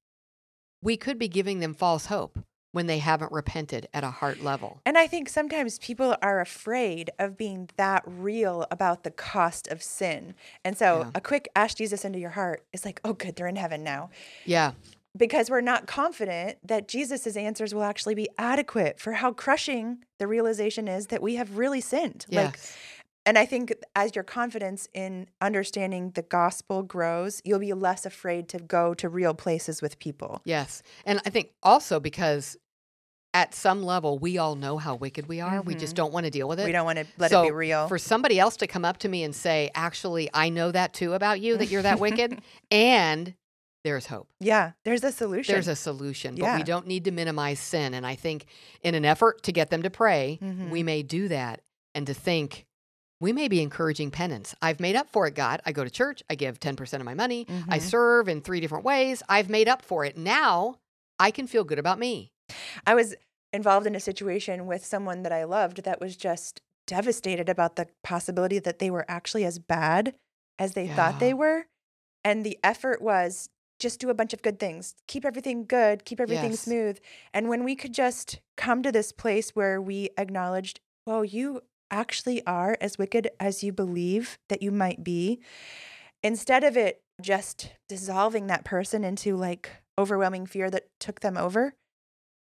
we 0.82 0.96
could 0.96 1.18
be 1.18 1.28
giving 1.28 1.60
them 1.60 1.72
false 1.74 2.06
hope 2.06 2.38
when 2.72 2.86
they 2.86 2.98
haven't 2.98 3.32
repented 3.32 3.88
at 3.94 4.04
a 4.04 4.10
heart 4.10 4.42
level. 4.42 4.80
And 4.84 4.98
I 4.98 5.06
think 5.06 5.30
sometimes 5.30 5.78
people 5.78 6.14
are 6.20 6.40
afraid 6.40 7.08
of 7.18 7.38
being 7.38 7.70
that 7.78 8.02
real 8.06 8.66
about 8.70 9.02
the 9.02 9.10
cost 9.10 9.66
of 9.68 9.82
sin. 9.82 10.34
And 10.62 10.76
so 10.76 10.98
Yeah. 11.04 11.10
a 11.14 11.20
quick 11.22 11.48
ask 11.56 11.78
Jesus 11.78 12.04
into 12.04 12.18
your 12.18 12.30
heart 12.30 12.66
is 12.74 12.84
like, 12.84 13.00
oh, 13.02 13.14
good, 13.14 13.36
they're 13.36 13.46
in 13.46 13.56
heaven 13.56 13.82
now. 13.82 14.10
Yeah. 14.44 14.72
Because 15.16 15.48
we're 15.48 15.62
not 15.62 15.86
confident 15.86 16.58
that 16.62 16.86
Jesus' 16.86 17.34
answers 17.34 17.74
will 17.74 17.84
actually 17.84 18.14
be 18.14 18.28
adequate 18.36 19.00
for 19.00 19.12
how 19.12 19.32
crushing 19.32 20.04
the 20.18 20.26
realization 20.26 20.86
is 20.86 21.06
that 21.06 21.22
we 21.22 21.36
have 21.36 21.56
really 21.56 21.80
sinned. 21.80 22.26
Like, 22.28 22.56
Yes. 22.56 22.76
And 23.26 23.36
I 23.36 23.44
think 23.44 23.74
as 23.94 24.14
your 24.14 24.24
confidence 24.24 24.88
in 24.94 25.28
understanding 25.40 26.12
the 26.12 26.22
gospel 26.22 26.82
grows, 26.82 27.42
you'll 27.44 27.58
be 27.58 27.72
less 27.74 28.06
afraid 28.06 28.48
to 28.50 28.58
go 28.58 28.94
to 28.94 29.08
real 29.08 29.34
places 29.34 29.82
with 29.82 29.98
people. 29.98 30.40
Yes. 30.44 30.82
And 31.04 31.20
I 31.26 31.30
think 31.30 31.50
also 31.62 32.00
because 32.00 32.56
at 33.34 33.54
some 33.54 33.82
level, 33.82 34.18
we 34.18 34.38
all 34.38 34.54
know 34.54 34.78
how 34.78 34.94
wicked 34.94 35.26
we 35.28 35.40
are. 35.42 35.60
We 35.60 35.74
just 35.74 35.92
Mhm. 35.92 35.96
don't 35.96 36.12
want 36.14 36.24
to 36.24 36.30
deal 36.30 36.48
with 36.48 36.58
it. 36.58 36.64
We 36.64 36.72
don't 36.72 36.86
want 36.86 36.98
to 37.00 37.06
let 37.18 37.30
so 37.30 37.42
it 37.42 37.48
be 37.48 37.52
real. 37.52 37.86
For 37.86 37.98
somebody 37.98 38.38
else 38.40 38.56
to 38.58 38.66
come 38.66 38.84
up 38.84 38.96
to 38.98 39.08
me 39.10 39.24
and 39.24 39.34
say, 39.34 39.70
actually, 39.74 40.30
I 40.32 40.48
know 40.48 40.70
that 40.72 40.94
too 40.94 41.12
about 41.12 41.40
you, 41.40 41.58
that 41.58 41.66
you're 41.66 41.82
that 41.82 42.00
wicked, 42.00 42.40
and 42.70 43.34
there's 43.84 44.06
hope. 44.06 44.28
yeah, 44.40 44.72
there's 44.84 45.04
a 45.04 45.12
solution. 45.12 45.52
There's 45.52 45.68
a 45.68 45.76
solution, 45.76 46.34
but 46.36 46.56
we 46.56 46.62
don't 46.64 46.86
need 46.88 47.04
to 47.04 47.10
minimize 47.12 47.60
sin. 47.60 47.94
And 47.94 48.06
I 48.06 48.14
think 48.14 48.46
in 48.82 48.94
an 48.94 49.04
effort 49.04 49.42
to 49.44 49.52
get 49.52 49.70
them 49.70 49.82
to 49.82 49.90
pray, 49.90 50.38
Mhm. 50.42 50.70
we 50.70 50.82
may 50.82 51.02
do 51.02 51.28
that 51.28 51.60
and 51.94 52.06
to 52.06 52.14
think, 52.14 52.65
we 53.20 53.32
may 53.32 53.48
be 53.48 53.62
encouraging 53.62 54.10
penance. 54.10 54.54
I've 54.60 54.80
made 54.80 54.96
up 54.96 55.08
for 55.08 55.26
it, 55.26 55.34
God. 55.34 55.60
I 55.64 55.72
go 55.72 55.84
to 55.84 55.90
church, 55.90 56.22
I 56.28 56.34
give 56.34 56.60
10% 56.60 57.00
of 57.00 57.04
my 57.06 57.14
money, 57.14 57.46
I 57.68 57.78
Mhm. 57.78 57.82
serve 57.82 58.28
in 58.28 58.40
three 58.40 58.60
different 58.60 58.84
ways. 58.84 59.22
I've 59.28 59.48
made 59.48 59.68
up 59.68 59.82
for 59.82 60.04
it. 60.04 60.16
Now 60.16 60.76
I 61.18 61.30
can 61.30 61.46
feel 61.46 61.64
good 61.64 61.78
about 61.78 61.98
me. 61.98 62.32
I 62.86 62.94
was 62.94 63.14
involved 63.52 63.86
in 63.86 63.94
a 63.94 64.00
situation 64.00 64.66
with 64.66 64.84
someone 64.84 65.22
that 65.22 65.32
I 65.32 65.44
loved 65.44 65.84
that 65.84 66.00
was 66.00 66.16
just 66.16 66.60
devastated 66.86 67.48
about 67.48 67.76
the 67.76 67.88
possibility 68.04 68.58
that 68.58 68.78
they 68.78 68.90
were 68.90 69.04
actually 69.08 69.44
as 69.44 69.58
bad 69.58 70.14
as 70.58 70.74
they 70.74 70.86
thought 70.86 71.18
they 71.18 71.32
were. 71.34 71.66
And 72.22 72.44
the 72.44 72.58
effort 72.62 73.00
was 73.00 73.48
just 73.78 73.98
do 74.00 74.08
a 74.10 74.14
bunch 74.14 74.32
of 74.32 74.42
good 74.42 74.58
things, 74.58 74.94
keep 75.06 75.24
everything 75.24 75.64
good, 75.64 76.04
keep 76.04 76.20
everything 76.20 76.52
Yes. 76.52 76.60
smooth. 76.60 76.98
And 77.32 77.48
when 77.48 77.64
we 77.64 77.76
could 77.76 77.92
just 77.94 78.40
come 78.56 78.82
to 78.82 78.92
this 78.92 79.10
place 79.12 79.50
where 79.56 79.80
we 79.80 80.10
acknowledged, 80.16 80.80
well, 81.06 81.24
you 81.24 81.62
actually 81.90 82.44
are 82.46 82.76
as 82.80 82.98
wicked 82.98 83.30
as 83.38 83.62
you 83.62 83.72
believe 83.72 84.38
that 84.48 84.62
you 84.62 84.70
might 84.70 85.04
be, 85.04 85.40
instead 86.22 86.64
of 86.64 86.76
it 86.76 87.02
just 87.20 87.72
dissolving 87.88 88.46
that 88.46 88.64
person 88.64 89.04
into 89.04 89.36
like 89.36 89.70
overwhelming 89.98 90.46
fear 90.46 90.70
that 90.70 90.88
took 91.00 91.20
them 91.20 91.36
over. 91.36 91.74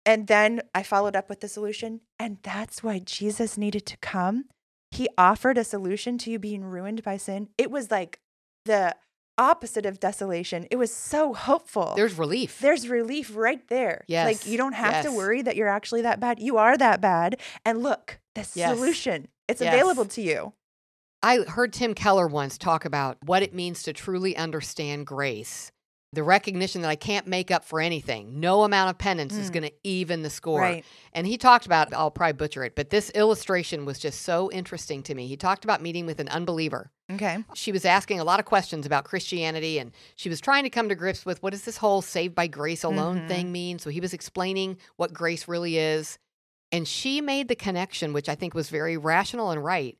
And 0.05 0.27
then 0.27 0.61
I 0.73 0.83
followed 0.83 1.15
up 1.15 1.29
with 1.29 1.41
the 1.41 1.49
solution. 1.49 2.01
And 2.17 2.37
that's 2.41 2.81
why 2.81 2.99
Jesus 2.99 3.57
needed 3.57 3.85
to 3.87 3.97
come. 3.97 4.45
He 4.91 5.09
offered 5.17 5.57
a 5.57 5.63
solution 5.63 6.17
to 6.19 6.31
you 6.31 6.39
being 6.39 6.63
ruined 6.63 7.03
by 7.03 7.17
sin. 7.17 7.49
It 7.57 7.69
was 7.69 7.91
like 7.91 8.19
the 8.65 8.95
opposite 9.37 9.85
of 9.85 9.99
desolation. 9.99 10.67
It 10.71 10.77
was 10.77 10.93
so 10.93 11.33
hopeful. 11.33 11.93
There's 11.95 12.17
relief. 12.17 12.59
There's 12.59 12.87
relief 12.89 13.31
right 13.35 13.65
there. 13.67 14.03
Yes. 14.07 14.25
Like 14.25 14.51
you 14.51 14.57
don't 14.57 14.73
have 14.73 15.03
to 15.05 15.11
worry 15.11 15.41
that 15.41 15.55
you're 15.55 15.67
actually 15.67 16.01
that 16.03 16.19
bad. 16.19 16.39
You 16.39 16.57
are 16.57 16.77
that 16.77 17.01
bad. 17.01 17.39
And 17.65 17.83
look, 17.83 18.19
the 18.35 18.47
Yes. 18.53 18.75
solution. 18.77 19.27
It's 19.47 19.61
Yes. 19.61 19.73
available 19.73 20.05
to 20.05 20.21
you. 20.21 20.53
I 21.23 21.39
heard 21.39 21.73
Tim 21.73 21.93
Keller 21.93 22.27
once 22.27 22.57
talk 22.57 22.85
about 22.85 23.17
what 23.23 23.41
it 23.43 23.53
means 23.53 23.83
to 23.83 23.93
truly 23.93 24.35
understand 24.37 25.07
grace. 25.07 25.71
The 26.13 26.23
recognition 26.23 26.81
that 26.83 26.89
I 26.89 26.95
can't 26.95 27.27
make 27.27 27.51
up 27.51 27.65
for 27.65 27.81
anything. 27.81 28.39
No 28.39 28.63
amount 28.63 28.91
of 28.91 28.97
penance 28.97 29.35
is 29.35 29.49
Mm. 29.49 29.53
going 29.53 29.63
to 29.63 29.73
even 29.83 30.21
the 30.23 30.29
score. 30.29 30.61
Right. 30.61 30.85
And 31.13 31.27
he 31.27 31.37
talked 31.37 31.65
about, 31.65 31.93
I'll 31.93 32.11
probably 32.11 32.33
butcher 32.33 32.63
it, 32.63 32.75
but 32.75 32.91
this 32.91 33.09
illustration 33.11 33.83
was 33.83 33.99
just 33.99 34.21
so 34.21 34.49
interesting 34.51 35.03
to 35.03 35.15
me. 35.15 35.27
He 35.27 35.35
talked 35.35 35.63
about 35.65 35.81
meeting 35.81 36.05
with 36.05 36.19
an 36.19 36.29
unbeliever. 36.29 36.91
Okay. 37.11 37.37
She 37.53 37.71
was 37.71 37.85
asking 37.85 38.19
a 38.19 38.23
lot 38.25 38.39
of 38.41 38.45
questions 38.45 38.85
about 38.85 39.05
Christianity 39.05 39.79
and 39.79 39.91
she 40.15 40.27
was 40.29 40.41
trying 40.41 40.63
to 40.63 40.69
come 40.69 40.89
to 40.89 40.95
grips 40.95 41.25
with 41.25 41.41
what 41.41 41.51
does 41.51 41.63
this 41.63 41.77
whole 41.77 42.01
saved 42.01 42.35
by 42.35 42.47
grace 42.47 42.83
alone 42.83 43.21
Mhm. 43.21 43.27
thing 43.29 43.51
mean? 43.51 43.79
So 43.79 43.89
he 43.89 44.01
was 44.01 44.13
explaining 44.13 44.77
what 44.97 45.13
grace 45.13 45.47
really 45.47 45.77
is. 45.77 46.19
And 46.71 46.85
she 46.85 47.21
made 47.21 47.47
the 47.47 47.55
connection, 47.55 48.11
which 48.11 48.27
I 48.27 48.35
think 48.35 48.53
was 48.53 48.69
very 48.69 48.97
rational 48.97 49.51
and 49.51 49.63
right. 49.63 49.97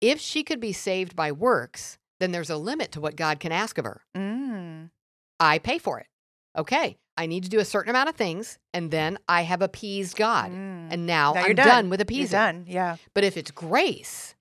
If 0.00 0.20
she 0.20 0.42
could 0.42 0.58
be 0.58 0.72
saved 0.72 1.14
by 1.14 1.30
works, 1.30 1.96
then 2.18 2.32
there's 2.32 2.50
a 2.50 2.56
limit 2.56 2.90
to 2.92 3.00
what 3.00 3.14
God 3.14 3.38
can 3.38 3.52
ask 3.52 3.78
of 3.78 3.84
her. 3.84 4.02
Mm. 4.16 4.90
I 5.38 5.58
pay 5.58 5.78
for 5.78 6.00
it. 6.00 6.06
Okay. 6.56 6.98
I 7.16 7.26
need 7.26 7.44
to 7.44 7.48
do 7.48 7.60
a 7.60 7.64
certain 7.64 7.90
amount 7.90 8.08
of 8.08 8.16
things 8.16 8.58
and 8.74 8.90
then 8.90 9.18
I 9.28 9.42
have 9.42 9.62
appeased 9.62 10.16
God. 10.16 10.50
Mm. 10.50 10.88
And 10.92 11.06
now, 11.06 11.32
Now 11.34 11.42
I'm 11.44 11.54
done. 11.54 11.66
done. 11.66 11.90
with 11.90 12.00
You're 12.00 12.02
appeasing. 12.04 12.30
done. 12.36 12.64
Yeah. 12.68 12.96
But 13.14 13.22
if 13.22 13.36
it's 13.36 13.52
grace, 13.52 14.34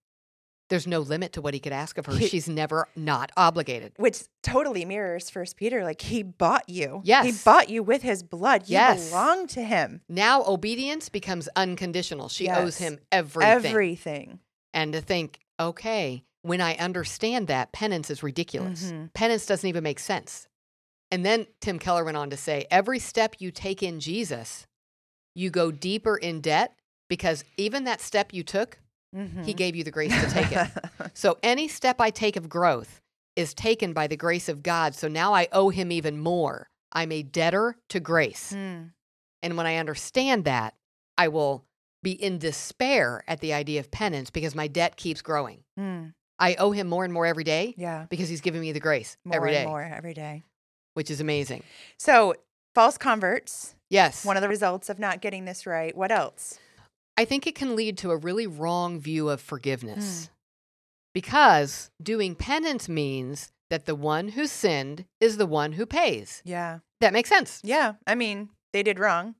there's 0.70 0.86
no 0.88 1.00
limit 1.00 1.34
to 1.34 1.42
what 1.42 1.54
he 1.54 1.60
could 1.60 1.72
ask 1.74 1.98
of 1.98 2.06
her. 2.08 2.14
He- 2.16 2.28
She's 2.28 2.50
never 2.50 2.88
not 2.96 3.32
obligated. 3.38 3.94
Which 3.98 4.24
totally 4.44 4.84
mirrors 4.86 5.30
First 5.30 5.56
Peter. 5.58 5.84
Like 5.84 6.02
he 6.02 6.24
bought 6.24 6.68
you. 6.70 7.02
Yes. 7.04 7.26
He 7.26 7.32
bought 7.46 7.70
you 7.70 7.84
with 7.84 8.02
his 8.02 8.24
blood. 8.24 8.64
You 8.68 8.74
Yes. 8.74 9.10
belong 9.10 9.48
to 9.48 9.64
him. 9.64 10.02
Now 10.10 10.44
obedience 10.46 11.10
becomes 11.10 11.48
unconditional. 11.56 12.28
She 12.30 12.50
owes 12.50 12.78
him 12.78 13.00
everything. 13.12 13.50
Everything. 13.72 14.40
And 14.74 14.94
to 14.94 15.02
think, 15.02 15.40
okay, 15.60 16.24
when 16.42 16.62
I 16.62 16.76
understand 16.76 17.48
that, 17.48 17.72
penance 17.72 18.10
is 18.10 18.22
ridiculous. 18.24 18.92
Mhm. 18.92 19.14
Penance 19.14 19.46
doesn't 19.46 19.68
even 19.68 19.84
make 19.84 20.00
sense. 20.00 20.48
And 21.10 21.26
then 21.26 21.48
Tim 21.62 21.80
Keller 21.80 22.04
went 22.04 22.18
on 22.18 22.30
to 22.30 22.38
say, 22.38 22.66
every 22.70 23.00
step 23.00 23.36
you 23.40 23.50
take 23.52 23.82
in 23.82 24.00
Jesus, 24.02 24.68
you 25.34 25.50
go 25.50 25.72
deeper 25.72 26.18
in 26.18 26.42
debt 26.42 26.74
because 27.08 27.44
even 27.56 27.86
that 27.86 28.02
step 28.02 28.34
you 28.34 28.44
took, 28.44 28.80
he 29.14 29.20
Mhm. 29.20 29.56
gave 29.56 29.76
you 29.76 29.84
the 29.84 29.92
grace 29.92 30.14
to 30.14 30.30
take 30.30 30.52
it. 30.52 30.68
So 31.14 31.38
any 31.42 31.68
step 31.68 32.00
I 32.00 32.10
take 32.12 32.36
of 32.36 32.48
growth 32.50 33.02
is 33.36 33.54
taken 33.54 33.94
by 33.94 34.08
the 34.08 34.18
grace 34.18 34.50
of 34.50 34.62
God. 34.64 34.94
So 34.96 35.08
now 35.08 35.34
I 35.34 35.48
owe 35.52 35.70
him 35.70 35.92
even 35.92 36.20
more. 36.20 36.70
I'm 36.92 37.12
a 37.12 37.24
debtor 37.24 37.78
to 37.90 38.00
grace. 38.00 38.54
Mm. 38.54 38.92
And 39.42 39.58
when 39.58 39.66
I 39.68 39.78
understand 39.78 40.46
that, 40.46 40.74
I 41.18 41.28
will 41.30 41.64
be 42.04 42.12
in 42.12 42.38
despair 42.38 43.24
at 43.28 43.40
the 43.42 43.54
idea 43.54 43.80
of 43.80 43.90
penance 43.92 44.30
because 44.30 44.54
my 44.56 44.68
debt 44.68 44.96
keeps 44.98 45.22
growing. 45.22 45.64
Mm. 45.80 46.14
I 46.40 46.56
owe 46.56 46.72
him 46.72 46.88
more 46.88 47.04
and 47.04 47.14
more 47.14 47.26
every 47.26 47.44
day 47.44 47.74
Yeah. 47.78 48.06
because 48.10 48.30
he's 48.30 48.42
giving 48.42 48.62
me 48.62 48.72
the 48.72 48.80
grace 48.80 49.18
More 49.24 49.36
every 49.38 49.52
day, 49.52 49.62
and 49.62 49.70
more 49.70 49.82
every 49.84 50.14
day. 50.14 50.44
which 50.94 51.10
is 51.10 51.20
amazing. 51.20 51.64
So 51.98 52.36
false 52.76 52.98
converts. 52.98 53.74
Yes. 53.90 54.24
One 54.26 54.38
of 54.38 54.42
the 54.42 54.50
results 54.50 54.90
of 54.90 55.00
not 55.00 55.22
getting 55.22 55.46
this 55.46 55.66
right. 55.66 55.96
What 55.98 56.12
else? 56.12 56.60
I 57.18 57.26
think 57.26 57.48
it 57.48 57.56
can 57.56 57.76
lead 57.76 57.98
to 58.00 58.12
a 58.12 58.18
really 58.18 58.46
wrong 58.48 59.00
view 59.00 59.30
of 59.30 59.42
forgiveness 59.42 60.30
because 61.14 61.90
doing 62.02 62.36
penance 62.36 62.88
means 62.88 63.52
that 63.70 63.86
the 63.86 63.96
one 63.96 64.30
who 64.30 64.46
sinned 64.48 65.06
is 65.20 65.38
the 65.38 65.46
one 65.46 65.74
who 65.74 65.86
pays. 65.86 66.42
Yeah. 66.46 66.80
That 67.02 67.14
makes 67.14 67.30
sense. 67.30 67.60
Yeah. 67.64 67.94
I 68.06 68.16
mean, 68.16 68.50
they 68.72 68.84
did 68.84 69.00
wrong. 69.00 69.36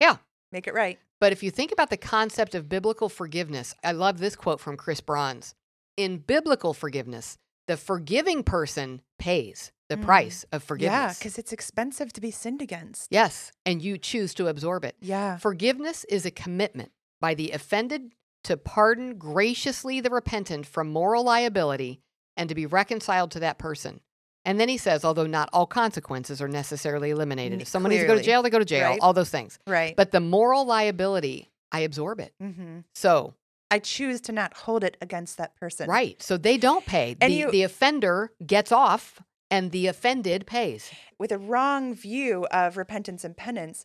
Yeah. 0.00 0.16
Make 0.52 0.66
it 0.66 0.74
right. 0.74 0.98
But 1.20 1.32
if 1.32 1.42
you 1.42 1.50
think 1.50 1.72
about 1.72 1.90
the 1.90 1.96
concept 1.96 2.54
of 2.54 2.68
biblical 2.68 3.08
forgiveness, 3.08 3.74
I 3.82 3.92
love 3.92 4.18
this 4.18 4.36
quote 4.36 4.60
from 4.60 4.76
Chris 4.76 5.00
Brauns. 5.00 5.54
In 5.96 6.18
biblical 6.18 6.74
forgiveness, 6.74 7.38
the 7.66 7.76
forgiving 7.76 8.42
person 8.42 9.00
pays 9.18 9.72
the 9.88 9.96
Mm. 9.96 10.04
price 10.04 10.44
of 10.52 10.62
forgiveness. 10.62 10.98
Yeah, 10.98 11.12
because 11.18 11.38
it's 11.38 11.52
expensive 11.52 12.12
to 12.12 12.20
be 12.20 12.30
sinned 12.30 12.60
against. 12.60 13.08
yes, 13.10 13.52
and 13.64 13.80
you 13.80 13.96
choose 13.98 14.34
to 14.34 14.48
absorb 14.48 14.84
it. 14.84 14.96
Yeah. 15.00 15.38
Forgiveness 15.38 16.04
is 16.08 16.26
a 16.26 16.30
commitment 16.30 16.92
by 17.20 17.34
the 17.34 17.50
offended 17.52 18.12
to 18.44 18.56
pardon 18.56 19.16
graciously 19.18 20.00
the 20.00 20.10
repentant 20.10 20.66
from 20.66 20.88
moral 20.90 21.24
liability 21.24 22.00
and 22.36 22.48
to 22.48 22.54
be 22.54 22.66
reconciled 22.66 23.30
to 23.32 23.40
that 23.40 23.58
person. 23.58 24.00
And 24.44 24.60
then 24.60 24.68
he 24.68 24.76
says, 24.76 25.04
although 25.04 25.26
not 25.26 25.48
all 25.52 25.66
consequences 25.66 26.40
are 26.40 26.46
necessarily 26.48 27.10
eliminated. 27.10 27.60
If 27.60 27.66
someone 27.68 27.90
needs 27.90 28.02
to 28.02 28.06
go 28.06 28.14
to 28.14 28.22
jail, 28.22 28.42
they 28.42 28.50
go 28.50 28.60
to 28.60 28.64
jail, 28.64 28.90
right? 28.90 29.00
all 29.02 29.12
those 29.12 29.30
things. 29.30 29.58
Right. 29.66 29.96
But 29.96 30.12
the 30.12 30.20
moral 30.20 30.64
liability, 30.64 31.50
I 31.72 31.80
absorb 31.80 32.20
it. 32.20 32.32
hmm 32.40 32.80
So 32.94 33.34
I 33.72 33.80
choose 33.80 34.20
to 34.22 34.32
not 34.32 34.54
hold 34.56 34.84
it 34.84 34.96
against 35.00 35.38
that 35.38 35.56
person. 35.56 35.90
Right. 35.90 36.22
So 36.22 36.36
they 36.36 36.56
don't 36.58 36.86
pay. 36.86 37.16
And 37.20 37.32
the, 37.32 37.36
you- 37.36 37.50
the 37.50 37.64
offender 37.64 38.30
gets 38.46 38.70
off 38.70 39.20
and 39.50 39.72
the 39.72 39.88
offended 39.88 40.46
pays. 40.46 40.92
With 41.18 41.32
a 41.32 41.38
wrong 41.38 41.92
view 41.94 42.46
of 42.52 42.76
repentance 42.76 43.24
and 43.24 43.36
penance, 43.36 43.84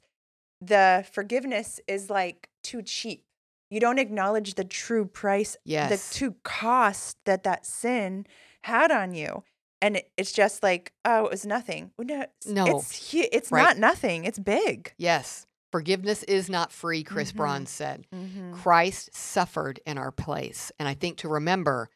the 0.62 1.04
forgiveness 1.12 1.80
is 1.88 2.10
like 2.12 2.50
too 2.64 2.82
cheap. 2.82 3.24
You 3.70 3.80
don't 3.80 4.00
acknowledge 4.00 4.56
the 4.56 4.64
true 4.66 5.06
price, 5.06 5.56
Yes. 5.64 6.10
the 6.12 6.18
true 6.20 6.36
cost 6.44 7.18
that 7.26 7.44
that 7.44 7.66
sin 7.66 8.26
had 8.64 8.92
on 8.92 9.14
you. 9.14 9.44
And 9.82 10.02
it's 10.18 10.32
just 10.32 10.62
like, 10.62 10.94
oh, 11.06 11.26
it 11.26 11.32
was 11.32 11.46
nothing. 11.46 11.92
No, 11.98 12.22
it's, 12.22 12.46
No. 12.48 12.66
it's, 12.78 13.14
it's 13.14 13.52
Right. 13.52 13.64
not 13.64 13.78
nothing. 13.78 14.26
It's 14.26 14.38
big. 14.40 14.94
Yes. 14.98 15.48
Forgiveness 15.72 16.22
is 16.24 16.50
not 16.50 16.72
free, 16.72 17.02
Chris 17.02 17.32
Mhm. 17.32 17.36
Brauns 17.38 17.70
said. 17.70 18.06
Mm-hmm. 18.14 18.54
Christ 18.56 19.16
suffered 19.16 19.80
in 19.86 19.98
our 19.98 20.12
place. 20.12 20.72
And 20.78 20.88
I 20.88 20.94
think 20.94 21.18
to 21.20 21.30
remember 21.30 21.90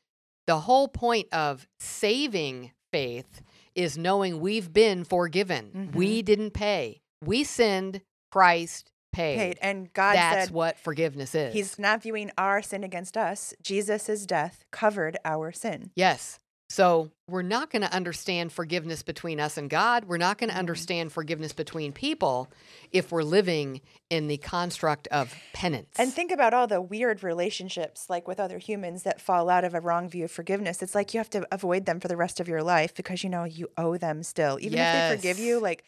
the 0.47 0.61
whole 0.61 0.87
point 0.87 1.27
of 1.33 1.67
saving 1.79 2.71
faith 2.91 3.41
is 3.75 3.97
knowing 3.97 4.39
we've 4.39 4.71
been 4.71 5.03
forgiven. 5.03 5.91
We 5.93 6.21
didn't 6.21 6.51
pay. 6.51 7.01
We 7.21 7.43
sinned, 7.43 8.01
Christ 8.31 8.91
paid. 9.15 9.37
Paid. 9.37 9.57
And 9.61 9.91
God 9.93 10.15
That's 10.15 10.45
said 10.47 10.53
what 10.53 10.77
forgiveness 10.77 11.33
is. 11.35 11.53
He's 11.53 11.79
not 11.79 12.01
viewing 12.03 12.31
our 12.37 12.61
sin 12.61 12.83
against 12.83 13.17
us. 13.17 13.53
Jesus' 13.61 14.25
death 14.25 14.65
covered 14.71 15.17
our 15.25 15.51
sin. 15.51 15.91
Yes. 15.95 16.39
So 16.67 17.11
we're 17.29 17.43
not 17.43 17.69
going 17.69 17.83
to 17.83 17.93
understand 17.93 18.51
forgiveness 18.51 19.03
between 19.03 19.39
us 19.39 19.55
and 19.55 19.69
God. 19.69 20.05
We're 20.05 20.17
not 20.17 20.39
going 20.39 20.49
to 20.49 20.55
Mhm. 20.55 20.59
understand 20.59 21.11
forgiveness 21.11 21.53
between 21.53 21.93
people 21.93 22.49
if 22.91 23.11
we're 23.11 23.21
living 23.21 23.81
in 24.09 24.27
the 24.27 24.37
construct 24.37 25.07
of 25.09 25.35
penance. 25.53 25.93
And 25.99 26.11
think 26.11 26.31
about 26.31 26.55
all 26.55 26.65
the 26.65 26.81
weird 26.81 27.23
relationships, 27.23 28.09
like 28.09 28.27
with 28.27 28.39
other 28.39 28.57
humans, 28.57 29.03
that 29.03 29.21
fall 29.21 29.47
out 29.47 29.63
of 29.63 29.75
a 29.75 29.79
wrong 29.79 30.09
view 30.09 30.25
of 30.25 30.31
forgiveness. 30.31 30.81
It's 30.81 30.95
like 30.95 31.13
you 31.13 31.19
have 31.19 31.29
to 31.29 31.47
avoid 31.53 31.85
them 31.85 31.99
for 31.99 32.07
the 32.07 32.17
rest 32.17 32.39
of 32.39 32.47
your 32.47 32.63
life 32.63 32.95
because 32.95 33.23
you 33.23 33.29
know 33.29 33.43
you 33.43 33.69
owe 33.77 33.95
them 33.97 34.23
still. 34.23 34.57
Even 34.59 34.79
if 34.79 35.09
they 35.09 35.15
forgive 35.17 35.37
you, 35.37 35.59
like 35.59 35.83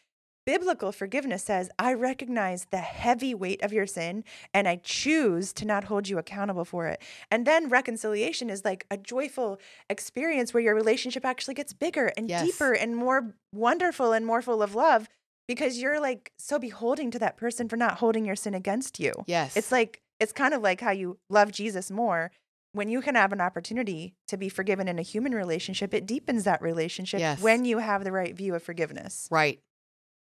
biblical 0.47 0.93
forgiveness 0.93 1.43
says, 1.43 1.69
I 1.77 1.93
recognize 1.93 2.65
the 2.71 2.77
heavy 2.77 3.35
weight 3.35 3.61
of 3.61 3.73
your 3.73 3.85
sin 3.85 4.23
and 4.53 4.65
I 4.67 4.77
choose 4.77 5.51
to 5.53 5.65
not 5.65 5.83
hold 5.83 6.07
you 6.07 6.17
accountable 6.17 6.63
for 6.63 6.87
it. 6.87 7.01
And 7.29 7.45
then 7.45 7.67
reconciliation 7.67 8.49
is 8.49 8.63
like 8.63 8.85
a 8.89 8.95
joyful 8.97 9.59
experience 9.89 10.53
where 10.53 10.63
your 10.63 10.73
relationship 10.73 11.25
actually 11.25 11.53
gets 11.55 11.73
bigger 11.73 12.13
and 12.15 12.29
Yes. 12.29 12.45
deeper 12.45 12.71
and 12.71 12.95
more 12.95 13.35
wonderful 13.53 14.13
and 14.13 14.25
more 14.25 14.41
full 14.41 14.63
of 14.63 14.73
love 14.73 15.09
because 15.49 15.79
you're 15.81 15.99
like 15.99 16.31
so 16.37 16.57
beholding 16.57 17.11
to 17.11 17.19
that 17.19 17.35
person 17.35 17.67
for 17.67 17.75
not 17.75 17.97
holding 17.97 18.23
your 18.25 18.35
sin 18.37 18.53
against 18.53 18.99
you. 19.01 19.11
yes. 19.27 19.55
It's 19.57 19.71
like 19.71 20.01
it's 20.19 20.31
kind 20.31 20.53
of 20.53 20.61
like 20.63 20.79
how 20.81 20.91
you 20.91 21.19
love 21.29 21.51
Jesus 21.51 21.91
more. 21.91 22.31
When 22.71 22.89
you 22.89 23.01
can 23.01 23.15
have 23.15 23.31
an 23.33 23.41
opportunity 23.41 24.15
to 24.29 24.37
be 24.37 24.49
forgiven 24.49 24.87
in 24.87 24.97
a 24.99 25.01
human 25.03 25.33
relationship, 25.33 25.93
it 25.93 26.05
deepens 26.05 26.43
that 26.45 26.61
relationship 26.61 27.19
Yes. 27.19 27.41
when 27.41 27.65
you 27.65 27.79
have 27.79 28.03
the 28.03 28.11
right 28.11 28.35
view 28.35 28.55
of 28.55 28.63
forgiveness. 28.63 29.27
right. 29.29 29.59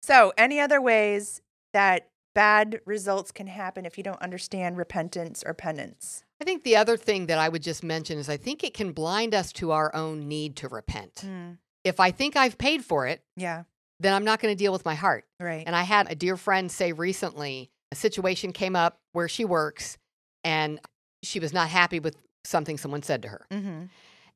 So, 0.03 0.32
any 0.36 0.59
other 0.61 0.80
ways 0.80 1.42
that 1.72 2.09
bad 2.34 2.80
results 2.86 3.30
can 3.30 3.46
happen 3.46 3.84
if 3.86 3.96
you 3.98 4.05
don't 4.05 4.20
understand 4.20 4.76
repentance 4.76 5.42
or 5.46 5.55
penance? 5.55 6.24
I 6.40 6.44
think 6.44 6.64
the 6.64 6.76
other 6.76 6.96
thing 6.96 7.26
that 7.26 7.38
I 7.38 7.48
would 7.48 7.62
just 7.62 7.84
mention 7.84 8.18
is 8.18 8.28
I 8.28 8.36
think 8.36 8.64
it 8.64 8.74
can 8.74 8.92
blind 8.92 9.34
us 9.34 9.53
to 9.55 9.70
our 9.70 9.94
own 9.94 10.26
need 10.28 10.57
to 10.57 10.68
repent. 10.68 11.22
Mm, 11.24 11.59
If 11.84 12.00
I 12.00 12.11
think 12.11 12.34
I've 12.36 12.59
paid 12.59 12.84
for 12.84 13.07
it, 13.07 13.22
yeah. 13.36 13.62
then 14.00 14.12
I'm 14.12 14.24
not 14.24 14.40
going 14.40 14.53
to 14.53 14.59
deal 14.59 14.72
with 14.72 14.84
my 14.84 14.94
heart. 14.96 15.24
Right. 15.38 15.62
And 15.64 15.76
I 15.76 15.82
had 15.84 16.11
a 16.11 16.16
dear 16.16 16.36
friend 16.36 16.70
say 16.70 16.92
recently 16.92 17.70
a 17.92 17.94
situation 17.94 18.53
came 18.53 18.74
up 18.74 18.98
where 19.12 19.28
she 19.28 19.44
works 19.44 19.98
and 20.42 20.80
she 21.22 21.38
was 21.38 21.53
not 21.53 21.68
happy 21.68 22.00
with 22.00 22.16
something 22.44 22.76
someone 22.76 23.03
said 23.03 23.22
to 23.22 23.28
her. 23.28 23.46
mm-hmm. 23.53 23.84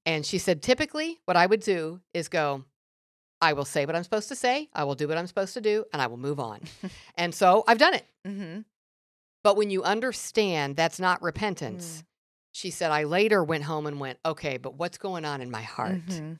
And 0.04 0.24
she 0.24 0.38
said, 0.38 0.62
typically, 0.62 1.18
what 1.24 1.36
I 1.36 1.46
would 1.46 1.58
do 1.58 2.00
is 2.14 2.28
go, 2.28 2.62
I 3.40 3.52
will 3.52 3.64
say 3.64 3.84
what 3.86 3.94
I'm 3.94 4.02
supposed 4.04 4.28
to 4.28 4.34
say, 4.36 4.68
I 4.72 4.84
will 4.84 4.94
do 4.94 5.08
what 5.08 5.18
I'm 5.18 5.26
supposed 5.26 5.54
to 5.54 5.60
do, 5.60 5.84
and 5.92 6.00
I 6.00 6.06
will 6.06 6.16
move 6.16 6.40
on. 6.40 6.60
and 7.16 7.34
so 7.34 7.64
I've 7.68 7.78
done 7.78 7.94
it. 7.94 8.06
Mm-hmm. 8.26 8.60
But 9.44 9.56
when 9.56 9.70
you 9.70 9.82
understand 9.84 10.76
that's 10.76 10.98
not 10.98 11.22
repentance, 11.22 12.02
she 12.52 12.70
said, 12.70 12.90
I 12.90 13.04
later 13.04 13.44
went 13.44 13.64
home 13.64 13.86
and 13.86 14.00
went, 14.00 14.18
okay, 14.24 14.56
but 14.56 14.74
what's 14.74 14.98
going 14.98 15.24
on 15.24 15.40
in 15.40 15.50
my 15.50 15.62
heart? 15.62 16.04
Mhm. 16.06 16.38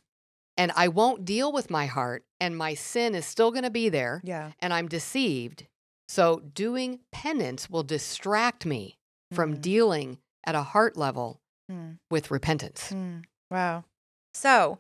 And 0.57 0.73
I 0.75 0.89
won't 0.89 1.27
deal 1.27 1.53
with 1.53 1.69
my 1.71 1.85
heart, 1.87 2.25
and 2.41 2.57
my 2.57 2.73
sin 2.75 3.15
is 3.15 3.27
still 3.27 3.51
going 3.51 3.65
to 3.65 3.71
be 3.71 3.91
there, 3.91 4.23
Yeah. 4.25 4.53
and 4.59 4.73
I'm 4.73 4.89
deceived. 4.89 5.67
So 6.09 6.41
doing 6.41 7.01
penance 7.13 7.69
will 7.69 7.83
distract 7.83 8.65
me 8.65 8.97
from 9.33 9.57
Mm. 9.57 9.61
dealing 9.61 10.19
at 10.45 10.55
a 10.55 10.63
heart 10.63 10.97
level 10.97 11.43
Mm. 11.71 11.99
with 12.11 12.31
repentance. 12.31 12.91
Mm. 12.93 13.25
Wow. 13.51 13.85
So, 14.33 14.79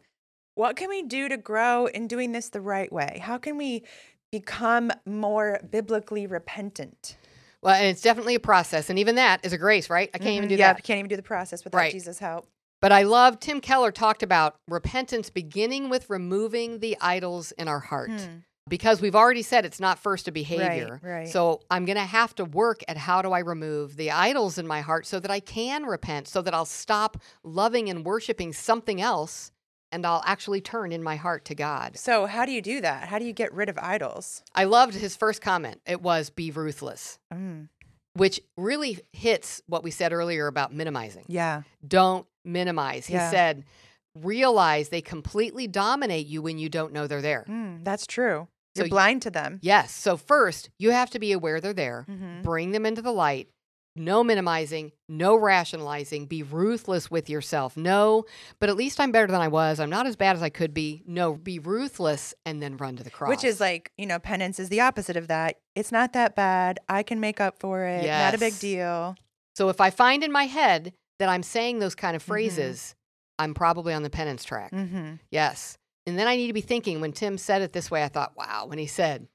what 0.57 0.74
can 0.74 0.88
we 0.88 1.02
do 1.02 1.28
to 1.28 1.36
grow 1.36 1.86
in 1.86 2.09
doing 2.09 2.32
this 2.32 2.48
the 2.48 2.61
right 2.61 2.92
way? 2.92 3.20
How 3.22 3.38
can 3.38 3.57
we 3.57 3.84
become 4.32 4.90
more 5.04 5.61
biblically 5.70 6.26
repentant? 6.26 7.16
Well, 7.62 7.74
and 7.74 7.86
it's 7.86 8.00
definitely 8.02 8.34
a 8.34 8.40
process, 8.40 8.90
and 8.90 8.98
even 8.98 9.14
that 9.14 9.44
is 9.44 9.52
a 9.52 9.59
grace, 9.59 9.88
right? 9.88 10.11
I 10.12 10.18
can't 10.18 10.30
even 10.30 10.46
Mhm. 10.46 10.50
do 10.50 10.57
yeah, 10.57 10.72
that. 10.72 10.76
I 10.78 10.80
can't 10.80 10.98
even 10.98 11.09
do 11.09 11.16
the 11.16 11.22
process 11.22 11.62
without 11.62 11.78
Right. 11.78 11.92
Jesus' 11.92 12.18
help. 12.18 12.46
But 12.80 12.90
I 12.92 13.02
love 13.02 13.38
Tim 13.38 13.61
Keller 13.61 13.92
talked 13.92 14.22
about 14.22 14.57
repentance 14.68 15.30
beginning 15.30 15.88
with 15.88 16.09
removing 16.11 16.80
the 16.80 16.96
idols 17.00 17.52
in 17.52 17.68
our 17.68 17.80
heart. 17.80 18.11
Hmm. 18.11 18.38
Because 18.68 19.00
we've 19.00 19.14
already 19.14 19.42
said 19.42 19.64
it's 19.64 19.78
not 19.78 19.96
first 19.98 20.26
a 20.26 20.32
behavior. 20.32 20.98
Right, 21.00 21.11
right. 21.18 21.28
So 21.28 21.61
I'm 21.70 21.84
going 21.84 21.96
to 21.96 22.02
have 22.04 22.34
to 22.34 22.44
work 22.44 22.82
at 22.88 22.96
how 22.96 23.22
do 23.22 23.30
I 23.30 23.38
remove 23.38 23.96
the 23.96 24.11
idols 24.11 24.59
in 24.59 24.66
my 24.66 24.80
heart 24.80 25.07
so 25.07 25.20
that 25.20 25.30
I 25.30 25.38
can 25.38 25.84
repent, 25.86 26.26
so 26.26 26.42
that 26.42 26.52
I'll 26.52 26.64
stop 26.64 27.16
loving 27.44 27.88
and 27.88 28.04
worshiping 28.04 28.52
something 28.52 29.00
else 29.00 29.52
and 29.93 30.05
I'll 30.07 30.22
actually 30.26 30.61
turn 30.61 30.93
in 30.93 31.03
my 31.03 31.16
heart 31.16 31.45
to 31.47 31.55
God. 31.55 31.97
So, 31.99 32.26
how 32.26 32.45
do 32.47 32.53
you 32.53 32.61
do 32.62 32.80
that? 32.80 33.09
How 33.09 33.18
do 33.18 33.24
you 33.24 33.32
get 33.32 33.53
rid 33.53 33.68
of 33.68 33.78
idols? 33.78 34.43
I 34.55 34.64
loved 34.64 34.95
his 34.95 35.16
first 35.16 35.41
comment. 35.41 35.80
It 35.87 36.03
was 36.03 36.30
be 36.30 36.51
ruthless, 36.51 37.18
Mm. 37.32 37.68
which 38.14 38.41
really 38.57 38.99
hits 39.12 39.62
what 39.66 39.82
we 39.84 39.91
said 39.91 40.12
earlier 40.12 40.47
about 40.47 40.72
minimizing. 40.74 41.24
Yeah. 41.28 41.62
don't 41.87 42.26
minimize. 42.45 43.07
He 43.07 43.14
said, 43.18 43.64
realize 44.14 44.89
they 44.89 45.01
completely 45.03 45.66
dominate 45.66 46.26
you 46.26 46.41
when 46.43 46.59
you 46.59 46.68
don't 46.68 46.93
know 46.93 47.07
they're 47.07 47.22
there. 47.22 47.45
Mm, 47.49 47.84
that's 47.84 48.07
true. 48.07 48.49
So 48.74 48.80
You're 48.82 48.87
you- 48.87 48.91
blind 48.91 49.22
to 49.22 49.30
them. 49.30 49.59
Yes. 49.62 49.93
So, 49.93 50.16
first, 50.16 50.70
you 50.78 50.91
have 50.91 51.11
to 51.11 51.18
be 51.18 51.32
aware 51.32 51.61
they're 51.61 51.72
there, 51.72 52.05
Mhm. 52.09 52.43
bring 52.43 52.72
them 52.72 52.87
into 52.87 53.03
the 53.03 53.12
light. 53.12 53.49
No 53.97 54.22
minimizing, 54.22 54.92
no 55.09 55.34
rationalizing, 55.36 56.26
be 56.26 56.42
ruthless 56.42 57.11
with 57.11 57.28
yourself. 57.30 57.76
No, 57.76 58.24
but 58.61 58.68
at 58.68 58.76
least 58.76 59.01
I'm 59.01 59.11
better 59.12 59.26
than 59.26 59.40
I 59.40 59.49
was. 59.49 59.80
I'm 59.80 59.90
not 59.90 60.07
as 60.07 60.16
bad 60.16 60.36
as 60.36 60.42
I 60.42 60.51
could 60.51 60.74
be. 60.74 61.03
No, 61.07 61.34
be 61.34 61.59
ruthless 61.59 62.34
and 62.44 62.62
then 62.62 62.76
run 62.76 62.97
to 62.97 63.03
the 63.03 63.11
cross. 63.11 63.28
Which 63.30 63.44
is 63.44 63.61
like, 63.61 63.90
you 63.97 64.07
know, 64.07 64.18
penance 64.18 64.59
is 64.61 64.68
the 64.68 64.80
opposite 64.80 65.16
of 65.16 65.28
that. 65.28 65.57
It's 65.74 65.90
not 65.92 66.12
that 66.12 66.36
bad. 66.36 66.78
I 66.88 67.03
can 67.03 67.20
make 67.20 67.40
up 67.40 67.59
for 67.59 67.84
it. 67.84 68.07
Not 68.07 68.34
a 68.34 68.38
big 68.38 68.59
deal. 68.59 69.16
so 69.57 69.68
if 69.70 69.80
I 69.80 69.90
find 69.90 70.22
in 70.22 70.30
my 70.32 70.44
head 70.44 70.92
that 71.18 71.28
I'm 71.30 71.42
saying 71.42 71.78
those 71.78 71.94
kind 71.94 72.14
of 72.14 72.22
Mhm. 72.22 72.26
phrases, 72.26 72.94
I'm 73.38 73.55
probably 73.55 73.94
on 73.94 74.03
the 74.03 74.11
penance 74.11 74.44
track. 74.44 74.72
Mm-hmm. 74.72 75.14
Yes. 75.30 75.78
And 76.07 76.18
then 76.18 76.26
I 76.26 76.36
need 76.36 76.47
to 76.49 76.53
be 76.53 76.61
thinking 76.61 77.01
when 77.01 77.12
Tim 77.12 77.36
said 77.38 77.62
it 77.62 77.72
this 77.72 77.90
way, 77.90 78.03
I 78.05 78.09
thought, 78.09 78.36
wow, 78.36 78.66
when 78.66 78.78
he 78.78 78.86
said, 78.86 79.26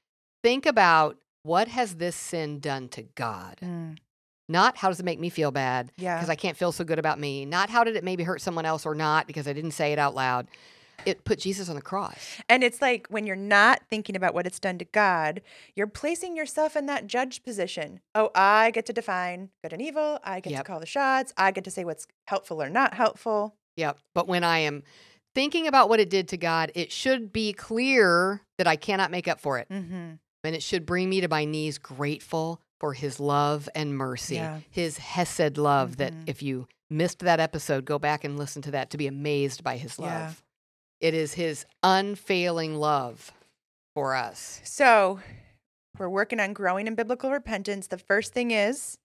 think 0.42 0.64
about 0.66 1.18
what 1.42 1.66
has 1.68 1.96
this 1.96 2.14
sin 2.16 2.60
done 2.60 2.88
to 2.90 3.02
God? 3.02 3.58
Mm. 3.62 3.98
Not 4.52 4.76
how 4.76 4.88
does 4.88 5.00
it 5.00 5.04
make 5.04 5.18
me 5.18 5.30
feel 5.30 5.50
bad 5.50 5.90
Yeah. 5.96 6.16
because 6.16 6.30
I 6.30 6.34
can't 6.36 6.56
feel 6.56 6.70
so 6.72 6.84
good 6.84 6.98
about 6.98 7.18
me. 7.18 7.44
Not 7.44 7.70
how 7.70 7.82
did 7.84 7.96
it 7.96 8.04
maybe 8.04 8.22
hurt 8.22 8.40
someone 8.40 8.66
else 8.66 8.86
or 8.86 8.94
not 8.94 9.26
because 9.26 9.48
I 9.48 9.52
didn't 9.52 9.72
say 9.72 9.92
it 9.92 9.98
out 9.98 10.14
loud. 10.14 10.46
It 11.04 11.24
put 11.24 11.40
Jesus 11.40 11.68
on 11.68 11.74
the 11.74 11.82
cross. 11.82 12.38
And 12.48 12.62
it's 12.62 12.80
like 12.80 13.08
when 13.08 13.26
you're 13.26 13.34
not 13.34 13.80
thinking 13.90 14.14
about 14.14 14.34
what 14.34 14.46
it's 14.46 14.60
done 14.60 14.78
to 14.78 14.84
God, 14.84 15.42
you're 15.74 15.88
placing 15.88 16.36
yourself 16.36 16.76
in 16.76 16.86
that 16.86 17.08
judge 17.08 17.42
position. 17.42 17.98
Oh, 18.14 18.30
I 18.36 18.70
get 18.70 18.86
to 18.86 18.92
define 18.92 19.50
good 19.62 19.72
and 19.72 19.82
evil. 19.82 20.20
I 20.22 20.38
get 20.38 20.56
to 20.56 20.62
call 20.62 20.78
the 20.78 20.86
shots. 20.86 21.32
I 21.36 21.50
get 21.50 21.64
to 21.64 21.70
say 21.72 21.84
what's 21.84 22.06
helpful 22.28 22.62
or 22.62 22.68
not 22.70 22.94
helpful. 22.94 23.56
Yep. 23.76 23.98
But 24.14 24.28
when 24.28 24.44
I 24.44 24.58
am 24.58 24.84
thinking 25.34 25.66
about 25.66 25.88
what 25.88 25.98
it 25.98 26.10
did 26.10 26.28
to 26.28 26.36
God, 26.36 26.70
it 26.74 26.92
should 26.92 27.32
be 27.32 27.52
clear 27.52 28.42
that 28.58 28.68
I 28.68 28.76
cannot 28.76 29.10
make 29.10 29.26
up 29.26 29.40
for 29.40 29.58
it. 29.58 29.68
Mm-hmm. 29.70 30.12
And 30.44 30.54
it 30.56 30.62
should 30.62 30.84
bring 30.86 31.08
me 31.08 31.20
to 31.20 31.28
my 31.28 31.44
knees 31.44 31.78
grateful 31.78 32.60
for 32.82 32.94
his 32.94 33.20
love 33.20 33.68
and 33.76 33.96
mercy, 33.96 34.34
Yeah. 34.34 34.58
his 34.68 34.98
Hesed 34.98 35.56
love. 35.56 35.98
That 35.98 36.12
Mhm. 36.12 36.24
if 36.26 36.42
you 36.42 36.66
missed 36.90 37.20
that 37.20 37.38
episode, 37.38 37.84
go 37.84 37.96
back 37.96 38.24
and 38.24 38.36
listen 38.36 38.60
to 38.62 38.72
that 38.72 38.90
to 38.90 38.96
be 38.98 39.06
amazed 39.06 39.62
by 39.62 39.76
his 39.76 40.00
love. 40.00 40.42
Yeah. 41.00 41.08
It 41.08 41.14
is 41.14 41.34
his 41.34 41.64
unfailing 41.84 42.74
love 42.74 43.30
for 43.94 44.16
us. 44.16 44.60
So 44.64 45.20
we're 45.96 46.08
working 46.08 46.40
on 46.40 46.54
growing 46.54 46.88
in 46.88 46.96
biblical 46.96 47.30
repentance. 47.30 47.86
The 47.86 47.98
first 47.98 48.32
thing 48.32 48.50
is 48.50 48.98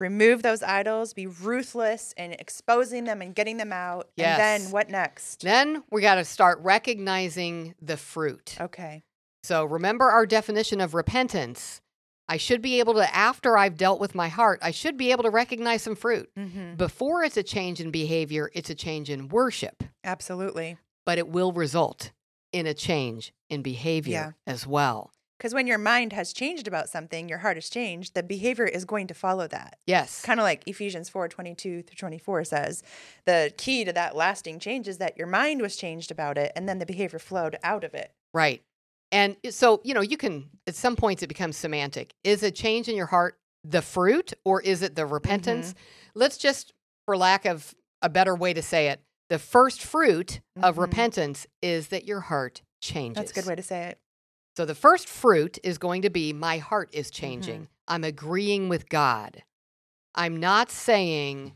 remove 0.00 0.42
those 0.42 0.62
idols, 0.62 1.12
be 1.12 1.26
ruthless 1.26 2.14
in 2.16 2.32
exposing 2.32 3.04
them 3.04 3.20
and 3.20 3.34
getting 3.34 3.58
them 3.58 3.70
out. 3.72 4.08
And 4.16 4.40
then 4.40 4.70
what 4.70 4.88
next? 4.88 5.42
Then 5.42 5.84
we 5.90 6.00
got 6.00 6.14
to 6.14 6.24
start 6.24 6.58
recognizing 6.60 7.74
the 7.82 7.98
fruit. 7.98 8.56
Okay. 8.58 9.02
So 9.42 9.66
remember 9.66 10.08
our 10.10 10.24
definition 10.24 10.80
of 10.80 10.94
repentance. 10.94 11.82
I 12.30 12.36
should 12.36 12.62
be 12.62 12.78
able 12.78 12.94
to, 12.94 13.14
after 13.14 13.58
I've 13.58 13.76
dealt 13.76 13.98
with 14.00 14.14
my 14.14 14.28
heart, 14.28 14.60
I 14.62 14.70
should 14.70 14.96
be 14.96 15.10
able 15.10 15.24
to 15.24 15.30
recognize 15.30 15.82
some 15.82 15.96
fruit. 15.96 16.30
Mm-hmm. 16.38 16.74
Before 16.76 17.24
it's 17.24 17.36
a 17.36 17.42
change 17.42 17.80
in 17.80 17.90
behavior, 17.90 18.52
it's 18.54 18.70
a 18.70 18.74
change 18.74 19.10
in 19.10 19.28
worship. 19.28 19.82
Absolutely. 20.04 20.78
but 21.04 21.18
it 21.18 21.28
will 21.28 21.52
result 21.52 22.12
in 22.52 22.66
a 22.68 22.74
change 22.74 23.32
in 23.48 23.62
behavior 23.62 24.36
as 24.46 24.64
well. 24.64 25.10
Because 25.38 25.54
when 25.54 25.66
your 25.66 25.78
mind 25.78 26.12
has 26.12 26.32
changed 26.32 26.68
about 26.68 26.88
something, 26.88 27.28
your 27.28 27.38
heart 27.38 27.56
has 27.56 27.68
changed, 27.70 28.14
the 28.14 28.22
behavior 28.22 28.66
is 28.66 28.84
going 28.84 29.06
to 29.08 29.14
follow 29.14 29.48
that. 29.48 29.78
Yes. 29.86 30.22
Kind 30.22 30.38
of 30.38 30.44
like 30.44 30.68
Ephesians 30.68 31.08
4 31.08 31.28
22 31.28 31.82
through 31.82 31.96
24 31.96 32.44
says, 32.44 32.82
the 33.24 33.52
key 33.56 33.84
to 33.84 33.92
that 33.94 34.14
lasting 34.14 34.60
change 34.60 34.86
is 34.86 34.98
that 34.98 35.16
your 35.16 35.26
mind 35.26 35.62
was 35.62 35.76
changed 35.76 36.10
about 36.10 36.38
it 36.38 36.52
and 36.54 36.68
then 36.68 36.78
the 36.78 36.86
behavior 36.86 37.18
flowed 37.18 37.56
out 37.64 37.82
of 37.82 37.94
it. 37.94 38.12
Right. 38.32 38.62
And 39.12 39.36
so, 39.50 39.80
you 39.84 39.92
know, 39.94 40.00
you 40.02 40.16
can, 40.16 40.48
at 40.66 40.74
some 40.74 40.94
points, 40.96 41.22
it 41.22 41.26
becomes 41.26 41.56
semantic. 41.56 42.14
Is 42.24 42.42
a 42.42 42.50
change 42.50 42.88
in 42.88 42.96
your 42.96 43.06
heart 43.06 43.38
the 43.64 43.82
fruit 43.82 44.32
or 44.44 44.60
is 44.62 44.82
it 44.82 44.94
the 44.94 45.04
repentance? 45.06 45.74
Let's 46.14 46.36
just, 46.38 46.72
for 47.06 47.16
lack 47.16 47.44
of 47.44 47.74
a 48.02 48.08
better 48.08 48.34
way 48.34 48.52
to 48.54 48.62
say 48.62 48.88
it, 48.88 49.00
the 49.28 49.38
first 49.38 49.82
fruit 49.82 50.40
of 50.62 50.76
Mhm. 50.76 50.80
repentance 50.80 51.46
is 51.60 51.88
that 51.88 52.04
your 52.06 52.20
heart 52.20 52.62
changes. 52.80 53.16
That's 53.20 53.30
a 53.32 53.34
good 53.34 53.46
way 53.48 53.54
to 53.56 53.62
say 53.62 53.84
it. 53.88 53.98
So 54.56 54.64
the 54.64 54.74
first 54.74 55.08
fruit 55.08 55.58
is 55.62 55.78
going 55.78 56.02
to 56.02 56.10
be 56.10 56.32
my 56.32 56.58
heart 56.58 56.88
is 56.92 57.08
Mm-hmm. 57.10 57.20
changing. 57.20 57.68
I'm 57.88 58.04
agreeing 58.04 58.68
with 58.68 58.88
God. 58.88 59.42
I'm 60.14 60.38
not 60.38 60.70
saying, 60.70 61.54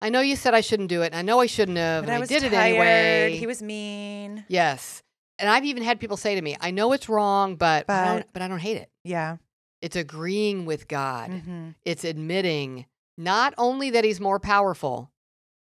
I 0.00 0.08
know 0.08 0.20
you 0.20 0.36
said 0.36 0.54
I 0.54 0.60
shouldn't 0.60 0.88
do 0.88 1.02
it. 1.02 1.14
I 1.14 1.22
know 1.22 1.40
I 1.40 1.46
shouldn't 1.46 1.78
have. 1.78 2.04
But 2.04 2.12
and 2.12 2.22
I 2.22 2.24
I 2.24 2.26
did 2.26 2.42
it 2.42 2.52
anyway. 2.52 3.36
He 3.36 3.46
was 3.46 3.62
mean. 3.62 4.44
yes. 4.48 5.02
And 5.42 5.50
I've 5.50 5.64
even 5.64 5.82
had 5.82 5.98
people 6.00 6.16
say 6.16 6.34
to 6.36 6.40
me, 6.42 6.56
I 6.60 6.70
know 6.70 6.92
it's 6.92 7.08
wrong, 7.08 7.56
but, 7.56 7.90
I 7.90 8.04
don't, 8.06 8.16
But- 8.20 8.32
but 8.32 8.42
I 8.42 8.48
don't 8.48 8.60
hate 8.60 8.76
it. 8.78 8.88
Yeah. 9.04 9.36
It's 9.82 9.96
agreeing 9.96 10.64
with 10.66 10.86
God. 10.88 11.30
hmm 11.32 11.70
It's 11.84 12.04
admitting 12.04 12.86
not 13.18 13.52
only 13.58 13.90
that 13.90 14.04
he's 14.04 14.20
more 14.20 14.38
powerful, 14.38 15.10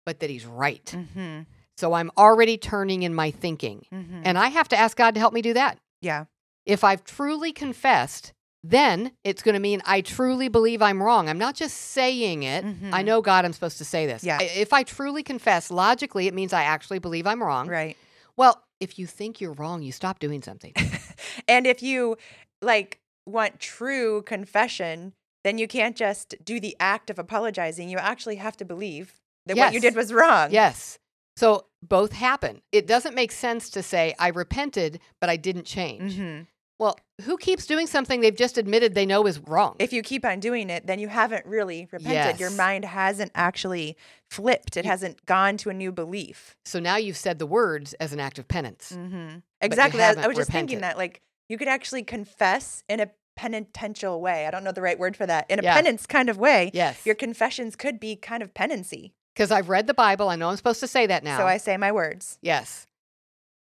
but 0.07 0.21
that 0.21 0.29
he's 0.31 0.45
right. 0.47 0.89
hmm 1.17 1.41
So 1.79 1.95
I'm 1.95 2.11
already 2.17 2.59
turning 2.59 3.03
in 3.03 3.15
my 3.15 3.31
thinking. 3.31 3.87
hmm 3.91 4.21
And 4.25 4.37
I 4.39 4.49
have 4.49 4.69
to 4.69 4.77
ask 4.77 4.97
God 4.97 5.15
to 5.15 5.21
help 5.21 5.33
me 5.33 5.41
do 5.43 5.55
that. 5.55 5.79
yeah. 6.03 6.27
If 6.67 6.83
I've 6.85 7.05
truly 7.05 7.53
confessed, 7.53 8.33
then 8.63 9.13
it's 9.25 9.43
going 9.43 9.53
to 9.55 9.61
mean 9.61 9.83
I 9.85 10.01
truly 10.01 10.49
believe 10.49 10.81
I'm 10.81 11.03
wrong. 11.03 11.29
I'm 11.29 11.37
not 11.37 11.55
just 11.55 11.77
saying 11.77 12.43
it. 12.43 12.65
I 12.65 13.03
Mhm. 13.03 13.05
know 13.05 13.21
God, 13.21 13.45
I'm 13.45 13.53
supposed 13.53 13.77
to 13.79 13.85
say 13.85 14.07
this. 14.07 14.25
Yeah. 14.25 14.39
I- 14.41 14.45
If 14.45 14.73
I 14.73 14.83
truly 14.83 15.23
confess, 15.23 15.71
logically, 15.71 16.27
it 16.27 16.33
means 16.33 16.53
I 16.55 16.63
actually 16.63 17.01
believe 17.01 17.27
I'm 17.27 17.43
wrong. 17.43 17.69
Right. 17.69 17.97
Well, 18.37 18.63
if 18.81 18.99
you 18.99 19.07
think 19.07 19.41
you're 19.41 19.53
wrong, 19.53 19.83
you 19.83 19.93
stop 19.93 20.19
doing 20.19 20.43
something. 20.43 20.73
and 21.49 21.67
if 21.67 21.83
you 21.83 22.17
like 22.63 23.01
want 23.27 23.61
true 23.61 24.23
confession, 24.23 25.13
then 25.45 25.59
you 25.59 25.69
can't 25.69 25.97
just 25.97 26.35
do 26.45 26.59
the 26.61 26.77
act 26.81 27.11
of 27.11 27.19
apologizing. 27.19 27.89
You 27.89 27.99
actually 27.99 28.37
have 28.37 28.57
to 28.59 28.65
believe 28.65 29.15
that 29.47 29.57
what 29.57 29.73
you 29.75 29.81
did 29.81 29.95
was 29.95 30.13
wrong. 30.13 30.51
yes. 30.51 30.99
So 31.37 31.67
both 31.83 32.13
happen. 32.13 32.63
It 32.71 32.87
doesn't 32.87 33.15
make 33.15 33.33
sense 33.33 33.69
to 33.71 33.83
say, 33.83 34.15
I 34.21 34.29
repented, 34.29 35.01
but 35.21 35.29
I 35.29 35.37
didn't 35.37 35.65
change. 35.65 36.17
hmm 36.17 36.43
Well, 36.79 36.99
who 37.23 37.37
keeps 37.39 37.67
doing 37.67 37.87
something 37.87 38.21
they've 38.21 38.35
just 38.37 38.59
admitted 38.59 38.95
they 38.95 39.07
know 39.07 39.27
is 39.27 39.39
wrong? 39.39 39.77
If 39.79 39.93
you 39.93 40.03
keep 40.03 40.25
on 40.25 40.41
doing 40.41 40.71
it, 40.71 40.87
then 40.87 40.99
you 40.99 41.07
haven't 41.09 41.47
really 41.47 41.89
repented. 41.93 42.41
Your 42.41 42.51
mind 42.51 42.85
hasn't 42.85 43.31
actually 43.35 43.97
flipped. 44.31 44.77
It 44.77 44.85
You- 44.85 44.91
hasn't 44.91 45.25
gone 45.25 45.57
to 45.59 45.71
a 45.71 45.75
new 45.75 45.93
belief. 45.93 46.57
so 46.65 46.81
now 46.81 46.97
you've 46.97 47.17
said 47.17 47.39
the 47.39 47.47
words 47.47 47.93
as 47.95 48.13
an 48.13 48.19
act 48.21 48.39
of 48.41 48.49
penance. 48.49 48.93
Mm-hmm. 48.95 49.39
Exactly. 49.61 50.03
I, 50.03 50.27
was 50.27 50.37
just 50.37 50.51
thinking 50.51 50.81
that, 50.81 50.99
like, 50.99 51.21
you 51.49 51.59
could 51.59 51.69
actually 51.69 52.03
confess 52.03 52.83
in 52.89 52.99
a 53.01 53.11
penitential 53.37 54.21
way. 54.21 54.47
I 54.47 54.51
don't 54.51 54.65
know 54.65 54.73
the 54.73 54.83
right 54.83 54.99
word 54.99 55.17
for 55.17 55.27
that. 55.27 55.47
In 55.51 55.59
a 55.61 55.63
Yeah. 55.63 55.75
penance 55.75 56.07
kind 56.07 56.29
of 56.29 56.39
way. 56.39 56.71
Yes. 56.75 57.05
Your 57.07 57.15
confessions 57.15 57.77
could 57.77 58.01
be 58.01 58.17
kind 58.17 58.43
of 58.43 58.53
penancy. 58.55 59.13
Because 59.35 59.51
I've 59.51 59.69
read 59.69 59.87
the 59.87 59.95
Bible. 59.95 60.29
I 60.29 60.37
know 60.37 60.49
I'm 60.51 60.57
supposed 60.57 60.81
to 60.81 60.87
say 60.89 61.07
that 61.07 61.23
now. 61.25 61.39
So 61.39 61.47
I 61.47 61.57
say 61.57 61.77
my 61.77 61.93
words. 61.93 62.39
Yes. 62.43 62.87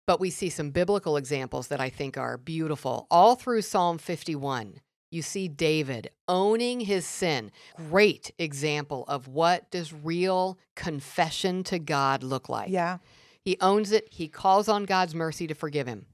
But 0.06 0.20
we 0.20 0.30
see 0.30 0.50
some 0.50 0.72
biblical 0.72 1.16
examples 1.18 1.68
that 1.70 1.80
I 1.80 1.90
think 1.90 2.18
are 2.18 2.38
beautiful. 2.38 3.08
All 3.10 3.36
through 3.36 3.62
Psalm 3.62 3.98
51, 3.98 4.82
you 5.12 5.22
see 5.22 5.48
David 5.48 6.10
owning 6.28 6.82
his 6.82 7.06
sin. 7.06 7.52
Great 7.90 8.32
example 8.38 9.06
of 9.08 9.28
what 9.28 9.72
does 9.72 9.94
real 9.94 10.58
confession 10.76 11.64
to 11.66 11.80
God 11.80 12.22
look 12.24 12.50
like. 12.50 12.70
Yeah. 12.70 12.98
He 13.46 13.58
owns 13.62 13.92
it, 13.92 14.08
he 14.12 14.28
calls 14.28 14.68
on 14.68 14.84
God's 14.86 15.16
mercy 15.16 15.48
to 15.48 15.54
forgive 15.54 15.88
him. 15.88 16.06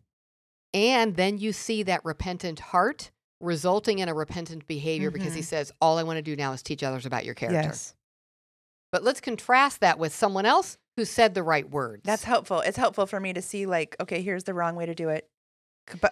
And 0.74 1.16
then 1.16 1.40
you 1.40 1.52
see 1.52 1.82
that 1.84 2.06
repentant 2.06 2.60
heart 2.60 3.10
resulting 3.40 4.00
in 4.00 4.10
a 4.10 4.14
repentant 4.14 4.68
behavior 4.68 5.10
because 5.10 5.34
he 5.34 5.42
Mhm. 5.42 5.46
says, 5.46 5.72
All 5.82 5.98
I 5.98 6.04
want 6.04 6.18
to 6.18 6.22
do 6.22 6.36
now 6.36 6.52
is 6.54 6.62
teach 6.62 6.84
others 6.84 7.06
about 7.08 7.26
your 7.26 7.34
character. 7.34 7.70
Yes. 7.70 7.96
But 8.92 9.04
let's 9.04 9.22
contrast 9.22 9.80
that 9.80 9.98
with 9.98 10.14
someone 10.14 10.46
else 10.46 10.78
who 11.00 11.06
said 11.06 11.34
the 11.34 11.44
right 11.44 11.70
words. 11.70 12.02
That's 12.04 12.26
helpful. 12.26 12.60
It's 12.60 12.76
helpful 12.78 13.06
for 13.06 13.22
me 13.22 13.32
to 13.32 13.42
see, 13.42 13.66
like, 13.66 13.96
okay, 14.02 14.22
here's 14.22 14.44
the 14.44 14.54
wrong 14.54 14.76
way 14.76 14.86
to 14.86 14.94
do 14.94 15.08
it, 15.08 15.30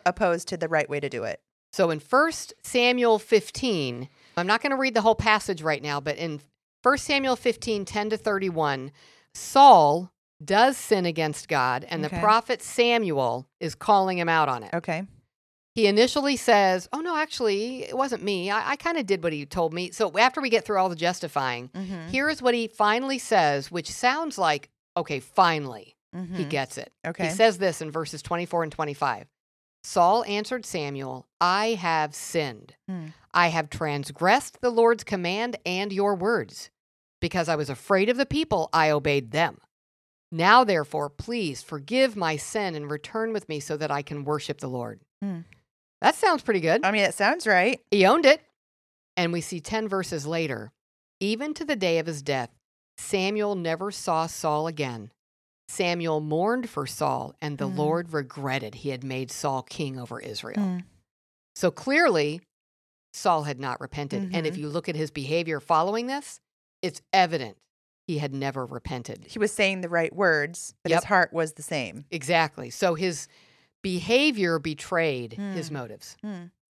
opposed 0.05 0.47
to 0.47 0.55
the 0.55 0.69
right 0.69 0.89
way 0.89 1.01
to 1.01 1.09
do 1.09 1.25
it. 1.25 1.41
So 1.73 1.89
in 1.89 1.99
1 1.99 2.31
Samuel 2.63 3.19
15, 3.19 4.07
I'm 4.37 4.47
not 4.47 4.61
going 4.61 4.71
to 4.71 4.77
read 4.77 4.93
the 4.93 5.01
whole 5.01 5.13
passage 5.15 5.61
right 5.61 5.83
now, 5.83 5.99
but 5.99 6.15
in 6.15 6.39
1 6.83 6.97
Samuel 6.99 7.35
15, 7.35 7.83
10 7.83 8.09
to 8.11 8.17
31, 8.17 8.91
Saul 9.33 10.09
does 10.43 10.77
sin 10.77 11.05
against 11.05 11.49
God, 11.49 11.85
and 11.89 12.01
the 12.01 12.09
prophet 12.09 12.61
Samuel 12.61 13.45
is 13.59 13.75
calling 13.75 14.17
him 14.17 14.29
out 14.29 14.47
on 14.47 14.63
it. 14.63 14.73
Okay. 14.73 15.03
He 15.75 15.85
initially 15.85 16.37
says, 16.37 16.87
Oh, 16.91 17.01
no, 17.01 17.15
actually, 17.17 17.83
it 17.83 17.95
wasn't 17.95 18.23
me. 18.23 18.49
I, 18.49 18.71
I 18.71 18.75
kind 18.77 18.97
of 18.97 19.05
did 19.05 19.21
what 19.21 19.31
he 19.33 19.45
told 19.45 19.73
me. 19.73 19.91
So 19.91 20.17
after 20.17 20.41
we 20.41 20.49
get 20.49 20.65
through 20.65 20.77
all 20.79 20.89
the 20.89 20.95
justifying, 20.95 21.69
Mm-hmm. 21.75 22.07
here 22.07 22.29
is 22.29 22.41
what 22.41 22.55
he 22.55 22.67
finally 22.67 23.19
says, 23.19 23.69
which 23.71 23.91
sounds 23.91 24.37
like, 24.39 24.69
okay, 24.97 25.19
finally, 25.19 25.95
he 26.33 26.45
gets 26.45 26.77
it. 26.77 26.91
Mm-hmm. 27.05 27.09
Okay. 27.11 27.27
He 27.27 27.29
says 27.31 27.57
this 27.57 27.81
in 27.81 27.91
verses 27.91 28.21
24 28.21 28.63
and 28.63 28.71
25. 28.71 29.27
Saul 29.83 30.23
answered 30.25 30.65
Samuel, 30.65 31.27
I 31.39 31.69
have 31.79 32.13
sinned. 32.13 32.75
Hmm. 32.89 33.07
I 33.33 33.47
have 33.47 33.69
transgressed 33.69 34.59
the 34.61 34.69
Lord's 34.69 35.03
command 35.03 35.57
and 35.65 35.93
your 35.93 36.15
words. 36.15 36.71
Because 37.21 37.47
I 37.47 37.55
was 37.55 37.69
afraid 37.69 38.09
of 38.09 38.17
the 38.17 38.25
people, 38.25 38.69
I 38.73 38.89
obeyed 38.89 39.31
them. 39.31 39.59
Now, 40.31 40.63
therefore, 40.63 41.09
please 41.09 41.61
forgive 41.61 42.15
my 42.15 42.35
sin 42.35 42.75
and 42.75 42.91
return 42.91 43.31
with 43.31 43.47
me 43.47 43.59
so 43.59 43.77
that 43.77 43.91
I 43.91 44.01
can 44.01 44.25
worship 44.25 44.59
the 44.59 44.67
Lord. 44.67 44.99
Hmm. 45.21 45.41
That 46.01 46.15
sounds 46.15 46.43
pretty 46.43 46.59
good. 46.59 46.85
I 46.85 46.91
mean, 46.91 47.03
it 47.03 47.13
sounds 47.13 47.47
right. 47.47 47.79
He 47.89 48.05
owned 48.05 48.25
it. 48.25 48.41
And 49.15 49.33
we 49.33 49.41
see 49.41 49.59
10 49.59 49.87
verses 49.87 50.27
later, 50.27 50.71
even 51.19 51.53
to 51.55 51.65
the 51.65 51.75
day 51.75 51.97
of 51.97 52.05
his 52.05 52.21
death, 52.21 52.49
Samuel 52.97 53.55
never 53.55 53.91
saw 53.91 54.25
Saul 54.27 54.67
again. 54.67 55.11
Samuel 55.69 56.19
mourned 56.21 56.69
for 56.69 56.87
Saul, 56.87 57.35
and 57.41 57.57
the 57.57 57.67
Mm. 57.67 57.77
Lord 57.77 58.13
regretted 58.13 58.75
he 58.75 58.89
had 58.89 59.03
made 59.03 59.31
Saul 59.31 59.61
king 59.63 59.99
over 59.99 60.19
Israel. 60.19 60.55
Mm. 60.57 60.83
So 61.55 61.71
clearly, 61.71 62.41
Saul 63.13 63.43
had 63.43 63.59
not 63.59 63.81
repented. 63.81 64.33
And 64.33 64.45
if 64.47 64.55
Mhm. 64.55 64.59
you 64.59 64.69
look 64.69 64.87
at 64.87 64.95
his 64.95 65.11
behavior 65.11 65.59
following 65.59 66.07
this, 66.07 66.39
it's 66.81 67.01
evident 67.11 67.57
he 68.07 68.19
had 68.19 68.33
never 68.33 68.65
repented. 68.65 69.25
He 69.27 69.39
was 69.39 69.51
saying 69.51 69.81
the 69.81 69.89
right 69.89 70.13
words, 70.15 70.73
but 70.83 70.91
Yep. 70.91 71.01
his 71.01 71.05
heart 71.05 71.33
was 71.33 71.53
the 71.53 71.63
same. 71.63 72.05
Exactly. 72.11 72.69
So 72.69 72.95
his 72.95 73.27
behavior 73.81 74.59
betrayed 74.59 75.33
his 75.33 75.67
Hmm. 75.69 75.73
motives. 75.73 76.15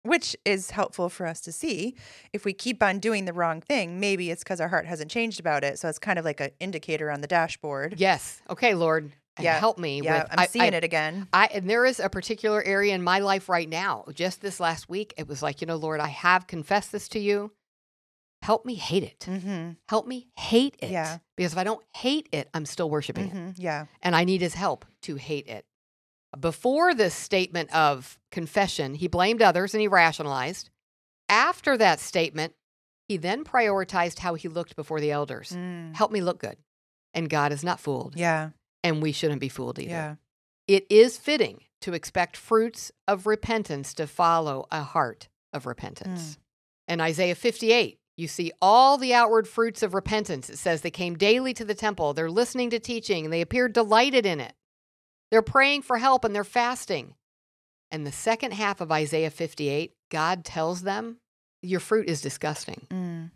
Which 0.04 0.36
is 0.44 0.70
helpful 0.70 1.08
for 1.08 1.26
us 1.26 1.40
to 1.40 1.50
see. 1.52 1.96
If 2.32 2.44
we 2.44 2.52
keep 2.52 2.82
on 2.82 2.98
doing 2.98 3.24
the 3.24 3.32
wrong 3.32 3.60
thing, 3.62 3.98
maybe 3.98 4.30
it's 4.30 4.44
because 4.44 4.60
our 4.60 4.68
heart 4.68 4.84
hasn't 4.86 5.10
changed 5.10 5.40
about 5.40 5.64
it. 5.64 5.78
So 5.78 5.88
it's 5.88 5.98
kind 5.98 6.18
of 6.18 6.24
like 6.26 6.40
an 6.40 6.50
indicator 6.60 7.10
on 7.10 7.22
the 7.22 7.26
dashboard. 7.26 7.94
Yes. 7.98 8.42
Okay, 8.50 8.74
Lord, 8.74 9.12
Yeah. 9.40 9.58
help 9.58 9.78
me. 9.78 10.02
Yeah, 10.02 10.24
with, 10.24 10.32
I'm 10.32 10.38
I- 10.40 10.46
seeing 10.46 10.74
I- 10.74 10.76
it 10.76 10.84
again. 10.84 11.26
I 11.32 11.46
and 11.46 11.68
there 11.70 11.86
is 11.86 12.00
a 12.00 12.10
particular 12.10 12.62
area 12.62 12.94
in 12.94 13.02
my 13.02 13.18
life 13.20 13.48
right 13.48 13.68
now. 13.68 14.04
Just 14.12 14.42
this 14.42 14.60
last 14.60 14.88
week, 14.90 15.14
it 15.16 15.26
was 15.26 15.42
like, 15.42 15.60
you 15.62 15.66
know, 15.66 15.76
Lord, 15.76 16.00
I 16.00 16.08
have 16.08 16.46
confessed 16.46 16.92
this 16.92 17.08
to 17.08 17.18
you. 17.18 17.52
Help 18.42 18.66
me 18.66 18.74
hate 18.74 19.04
it. 19.04 19.20
Mm-hmm. 19.20 19.70
Help 19.88 20.06
me 20.06 20.28
hate 20.36 20.76
it. 20.80 20.90
Yeah. 20.90 21.16
Because 21.34 21.52
if 21.52 21.58
I 21.58 21.64
don't 21.64 21.82
hate 21.96 22.28
it, 22.30 22.50
I'm 22.52 22.66
still 22.66 22.90
worshiping. 22.90 23.30
Mm-hmm. 23.30 23.50
Yeah. 23.56 23.86
And 24.02 24.14
I 24.14 24.24
need 24.24 24.42
his 24.42 24.52
help 24.52 24.84
to 25.02 25.16
hate 25.16 25.46
it. 25.48 25.64
Before 26.38 26.94
this 26.94 27.14
statement 27.14 27.74
of 27.74 28.18
confession, 28.30 28.94
he 28.94 29.08
blamed 29.08 29.42
others 29.42 29.74
and 29.74 29.80
he 29.80 29.88
rationalized. 29.88 30.70
After 31.28 31.76
that 31.76 32.00
statement, 32.00 32.54
he 33.08 33.16
then 33.16 33.44
prioritized 33.44 34.20
how 34.20 34.34
he 34.34 34.48
looked 34.48 34.76
before 34.76 35.00
the 35.00 35.10
elders. 35.10 35.50
Mm. 35.50 35.94
Help 35.94 36.10
me 36.10 36.20
look 36.20 36.38
good. 36.38 36.56
And 37.12 37.30
God 37.30 37.52
is 37.52 37.62
not 37.62 37.80
fooled. 37.80 38.14
Yeah. 38.16 38.50
And 38.82 39.02
we 39.02 39.12
shouldn't 39.12 39.40
be 39.40 39.48
fooled 39.48 39.78
either. 39.78 39.90
Yeah. 39.90 40.14
It 40.66 40.86
is 40.90 41.18
fitting 41.18 41.60
to 41.82 41.92
expect 41.92 42.36
fruits 42.36 42.90
of 43.06 43.26
repentance 43.26 43.92
to 43.94 44.06
follow 44.06 44.66
a 44.70 44.82
heart 44.82 45.28
of 45.52 45.66
repentance. 45.66 46.38
In 46.88 47.00
Isaiah 47.00 47.34
58, 47.34 47.98
you 48.16 48.28
see 48.28 48.52
all 48.62 48.96
the 48.96 49.12
outward 49.12 49.46
fruits 49.46 49.82
of 49.82 49.94
repentance. 49.94 50.48
It 50.48 50.56
says 50.56 50.80
they 50.80 50.90
came 50.90 51.16
daily 51.16 51.52
to 51.54 51.64
the 51.64 51.74
temple, 51.74 52.14
they're 52.14 52.30
listening 52.30 52.70
to 52.70 52.78
teaching, 52.78 53.24
and 53.24 53.32
they 53.32 53.40
appeared 53.40 53.72
delighted 53.72 54.24
in 54.24 54.40
it. 54.40 54.54
They're 55.34 55.42
praying 55.42 55.82
for 55.82 55.98
help 55.98 56.24
and 56.24 56.32
they're 56.32 56.44
fasting. 56.44 57.16
And 57.90 58.06
the 58.06 58.12
second 58.12 58.52
half 58.52 58.80
of 58.80 58.92
Isaiah 58.92 59.30
58, 59.30 59.92
God 60.08 60.44
tells 60.44 60.82
them, 60.82 61.16
Your 61.60 61.80
fruit 61.80 62.08
is 62.08 62.20
disgusting. 62.20 62.86
Mm. 62.88 63.32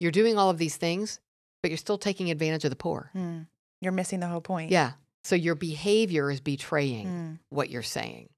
You're 0.00 0.10
doing 0.10 0.36
all 0.36 0.50
of 0.50 0.58
these 0.58 0.74
things, 0.76 1.20
but 1.62 1.70
you're 1.70 1.78
still 1.78 1.96
taking 1.96 2.28
advantage 2.32 2.64
of 2.64 2.70
the 2.70 2.76
poor. 2.76 3.12
Mm. 3.14 3.46
You're 3.80 3.92
missing 3.92 4.18
the 4.18 4.26
whole 4.26 4.40
point. 4.40 4.72
Yeah. 4.72 4.94
So 5.22 5.36
your 5.36 5.54
behavior 5.54 6.28
is 6.28 6.40
betraying 6.40 7.06
Mm. 7.06 7.38
what 7.50 7.70
you're 7.70 7.84
saying. 7.84 8.30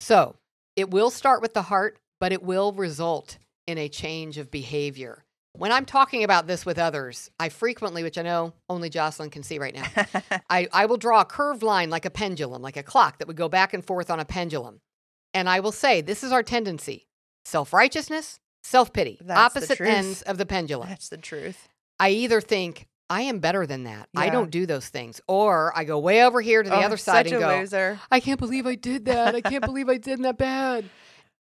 So 0.00 0.34
it 0.74 0.90
will 0.90 1.10
start 1.10 1.42
with 1.42 1.54
the 1.54 1.62
heart, 1.62 1.96
but 2.18 2.32
it 2.32 2.42
will 2.42 2.72
result 2.72 3.38
in 3.68 3.78
a 3.78 3.88
change 3.88 4.36
of 4.36 4.50
behavior. 4.50 5.24
When 5.54 5.70
I'm 5.70 5.84
talking 5.84 6.24
about 6.24 6.46
this 6.46 6.64
with 6.64 6.78
others, 6.78 7.30
I 7.38 7.50
frequently, 7.50 8.02
which 8.02 8.16
I 8.16 8.22
know 8.22 8.54
only 8.70 8.88
Jocelyn 8.88 9.28
can 9.30 9.42
see 9.42 9.58
right 9.58 9.74
now, 9.74 9.84
I, 10.50 10.66
I 10.72 10.86
will 10.86 10.96
draw 10.96 11.20
a 11.20 11.24
curved 11.26 11.62
line 11.62 11.90
like 11.90 12.06
a 12.06 12.10
pendulum, 12.10 12.62
like 12.62 12.78
a 12.78 12.82
clock 12.82 13.18
that 13.18 13.28
would 13.28 13.36
go 13.36 13.48
back 13.50 13.74
and 13.74 13.84
forth 13.84 14.10
on 14.10 14.18
a 14.18 14.24
pendulum. 14.24 14.80
And 15.34 15.48
I 15.48 15.60
will 15.60 15.72
say, 15.72 16.00
this 16.00 16.24
is 16.24 16.32
our 16.32 16.42
tendency 16.42 17.06
self 17.44 17.72
righteousness, 17.72 18.40
self 18.62 18.92
pity, 18.92 19.18
the 19.22 19.34
opposite 19.36 19.80
ends 19.80 20.22
of 20.22 20.38
the 20.38 20.46
pendulum. 20.46 20.88
That's 20.88 21.10
the 21.10 21.18
truth. 21.18 21.68
I 22.00 22.10
either 22.10 22.40
think, 22.40 22.86
I 23.10 23.22
am 23.22 23.38
better 23.40 23.66
than 23.66 23.84
that. 23.84 24.08
I 24.16 24.30
don't 24.30 24.50
do 24.50 24.64
those 24.64 24.88
things. 24.88 25.20
Or 25.28 25.76
I 25.76 25.84
go 25.84 25.98
way 25.98 26.24
over 26.24 26.40
here 26.40 26.62
to 26.62 26.70
the 26.70 26.76
Oh, 26.76 26.80
other 26.80 26.96
side 26.96 27.26
and 27.26 27.38
go, 27.38 27.58
loser. 27.58 28.00
I 28.10 28.20
can't 28.20 28.40
believe 28.40 28.66
I 28.66 28.74
did 28.74 29.04
that. 29.04 29.34
I 29.34 29.42
can't 29.42 29.64
believe 29.66 29.90
I 29.90 29.98
did 29.98 30.22
that 30.22 30.38
bad. 30.38 30.86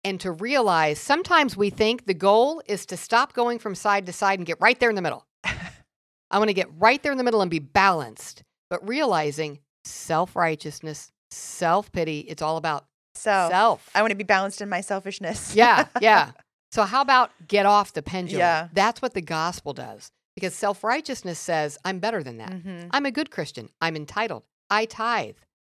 And 0.05 0.21
to 0.21 0.33
realize 0.33 0.99
sometimes 0.99 1.57
we 1.57 1.71
think 1.71 2.07
the 2.07 2.15
goal 2.15 2.63
is 2.67 2.85
to 2.87 2.97
stop 2.97 3.33
going 3.33 3.59
from 3.59 3.75
side 3.75 4.05
to 4.07 4.13
side 4.13 4.39
and 4.39 4.47
get 4.47 4.61
right 4.61 4.79
there 4.79 4.91
in 4.91 4.97
the 4.97 5.03
middle. 5.03 5.27
I 5.45 6.39
want 6.39 6.49
to 6.49 6.55
get 6.55 6.69
right 6.79 7.03
there 7.03 7.13
in 7.13 7.19
the 7.19 7.25
middle 7.25 7.41
and 7.41 7.51
be 7.51 7.59
balanced. 7.59 8.43
But 8.69 8.87
realizing 8.87 9.61
self 9.85 10.37
righteousness, 10.37 11.11
self 11.31 11.91
pity, 11.93 12.21
it's 12.21 12.43
all 12.43 12.57
about 12.57 12.87
Self. 13.15 13.51
self. 13.53 13.91
I 13.95 14.01
want 14.03 14.11
to 14.11 14.17
be 14.17 14.25
balanced 14.25 14.61
in 14.61 14.69
my 14.69 14.81
selfishness. 14.81 15.55
yeah, 15.55 15.87
yeah. 16.01 16.33
So, 16.73 16.83
how 16.83 17.03
about 17.03 17.31
get 17.47 17.67
off 17.67 17.93
the 17.93 18.03
pendulum? 18.03 18.41
Yeah. 18.41 18.67
That's 18.73 19.01
what 19.01 19.15
the 19.15 19.21
gospel 19.21 19.73
does. 19.75 20.11
Because 20.35 20.55
self 20.55 20.83
righteousness 20.83 21.39
says, 21.39 21.79
I'm 21.85 22.01
better 22.01 22.21
than 22.25 22.39
that. 22.39 22.51
Mm-hmm. 22.51 22.89
I'm 22.91 23.07
a 23.07 23.13
good 23.13 23.31
Christian. 23.31 23.69
I'm 23.81 23.95
entitled. 23.95 24.43
I 24.69 24.87
tithe. 24.87 25.37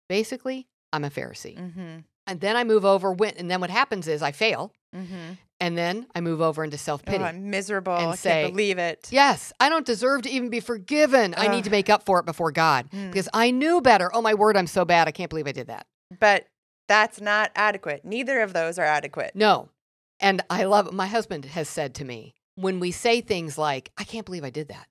Basically, 0.08 0.68
I'm 0.94 1.04
a 1.04 1.10
Pharisee. 1.10 1.58
Mm-hmm. 1.58 1.96
And 2.26 2.40
then 2.40 2.56
I 2.56 2.64
move 2.64 2.84
over, 2.84 3.12
when, 3.12 3.34
and 3.36 3.50
then 3.50 3.60
what 3.60 3.70
happens 3.70 4.08
is 4.08 4.22
I 4.22 4.32
fail. 4.32 4.72
Mm-hmm. 4.94 5.34
And 5.60 5.78
then 5.78 6.06
I 6.14 6.20
move 6.20 6.40
over 6.42 6.64
into 6.64 6.76
self 6.76 7.02
Oh, 7.06 7.10
pity. 7.10 7.24
I'm 7.24 7.48
miserable. 7.50 7.96
and 7.96 8.10
I 8.12 8.14
say, 8.14 8.42
can't 8.42 8.52
believe 8.52 8.78
it. 8.78 9.08
yes, 9.10 9.52
I 9.58 9.68
don't 9.68 9.86
deserve 9.86 10.22
to 10.22 10.30
even 10.30 10.50
be 10.50 10.60
forgiven. 10.60 11.34
I 11.36 11.48
need 11.48 11.64
to 11.64 11.70
make 11.70 11.88
up 11.88 12.04
for 12.04 12.18
it 12.20 12.26
before 12.26 12.52
God 12.52 12.90
Mm. 12.90 13.10
because 13.10 13.28
I 13.32 13.50
knew 13.50 13.80
better. 13.80 14.10
Oh, 14.14 14.20
my 14.20 14.34
word, 14.34 14.56
I'm 14.56 14.66
so 14.66 14.84
bad. 14.84 15.08
I 15.08 15.12
can't 15.12 15.30
believe 15.30 15.46
I 15.46 15.52
did 15.52 15.68
that. 15.68 15.86
But 16.20 16.46
that's 16.88 17.20
not 17.20 17.50
adequate. 17.56 18.04
Neither 18.04 18.40
of 18.42 18.52
those 18.52 18.78
are 18.78 18.84
adequate. 18.84 19.32
No. 19.34 19.70
And 20.20 20.42
I 20.50 20.64
love 20.64 20.92
my 20.92 21.06
husband 21.06 21.44
has 21.46 21.68
said 21.68 21.94
to 21.96 22.04
me 22.04 22.34
when 22.54 22.78
we 22.80 22.90
say 22.90 23.20
things 23.20 23.56
like, 23.58 23.90
I 23.98 24.04
can't 24.04 24.24
believe 24.26 24.44
I 24.44 24.50
did 24.50 24.68
that. 24.68 24.86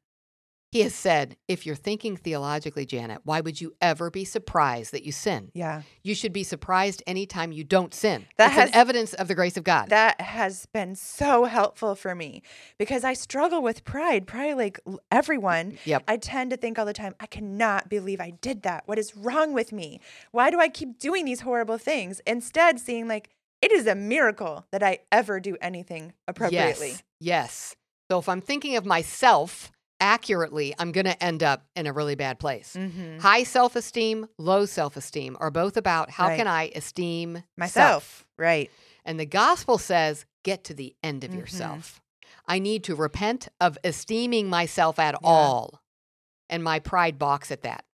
He 0.71 0.81
has 0.81 0.93
said, 0.93 1.37
if 1.47 1.65
you're 1.65 1.75
thinking 1.75 2.17
theologically, 2.17 2.85
Janet, 2.85 3.21
why 3.23 3.39
would 3.39 3.61
you 3.61 3.73
ever 3.81 4.11
be 4.11 4.25
surprised 4.25 4.91
that 4.91 5.05
you 5.05 5.13
sin? 5.13 5.51
Yeah. 5.53 5.83
You 6.03 6.13
should 6.13 6.33
be 6.33 6.43
surprised 6.43 7.01
anytime 7.07 7.53
you 7.53 7.63
don't 7.63 7.93
sin. 7.93 8.25
That 8.37 8.47
That's 8.47 8.53
has- 8.55 8.69
an 8.69 8.75
evidence 8.75 9.13
of 9.13 9.29
the 9.29 9.35
grace 9.35 9.55
of 9.55 9.63
God. 9.63 9.89
That 9.89 10.19
has 10.19 10.65
been 10.65 10.95
so 10.95 11.45
helpful 11.45 11.95
for 11.95 12.13
me 12.13 12.41
because 12.77 13.05
I 13.05 13.13
struggle 13.13 13.61
with 13.61 13.85
pride, 13.85 14.27
probably 14.27 14.53
like 14.53 14.79
everyone. 15.11 15.77
Yep. 15.85 16.03
I 16.09 16.17
tend 16.17 16.49
to 16.51 16.57
think 16.57 16.77
all 16.77 16.85
the 16.85 16.91
time, 16.91 17.15
I 17.21 17.27
cannot 17.27 17.87
believe 17.87 18.19
I 18.19 18.31
did 18.31 18.63
that. 18.63 18.83
What 18.85 18.99
is 18.99 19.15
wrong 19.15 19.53
with 19.53 19.71
me? 19.71 20.01
Why 20.31 20.51
do 20.51 20.59
I 20.59 20.67
keep 20.67 20.99
doing 20.99 21.23
these 21.23 21.41
horrible 21.41 21.77
things? 21.77 22.21
Instead, 22.27 22.81
seeing 22.81 23.07
like, 23.07 23.29
it 23.61 23.71
is 23.71 23.87
a 23.87 23.95
miracle 23.95 24.65
that 24.71 24.83
I 24.83 24.99
ever 25.11 25.39
do 25.39 25.55
anything 25.61 26.11
appropriately. 26.27 26.89
Yes. 26.89 27.03
Yes. 27.21 27.75
So 28.11 28.19
if 28.19 28.27
I'm 28.27 28.41
thinking 28.41 28.75
of 28.75 28.85
myself 28.85 29.71
accurately, 29.99 30.73
I'm 30.77 30.91
going 30.91 31.05
to 31.05 31.23
end 31.23 31.43
up 31.43 31.65
in 31.75 31.87
a 31.87 31.93
really 31.93 32.15
bad 32.15 32.39
place. 32.39 32.75
Mm-hmm. 32.77 33.19
High 33.19 33.43
self 33.43 33.75
esteem, 33.75 34.27
low 34.37 34.65
self 34.65 34.97
esteem 34.97 35.37
are 35.39 35.51
both 35.51 35.77
about 35.77 36.09
how 36.09 36.27
Right. 36.27 36.37
can 36.37 36.47
I 36.47 36.71
esteem 36.75 37.43
Myself. 37.57 37.73
self. 38.03 38.25
Right. 38.37 38.71
And 39.05 39.19
the 39.19 39.25
gospel 39.25 39.77
says, 39.77 40.25
get 40.43 40.63
to 40.65 40.73
the 40.73 40.95
end 41.03 41.23
of 41.23 41.31
Mhm. 41.31 41.37
yourself. 41.39 42.01
I 42.47 42.59
need 42.59 42.83
to 42.85 42.95
repent 42.95 43.47
of 43.59 43.77
esteeming 43.83 44.49
myself 44.49 44.99
at 44.99 45.13
Yeah. 45.15 45.19
all. 45.27 45.81
And 46.49 46.63
my 46.63 46.79
pride 46.79 47.17
balks 47.17 47.49
at 47.51 47.63
that. 47.63 47.85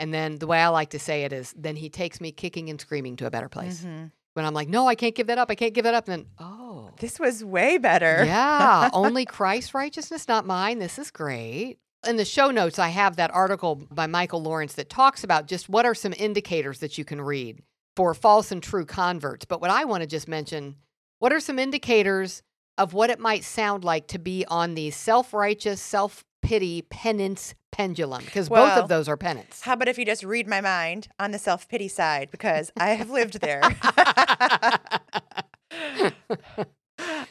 And 0.00 0.12
then 0.12 0.38
the 0.38 0.46
way 0.48 0.60
I 0.60 0.68
like 0.68 0.90
to 0.90 0.98
say 0.98 1.22
it 1.22 1.32
is, 1.32 1.54
then 1.56 1.76
he 1.76 1.88
takes 1.88 2.20
me 2.20 2.32
kicking 2.32 2.68
and 2.68 2.80
screaming 2.80 3.14
to 3.16 3.26
a 3.26 3.30
better 3.30 3.48
place. 3.48 3.82
Mhm. 3.82 4.10
When 4.34 4.44
I'm 4.44 4.54
like, 4.54 4.68
no, 4.68 4.86
I 4.88 4.94
can't 4.96 5.14
give 5.14 5.28
that 5.28 5.38
up. 5.38 5.50
I 5.50 5.54
can't 5.54 5.72
give 5.74 5.84
that 5.84 5.94
up. 5.94 6.08
And 6.08 6.24
then, 6.24 6.30
oh, 6.38 6.90
This 6.98 7.18
was 7.20 7.44
way 7.44 7.78
better. 7.78 8.24
yeah, 8.24 8.90
only 8.92 9.24
Christ's 9.24 9.74
righteousness, 9.74 10.28
not 10.28 10.44
mine. 10.46 10.78
This 10.80 10.98
is 10.98 11.10
great. 11.10 11.78
In 12.06 12.16
the 12.16 12.24
show 12.24 12.50
notes, 12.50 12.78
I 12.78 12.88
have 12.88 13.16
that 13.16 13.32
article 13.32 13.76
by 13.90 14.06
Michael 14.06 14.42
Lawrence 14.42 14.74
that 14.74 14.90
talks 14.90 15.24
about 15.24 15.46
just 15.46 15.68
what 15.68 15.86
are 15.86 15.94
some 15.94 16.12
indicators 16.18 16.80
that 16.80 16.98
you 16.98 17.04
can 17.04 17.20
read 17.20 17.62
for 17.96 18.12
false 18.12 18.50
and 18.52 18.62
true 18.62 18.84
converts. 18.84 19.44
But 19.46 19.60
what 19.60 19.70
I 19.70 19.84
want 19.84 20.02
to 20.02 20.06
just 20.06 20.28
mention, 20.28 20.76
what 21.20 21.32
are 21.32 21.40
some 21.40 21.58
indicators 21.58 22.42
of 22.76 22.92
what 22.92 23.08
it 23.08 23.20
might 23.20 23.44
sound 23.44 23.84
like 23.84 24.08
to 24.08 24.18
be 24.18 24.44
on 24.48 24.74
the 24.74 24.90
self 24.90 25.32
righteous, 25.32 25.80
self 25.80 26.24
pity, 26.44 26.82
penance 26.82 27.54
pendulum? 27.72 28.24
Because 28.24 28.48
both 28.48 28.76
of 28.76 28.88
those 28.88 29.08
are 29.08 29.16
penance. 29.16 29.62
How 29.62 29.72
about 29.72 29.88
if 29.88 29.98
you 29.98 30.04
just 30.04 30.22
read 30.22 30.46
my 30.46 30.60
mind 30.60 31.08
on 31.18 31.32
the 31.32 31.38
self 31.38 31.68
pity 31.68 31.88
side? 31.88 32.30
Because 32.30 32.70
I 32.76 32.90
have 32.90 33.10
lived 33.10 33.40
there. 33.40 33.60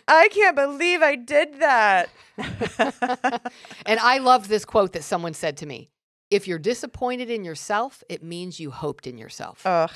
I 0.07 0.27
can't 0.29 0.55
believe 0.55 1.01
I 1.01 1.15
did 1.15 1.59
that. 1.59 2.09
and 3.85 3.99
I 3.99 4.17
love 4.17 4.47
this 4.47 4.65
quote 4.65 4.93
that 4.93 5.03
someone 5.03 5.33
said 5.33 5.57
to 5.57 5.65
me 5.65 5.89
If 6.29 6.47
you're 6.47 6.59
disappointed 6.59 7.29
in 7.29 7.43
yourself, 7.43 8.03
it 8.09 8.23
means 8.23 8.59
you 8.59 8.71
hoped 8.71 9.07
in 9.07 9.17
yourself. 9.17 9.65
Ugh. 9.65 9.91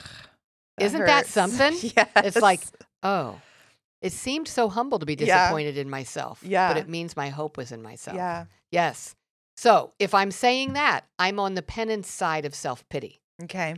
Isn't 0.80 1.06
that 1.06 1.26
something? 1.28 1.74
Yes. 1.82 2.10
It's 2.18 2.38
like, 2.38 2.62
oh, 3.04 3.42
it 4.02 4.14
seemed 4.14 4.48
so 4.48 4.70
humble 4.70 5.00
to 5.00 5.06
be 5.06 5.16
Yeah. 5.20 5.26
disappointed 5.46 5.78
in 5.78 5.90
myself. 5.90 6.42
Yeah. 6.44 6.68
But 6.74 6.78
it 6.78 6.88
means 6.90 7.16
my 7.16 7.30
hope 7.30 7.58
was 7.58 7.72
in 7.72 7.82
myself. 7.82 8.16
yeah. 8.16 8.46
Yes. 8.72 9.16
So 9.56 9.94
if 9.98 10.14
I'm 10.14 10.30
saying 10.32 10.74
that, 10.74 11.06
I'm 11.18 11.40
on 11.40 11.56
the 11.56 11.62
penance 11.64 12.10
side 12.10 12.46
of 12.46 12.54
self 12.54 12.88
pity. 12.90 13.22
Okay. 13.44 13.76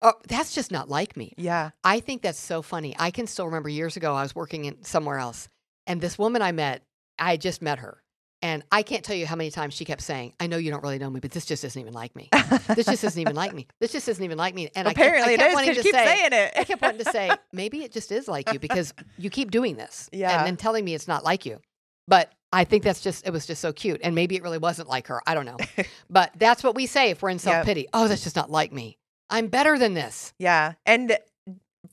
Oh, 0.00 0.14
that's 0.28 0.54
just 0.54 0.70
not 0.70 0.88
like 0.88 1.16
me. 1.16 1.32
Yeah. 1.36 1.70
I 1.82 1.98
think 1.98 2.22
that's 2.22 2.38
so 2.38 2.62
funny. 2.62 2.94
I 3.00 3.10
can 3.10 3.26
still 3.26 3.46
remember 3.46 3.68
years 3.68 3.96
ago, 3.96 4.14
I 4.14 4.22
was 4.22 4.34
working 4.34 4.64
in 4.64 4.84
somewhere 4.84 5.18
else, 5.18 5.48
and 5.88 6.00
this 6.00 6.16
woman 6.18 6.40
I 6.40 6.52
met, 6.52 6.82
I 7.18 7.36
just 7.36 7.60
met 7.62 7.80
her. 7.80 8.00
And 8.40 8.62
I 8.70 8.82
can't 8.82 9.04
tell 9.04 9.16
you 9.16 9.26
how 9.26 9.34
many 9.34 9.50
times 9.50 9.74
she 9.74 9.84
kept 9.84 10.00
saying, 10.00 10.32
I 10.38 10.46
know 10.46 10.58
you 10.58 10.70
don't 10.70 10.82
really 10.82 10.98
know 10.98 11.10
me, 11.10 11.18
but 11.18 11.32
this 11.32 11.44
just 11.44 11.64
isn't 11.64 11.80
even 11.80 11.92
like 11.92 12.14
me. 12.14 12.28
This 12.74 12.86
just 12.86 13.02
isn't 13.02 13.20
even 13.20 13.34
like 13.34 13.52
me. 13.52 13.66
This 13.80 13.90
just 13.92 14.08
isn't 14.08 14.22
even 14.24 14.38
like 14.38 14.54
me. 14.54 14.70
And 14.76 14.86
I 14.86 14.92
kept- 14.92 15.06
Apparently 15.06 15.34
I 15.34 15.36
kept 15.36 15.54
wanting 15.54 15.74
to 15.74 15.82
keep 15.82 15.94
say, 15.94 16.04
saying 16.04 16.28
it. 16.32 16.52
I 16.56 16.64
kept 16.64 16.80
wanting 16.82 17.04
to 17.04 17.10
say, 17.12 17.30
maybe 17.52 17.82
it 17.82 17.90
just 17.92 18.12
is 18.12 18.28
like 18.28 18.52
you 18.52 18.58
because 18.60 18.94
you 19.16 19.28
keep 19.30 19.50
doing 19.50 19.76
this. 19.76 20.08
Yeah. 20.12 20.38
And 20.38 20.46
then 20.46 20.56
telling 20.56 20.84
me 20.84 20.94
it's 20.94 21.08
not 21.08 21.24
like 21.24 21.46
you. 21.46 21.58
But 22.06 22.32
I 22.52 22.64
think 22.64 22.84
that's 22.84 23.00
just, 23.00 23.26
it 23.26 23.32
was 23.32 23.44
just 23.46 23.60
so 23.60 23.72
cute. 23.72 24.00
And 24.04 24.14
maybe 24.14 24.36
it 24.36 24.42
really 24.42 24.58
wasn't 24.58 24.88
like 24.88 25.08
her. 25.08 25.20
I 25.26 25.34
don't 25.34 25.44
know. 25.44 25.58
but 26.10 26.32
that's 26.36 26.62
what 26.62 26.74
we 26.74 26.86
say 26.86 27.10
if 27.10 27.22
we're 27.22 27.30
in 27.30 27.38
self 27.40 27.66
pity. 27.66 27.88
Oh, 27.92 28.06
that's 28.08 28.22
just 28.22 28.36
not 28.36 28.50
like 28.50 28.72
me. 28.72 28.98
I'm 29.30 29.48
better 29.48 29.78
than 29.78 29.94
this. 29.94 30.32
Yeah. 30.38 30.74
And 30.86 31.12
uh, 31.12 31.16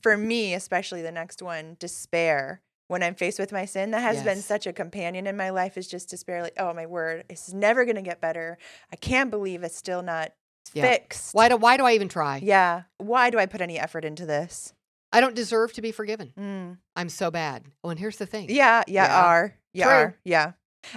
for 0.00 0.16
me, 0.16 0.54
especially 0.54 1.02
the 1.02 1.12
next 1.12 1.42
one, 1.42 1.76
despair. 1.78 2.62
When 2.88 3.02
I'm 3.02 3.14
faced 3.16 3.38
with 3.38 3.50
my 3.52 3.64
sin, 3.64 3.90
that 3.90 4.00
has 4.00 4.22
been 4.22 4.40
such 4.42 4.66
a 4.66 4.72
companion 4.72 5.26
in 5.26 5.36
my 5.36 5.50
life 5.50 5.76
is 5.76 5.88
just 5.88 6.08
despair. 6.10 6.40
Like, 6.42 6.54
oh 6.58 6.72
my 6.72 6.86
word, 6.86 7.24
it's 7.28 7.52
never 7.52 7.84
going 7.84 7.96
to 7.96 8.02
get 8.02 8.20
better. 8.20 8.58
I 8.92 8.96
can't 8.96 9.30
believe 9.30 9.62
it's 9.64 9.76
still 9.76 10.02
not 10.02 10.32
Yeah. 10.72 10.82
fixed. 10.82 11.34
Why 11.34 11.48
do, 11.48 11.56
why 11.56 11.76
do 11.76 11.84
I 11.84 11.92
even 11.94 12.08
try? 12.08 12.40
Yeah. 12.42 12.82
Why 12.98 13.30
do 13.30 13.38
I 13.38 13.46
put 13.46 13.60
any 13.60 13.78
effort 13.78 14.04
into 14.04 14.24
this? 14.24 14.72
I 15.12 15.20
don't 15.20 15.34
deserve 15.34 15.72
to 15.74 15.82
be 15.82 15.90
forgiven. 15.92 16.32
Mm. 16.38 16.78
I'm 16.94 17.08
so 17.08 17.30
bad. 17.30 17.64
Oh, 17.82 17.90
and 17.90 17.98
here's 17.98 18.18
the 18.18 18.26
thing. 18.26 18.50
Yeah. 18.50 18.82
Yeah. 18.86 19.04
Yeah. 19.06 19.24
Are. 19.24 19.54
Yeah. 19.72 19.88
Are. 19.88 20.16
Yeah. 20.24 20.52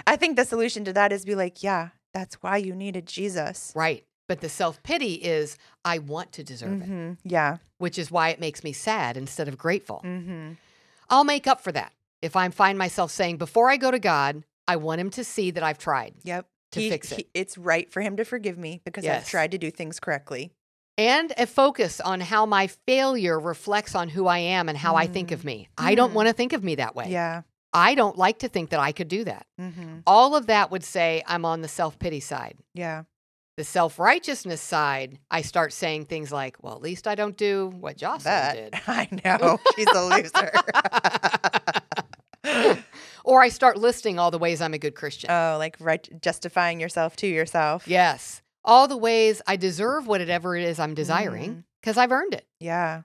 I 0.06 0.14
think 0.16 0.36
the 0.36 0.44
solution 0.44 0.84
to 0.84 0.92
that 0.92 1.12
is 1.12 1.24
be 1.24 1.34
like, 1.34 1.62
yeah, 1.62 1.88
that's 2.14 2.36
why 2.36 2.58
you 2.58 2.74
needed 2.76 3.06
Jesus. 3.06 3.72
Right. 3.74 4.04
But 4.28 4.40
the 4.42 4.48
self 4.48 4.80
pity 4.84 5.14
is 5.14 5.58
I 5.84 5.98
want 5.98 6.30
to 6.32 6.44
deserve 6.44 6.82
it, 6.82 6.86
hmm 6.86 7.12
Yeah. 7.24 7.56
which 7.78 7.98
is 7.98 8.12
why 8.12 8.28
it 8.28 8.38
makes 8.38 8.62
me 8.62 8.72
sad 8.72 9.16
instead 9.16 9.48
of 9.48 9.58
grateful. 9.58 9.98
hmm 10.04 10.52
I'll 11.10 11.24
make 11.24 11.46
up 11.46 11.60
for 11.60 11.72
that 11.72 11.92
if 12.22 12.36
I 12.36 12.48
find 12.50 12.78
myself 12.78 13.10
saying, 13.10 13.36
before 13.38 13.68
I 13.70 13.76
go 13.76 13.90
to 13.90 13.98
God, 13.98 14.44
I 14.68 14.76
want 14.76 15.00
him 15.00 15.10
to 15.10 15.24
see 15.24 15.50
that 15.50 15.62
I've 15.62 15.78
tried 15.78 16.14
Yep. 16.22 16.46
to 16.72 16.88
fix 16.88 17.12
it. 17.12 17.28
it's 17.34 17.58
right 17.58 17.90
for 17.92 18.00
him 18.00 18.16
to 18.16 18.24
forgive 18.24 18.56
me 18.58 18.80
because 18.84 19.04
I've 19.06 19.26
tried 19.28 19.50
to 19.52 19.58
do 19.58 19.70
things 19.70 19.98
correctly. 20.00 20.52
and 20.98 21.32
a 21.38 21.46
focus 21.46 21.98
on 22.00 22.20
how 22.20 22.44
my 22.44 22.66
failure 22.66 23.40
reflects 23.40 23.94
on 23.94 24.10
who 24.10 24.26
I 24.26 24.38
am 24.38 24.68
and 24.68 24.76
how 24.76 24.96
I 24.96 25.06
think 25.06 25.30
of 25.32 25.44
me. 25.44 25.68
I 25.78 25.94
don't 25.94 26.10
Mm. 26.10 26.14
want 26.14 26.28
to 26.28 26.34
think 26.34 26.52
of 26.52 26.62
me 26.62 26.74
that 26.74 26.94
way. 26.94 27.06
Yeah. 27.08 27.42
I 27.72 27.94
don't 27.94 28.18
like 28.18 28.40
to 28.40 28.48
think 28.48 28.68
that 28.70 28.80
I 28.80 28.92
could 28.92 29.08
do 29.08 29.24
that. 29.24 29.46
hmm 29.58 30.00
All 30.06 30.36
of 30.36 30.46
that 30.46 30.70
would 30.70 30.84
say 30.84 31.22
I'm 31.26 31.44
on 31.46 31.62
the 31.62 31.68
self 31.68 31.98
pity 31.98 32.20
side. 32.20 32.58
Yeah. 32.74 33.04
The 33.60 33.64
self 33.64 33.98
righteousness 33.98 34.58
side, 34.58 35.18
I 35.30 35.42
start 35.42 35.74
saying 35.74 36.06
things 36.06 36.32
like, 36.32 36.56
well, 36.62 36.72
at 36.72 36.80
least 36.80 37.06
I 37.06 37.14
don't 37.14 37.36
do 37.36 37.70
what 37.78 37.98
Jocelyn 37.98 38.54
did. 38.54 38.74
I 38.86 39.06
know. 39.22 39.58
She's 39.76 39.86
a 39.94 40.02
loser. 40.02 40.50
or 43.22 43.42
I 43.42 43.50
start 43.50 43.76
listing 43.76 44.18
all 44.18 44.30
the 44.30 44.38
ways 44.38 44.62
I'm 44.62 44.72
a 44.72 44.78
good 44.78 44.94
Christian. 44.94 45.30
oh, 45.30 45.56
like 45.58 45.76
right 45.78 46.08
justifying 46.22 46.80
yourself 46.80 47.16
to 47.16 47.26
yourself. 47.26 47.86
yes. 47.86 48.40
All 48.64 48.88
the 48.88 48.96
ways 48.96 49.42
I 49.46 49.56
deserve 49.56 50.06
whatever 50.06 50.56
it 50.56 50.64
is 50.64 50.78
I'm 50.78 50.94
desiring 50.94 51.50
mm. 51.56 51.64
because 51.82 51.98
I've 51.98 52.12
earned 52.12 52.32
it. 52.32 52.46
Yeah. 52.60 53.02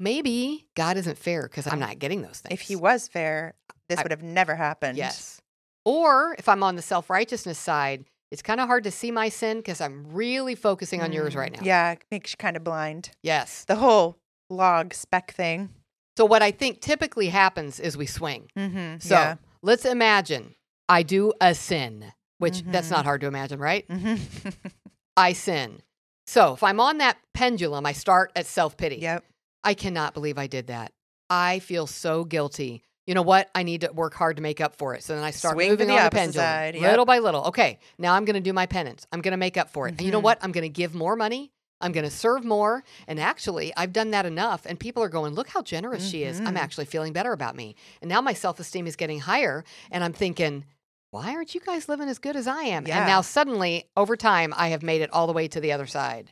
Maybe 0.00 0.66
God 0.74 0.96
isn't 0.96 1.16
fair 1.16 1.44
because 1.44 1.68
I'm 1.68 1.78
not 1.78 2.00
getting 2.00 2.22
those 2.22 2.40
things. 2.40 2.60
If 2.60 2.62
he 2.62 2.74
was 2.74 3.06
fair, 3.06 3.54
this 3.88 4.00
I- 4.00 4.02
would 4.02 4.10
have 4.10 4.24
never 4.24 4.56
happened. 4.56 4.98
Yes. 4.98 5.40
Or 5.84 6.34
if 6.40 6.48
I'm 6.48 6.64
on 6.64 6.74
the 6.74 6.82
self 6.82 7.08
righteousness 7.08 7.58
side, 7.58 8.04
it's 8.32 8.42
kind 8.42 8.60
of 8.60 8.66
hard 8.66 8.84
to 8.84 8.90
see 8.90 9.10
my 9.10 9.28
sin 9.28 9.58
because 9.58 9.80
I'm 9.80 10.06
really 10.12 10.54
focusing 10.54 11.02
on 11.02 11.12
yours 11.12 11.34
Mm, 11.34 11.38
right 11.38 11.52
now. 11.52 11.60
Yeah, 11.62 11.92
it 11.92 12.04
makes 12.10 12.32
you 12.32 12.36
kind 12.38 12.56
of 12.56 12.64
blind. 12.64 13.10
Yes. 13.22 13.64
The 13.66 13.76
whole 13.76 14.16
log 14.50 14.94
speck 14.94 15.32
thing. 15.32 15.68
So 16.16 16.24
what 16.24 16.42
I 16.42 16.50
think 16.50 16.80
typically 16.80 17.28
happens 17.28 17.78
is 17.78 17.96
we 17.96 18.06
swing. 18.06 18.48
Mm-hmm. 18.56 18.98
So 19.00 19.14
yeah. 19.14 19.34
let's 19.62 19.84
imagine 19.84 20.54
I 20.88 21.02
do 21.02 21.32
a 21.40 21.54
sin, 21.54 22.12
which 22.38 22.62
that's 22.62 22.88
Mhm. 22.88 22.92
not 22.92 23.04
hard 23.04 23.20
to 23.22 23.26
imagine, 23.26 23.58
right? 23.60 23.86
Mm-hmm. 23.88 24.48
I 25.16 25.32
sin. 25.34 25.82
So 26.26 26.54
if 26.54 26.62
I'm 26.62 26.80
on 26.80 26.98
that 26.98 27.18
pendulum, 27.34 27.84
I 27.86 27.92
start 27.92 28.32
at 28.36 28.46
self 28.46 28.76
pity. 28.76 28.96
yep. 28.96 29.24
I 29.64 29.74
cannot 29.74 30.12
believe 30.14 30.38
I 30.38 30.46
did 30.48 30.66
that. 30.68 30.92
I 31.30 31.60
feel 31.60 31.86
so 31.86 32.24
guilty. 32.24 32.82
You 33.06 33.14
know 33.14 33.22
what? 33.22 33.50
I 33.54 33.62
need 33.64 33.80
to 33.80 33.92
work 33.92 34.14
hard 34.14 34.36
to 34.36 34.42
make 34.42 34.60
up 34.60 34.76
for 34.76 34.94
it. 34.94 35.02
So 35.02 35.14
then 35.16 35.24
I 35.24 35.32
start 35.32 35.54
Swing 35.56 35.70
moving 35.70 35.88
the 35.88 35.98
on 35.98 36.04
the 36.04 36.10
pendulum 36.10 36.44
side, 36.46 36.74
yep. 36.76 36.90
little 36.90 37.04
by 37.04 37.18
little. 37.18 37.44
Okay, 37.46 37.78
now 37.98 38.14
I'm 38.14 38.24
going 38.24 38.34
to 38.34 38.40
do 38.40 38.52
my 38.52 38.66
penance. 38.66 39.06
I'm 39.12 39.20
going 39.20 39.32
to 39.32 39.36
make 39.38 39.56
up 39.56 39.70
for 39.70 39.88
it. 39.88 39.92
And 39.92 40.02
you 40.02 40.12
know 40.12 40.20
Mhm. 40.20 40.24
what? 40.24 40.38
I'm 40.40 40.52
going 40.52 40.62
to 40.62 40.68
give 40.68 40.94
more 40.94 41.16
money. 41.16 41.50
I'm 41.80 41.90
going 41.90 42.04
to 42.04 42.10
serve 42.12 42.44
more. 42.44 42.84
And 43.08 43.18
actually, 43.18 43.72
I've 43.76 43.92
done 43.92 44.12
that 44.12 44.24
enough. 44.24 44.66
And 44.66 44.78
people 44.78 45.02
are 45.02 45.08
going, 45.08 45.34
look 45.34 45.48
how 45.48 45.62
generous 45.62 46.08
she 46.08 46.22
is. 46.22 46.38
I'm 46.38 46.54
Mhm. 46.54 46.58
actually 46.58 46.84
feeling 46.84 47.12
better 47.12 47.32
about 47.32 47.56
me. 47.56 47.74
And 48.00 48.08
now 48.08 48.20
my 48.20 48.34
self 48.34 48.60
esteem 48.60 48.86
is 48.86 48.94
getting 48.94 49.18
higher. 49.18 49.64
And 49.90 50.04
I'm 50.04 50.12
thinking, 50.12 50.64
why 51.10 51.34
aren't 51.34 51.56
you 51.56 51.60
guys 51.60 51.88
living 51.88 52.08
as 52.08 52.20
good 52.20 52.36
as 52.36 52.46
I 52.46 52.62
am? 52.62 52.86
Yeah. 52.86 52.98
And 52.98 53.08
now 53.08 53.20
suddenly, 53.20 53.88
over 53.96 54.16
time, 54.16 54.54
I 54.56 54.68
have 54.68 54.84
made 54.84 55.02
it 55.02 55.12
all 55.12 55.26
the 55.26 55.32
way 55.32 55.48
to 55.48 55.60
the 55.60 55.72
other 55.72 55.86
side. 55.88 56.30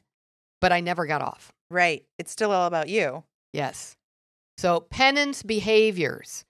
But 0.61 0.71
I 0.71 0.79
never 0.79 1.05
got 1.05 1.21
off. 1.21 1.53
Right. 1.69 2.05
It's 2.17 2.31
still 2.31 2.53
all 2.53 2.69
about 2.69 2.89
you. 2.89 3.25
Yes. 3.53 3.97
So 4.57 4.81
penance 4.81 5.43
behaviors 5.43 6.45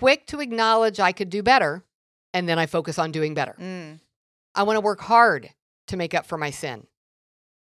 quick 0.00 0.26
to 0.26 0.40
acknowledge 0.40 0.98
I 0.98 1.12
could 1.12 1.30
do 1.30 1.42
better, 1.42 1.84
and 2.34 2.48
then 2.48 2.58
I 2.58 2.66
focus 2.66 2.98
on 2.98 3.12
doing 3.12 3.34
better. 3.34 3.54
Mm. 3.60 4.00
I 4.54 4.62
want 4.64 4.76
to 4.76 4.80
work 4.80 5.00
hard 5.00 5.50
to 5.88 5.96
make 5.96 6.14
up 6.14 6.26
for 6.26 6.38
my 6.38 6.50
sin. 6.50 6.86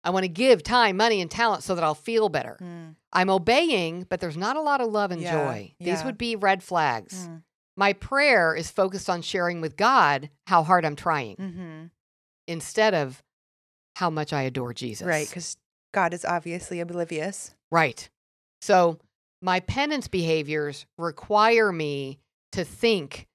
I 0.04 0.12
want 0.12 0.24
to 0.24 0.30
give 0.30 0.62
time, 0.62 0.98
money, 0.98 1.20
and 1.22 1.32
talent 1.32 1.64
so 1.64 1.74
that 1.74 1.84
I'll 1.84 1.96
feel 1.96 2.30
better. 2.30 2.58
Mm. 2.62 2.96
I'm 3.12 3.30
obeying, 3.30 4.04
but 4.10 4.20
there's 4.20 4.38
not 4.38 4.56
a 4.56 4.62
lot 4.62 4.82
of 4.82 4.92
love 4.92 5.12
and 5.12 5.22
Yeah, 5.22 5.32
joy. 5.32 5.76
These 5.80 5.88
yeah. 5.88 6.06
would 6.06 6.18
be 6.18 6.36
red 6.36 6.62
flags. 6.62 7.28
Mm. 7.28 7.42
My 7.78 7.94
prayer 7.94 8.54
is 8.56 8.70
focused 8.70 9.10
on 9.10 9.22
sharing 9.22 9.62
with 9.62 9.76
God 9.78 10.30
how 10.48 10.64
hard 10.64 10.86
I'm 10.86 10.96
trying. 10.96 11.36
Mm-hmm. 11.38 11.86
instead 12.48 12.94
of 12.94 13.24
how 13.96 14.10
much 14.12 14.32
I 14.32 14.44
adore 14.44 14.74
Jesus. 14.74 15.08
Right. 15.08 15.28
Because 15.28 15.58
God 15.94 16.14
is 16.14 16.24
obviously 16.24 16.80
oblivious. 16.80 17.56
Right. 17.72 18.08
So 18.62 19.00
my 19.42 19.62
penance 19.62 20.08
behaviors 20.08 20.86
require 21.00 21.72
me 21.72 22.20
to 22.56 22.64
think 22.66 23.28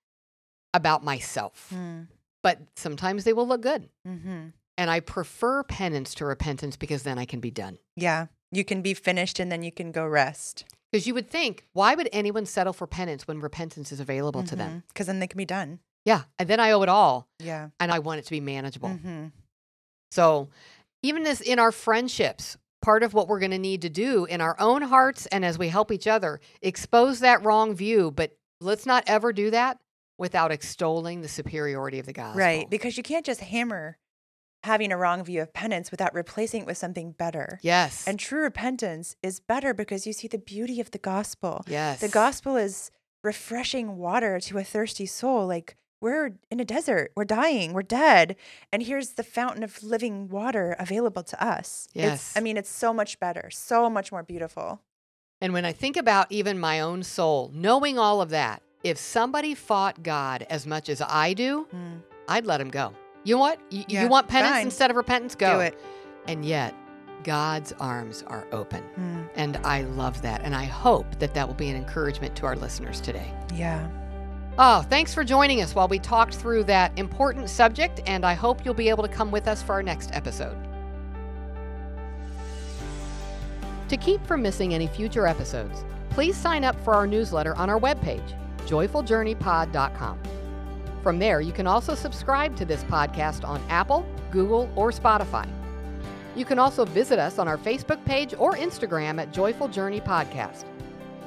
about 0.75 1.03
myself, 1.05 1.71
Mm. 1.75 2.09
but 2.43 2.59
sometimes 2.77 3.25
they 3.25 3.33
will 3.33 3.47
look 3.47 3.61
good. 3.63 3.89
hmm 4.05 4.49
And 4.79 4.89
I 4.91 5.01
prefer 5.01 5.63
penance 5.63 6.15
to 6.15 6.25
repentance 6.25 6.77
because 6.77 7.03
then 7.03 7.19
I 7.19 7.27
can 7.27 7.41
be 7.41 7.51
done. 7.51 7.79
Yeah. 7.97 8.27
You 8.51 8.65
can 8.65 8.81
be 8.83 8.95
finished 8.95 9.39
and 9.39 9.53
then 9.53 9.63
you 9.63 9.71
can 9.71 9.93
go 9.93 10.07
rest. 10.07 10.65
Because 10.91 11.07
you 11.07 11.13
would 11.15 11.29
think, 11.29 11.67
why 11.73 11.95
would 11.95 12.09
anyone 12.13 12.47
settle 12.47 12.73
for 12.73 12.87
penance 12.87 13.29
when 13.29 13.41
repentance 13.41 13.93
is 13.93 14.01
available 14.01 14.43
to 14.45 14.57
them? 14.57 14.83
Because 14.89 15.07
then 15.07 15.19
they 15.21 15.27
can 15.27 15.37
be 15.39 15.45
done. 15.45 15.81
Yeah. 16.07 16.23
And 16.39 16.49
then 16.49 16.59
I 16.61 16.71
owe 16.73 16.83
it 16.83 16.89
all 16.89 17.29
Yeah. 17.39 17.69
and 17.79 17.93
I 17.93 17.99
want 17.99 18.21
it 18.21 18.25
to 18.25 18.31
be 18.31 18.41
manageable. 18.41 18.89
hmm 18.89 19.27
So, 20.11 20.49
even 21.03 21.27
as 21.27 21.41
in 21.41 21.59
our 21.59 21.73
friendships, 21.73 22.57
part 22.83 23.03
of 23.03 23.13
what 23.15 23.29
we're 23.29 23.39
going 23.39 23.51
to 23.53 23.59
need 23.59 23.83
to 23.83 23.91
do 23.91 24.25
in 24.25 24.41
our 24.41 24.57
own 24.59 24.83
hearts 24.83 25.27
and 25.27 25.45
as 25.45 25.59
we 25.59 25.69
help 25.69 25.93
each 25.93 26.07
other, 26.07 26.41
expose 26.63 27.21
that 27.21 27.45
wrong 27.45 27.75
view. 27.75 28.11
But 28.11 28.37
let's 28.61 28.87
not 28.87 29.05
ever 29.07 29.33
do 29.33 29.51
that 29.51 29.79
without 30.19 30.53
extolling 30.53 31.23
the 31.23 31.29
superiority 31.29 31.99
of 31.99 32.07
the 32.07 32.13
gospel. 32.13 32.39
Right. 32.41 32.69
Because 32.69 32.97
you 32.97 33.03
can't 33.03 33.25
just 33.25 33.41
hammer 33.41 33.97
having 34.65 34.93
a 34.93 34.97
wrong 34.97 35.25
view 35.25 35.41
of 35.41 35.55
penance 35.55 35.91
without 35.91 36.13
replacing 36.15 36.63
it 36.63 36.67
with 36.67 36.77
something 36.77 37.13
better. 37.13 37.59
Yes. 37.63 38.07
And 38.07 38.19
true 38.19 38.43
repentance 38.43 39.17
is 39.23 39.41
better 39.41 39.73
because 39.73 40.07
you 40.07 40.13
see 40.13 40.29
the 40.29 40.37
beauty 40.39 40.81
of 40.81 40.91
the 40.91 40.99
gospel. 40.99 41.65
yes. 41.67 42.01
The 42.01 42.09
gospel 42.09 42.57
is 42.57 42.91
refreshing 43.25 43.97
water 43.97 44.39
to 44.41 44.59
a 44.59 44.65
thirsty 44.65 45.07
soul. 45.07 45.47
Like 45.47 45.77
we're 46.03 46.33
in 46.51 46.61
a 46.61 46.65
desert, 46.67 47.13
we're 47.17 47.25
dying, 47.25 47.73
we're 47.73 47.83
dead. 47.83 48.37
And 48.71 48.83
here's 48.83 49.11
the 49.13 49.23
fountain 49.23 49.63
of 49.63 49.83
living 49.83 50.29
water 50.29 50.77
available 50.79 51.23
to 51.23 51.43
us. 51.43 51.87
It's, 51.95 51.97
Yes. 51.97 52.33
I 52.37 52.41
mean, 52.41 52.59
it's 52.59 52.71
so 52.71 52.93
much 52.93 53.19
better, 53.21 53.49
so 53.51 53.89
much 53.89 54.13
more 54.13 54.23
beautiful. 54.23 54.83
And 55.41 55.53
when 55.53 55.65
I 55.65 55.73
think 55.73 55.97
about 55.97 56.27
even 56.31 56.59
my 56.59 56.81
own 56.81 57.03
soul, 57.03 57.51
knowing 57.55 57.99
all 57.99 58.21
of 58.21 58.31
that, 58.31 58.63
if 58.85 58.99
somebody 58.99 59.55
fought 59.55 60.03
God 60.03 60.47
as 60.51 60.67
much 60.67 60.89
as 60.89 61.01
I 61.03 61.33
do, 61.35 61.67
Mm. 61.75 62.01
I'd 62.29 62.47
let 62.47 62.61
him 62.61 62.69
go. 62.71 62.93
You 63.25 63.35
know 63.37 63.41
what? 63.41 63.59
You, 63.71 63.85
Yeah, 63.89 64.03
you 64.03 64.09
want 64.09 64.29
penance 64.29 64.53
fine. 64.57 64.65
instead 64.67 64.91
of 64.91 64.97
repentance? 64.97 65.35
Go. 65.35 65.55
Do 65.55 65.61
it. 65.61 65.79
And 66.29 66.45
yet, 66.45 66.75
God's 67.25 67.73
arms 67.81 68.23
are 68.27 68.47
open. 68.53 68.83
Mm. 68.99 69.29
And 69.35 69.57
I 69.65 69.83
love 69.83 70.23
that. 70.23 70.41
And 70.43 70.55
I 70.55 70.65
hope 70.65 71.19
that 71.19 71.35
that 71.35 71.47
will 71.47 71.55
be 71.55 71.69
an 71.69 71.77
encouragement 71.77 72.35
to 72.37 72.47
our 72.47 72.57
listeners 72.57 73.01
today. 73.01 73.31
Yeah. 73.55 73.89
Oh, 74.59 74.83
thanks 74.83 75.13
for 75.15 75.25
joining 75.25 75.61
us 75.63 75.75
while 75.75 75.89
we 75.89 75.99
talked 75.99 76.35
through 76.35 76.65
that 76.65 76.93
important 76.99 77.51
subject. 77.51 78.01
And 78.07 78.25
I 78.25 78.35
hope 78.35 78.65
you'll 78.65 78.75
be 78.75 78.89
able 78.89 79.03
to 79.03 79.09
come 79.09 79.31
with 79.31 79.49
us 79.49 79.63
for 79.63 79.73
our 79.75 79.83
next 79.83 80.11
episode. 80.15 80.57
To 83.91 83.97
keep 83.97 84.25
from 84.25 84.41
missing 84.41 84.73
any 84.73 84.87
future 84.87 85.27
episodes, 85.27 85.85
please 86.11 86.37
sign 86.37 86.63
up 86.63 86.79
for 86.85 86.95
our 86.95 87.09
newsletter 87.09 87.57
on 87.57 87.69
our 87.69 87.81
webpage, 87.81 88.37
joyfuljourneypod.com. 88.59 90.21
From 91.03 91.19
there, 91.19 91.41
you 91.41 91.51
can 91.51 91.67
also 91.67 91.97
subscribe 91.97 92.55
to 92.55 92.65
this 92.65 92.85
podcast 92.85 93.45
on 93.45 93.61
Apple, 93.69 94.07
Google, 94.31 94.71
or 94.77 94.93
Spotify. 94.93 95.49
You 96.37 96.45
can 96.45 96.61
also 96.61 96.85
visit 96.85 97.19
us 97.19 97.41
on 97.41 97.49
our 97.49 97.59
Facebook 97.59 98.05
page 98.05 98.33
or 98.39 98.53
Instagram 98.53 99.21
at 99.21 99.33
Joyful 99.33 99.67
Journey 99.67 100.01
Podcast. 100.01 100.67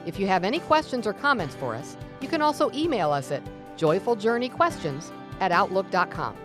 If 0.05 0.17
you 0.17 0.27
have 0.27 0.45
any 0.45 0.59
questions 0.59 1.05
or 1.05 1.11
comments 1.11 1.55
for 1.55 1.75
us, 1.75 1.97
you 2.21 2.29
can 2.29 2.41
also 2.41 2.71
email 2.71 3.11
us 3.11 3.29
at 3.33 3.43
joyfuljourneyquestions 3.75 5.11
at 5.41 5.51
outlook.com. 5.51 6.37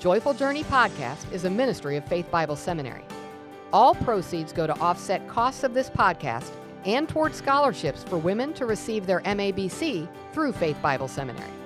Joyful 0.00 0.34
Journey 0.34 0.64
Podcast 0.64 1.32
is 1.32 1.46
a 1.46 1.50
ministry 1.50 1.96
of 1.96 2.04
Faith 2.04 2.30
Bible 2.30 2.56
Seminary. 2.56 3.06
All 3.74 3.96
proceeds 3.96 4.52
go 4.52 4.68
to 4.68 4.78
offset 4.78 5.26
costs 5.26 5.64
of 5.64 5.74
this 5.74 5.90
podcast 5.90 6.52
and 6.84 7.08
toward 7.08 7.34
scholarships 7.34 8.04
for 8.04 8.18
women 8.18 8.52
to 8.52 8.66
receive 8.66 9.04
their 9.04 9.20
MABC 9.22 10.06
through 10.32 10.52
Faith 10.52 10.80
Bible 10.80 11.08
Seminary. 11.08 11.63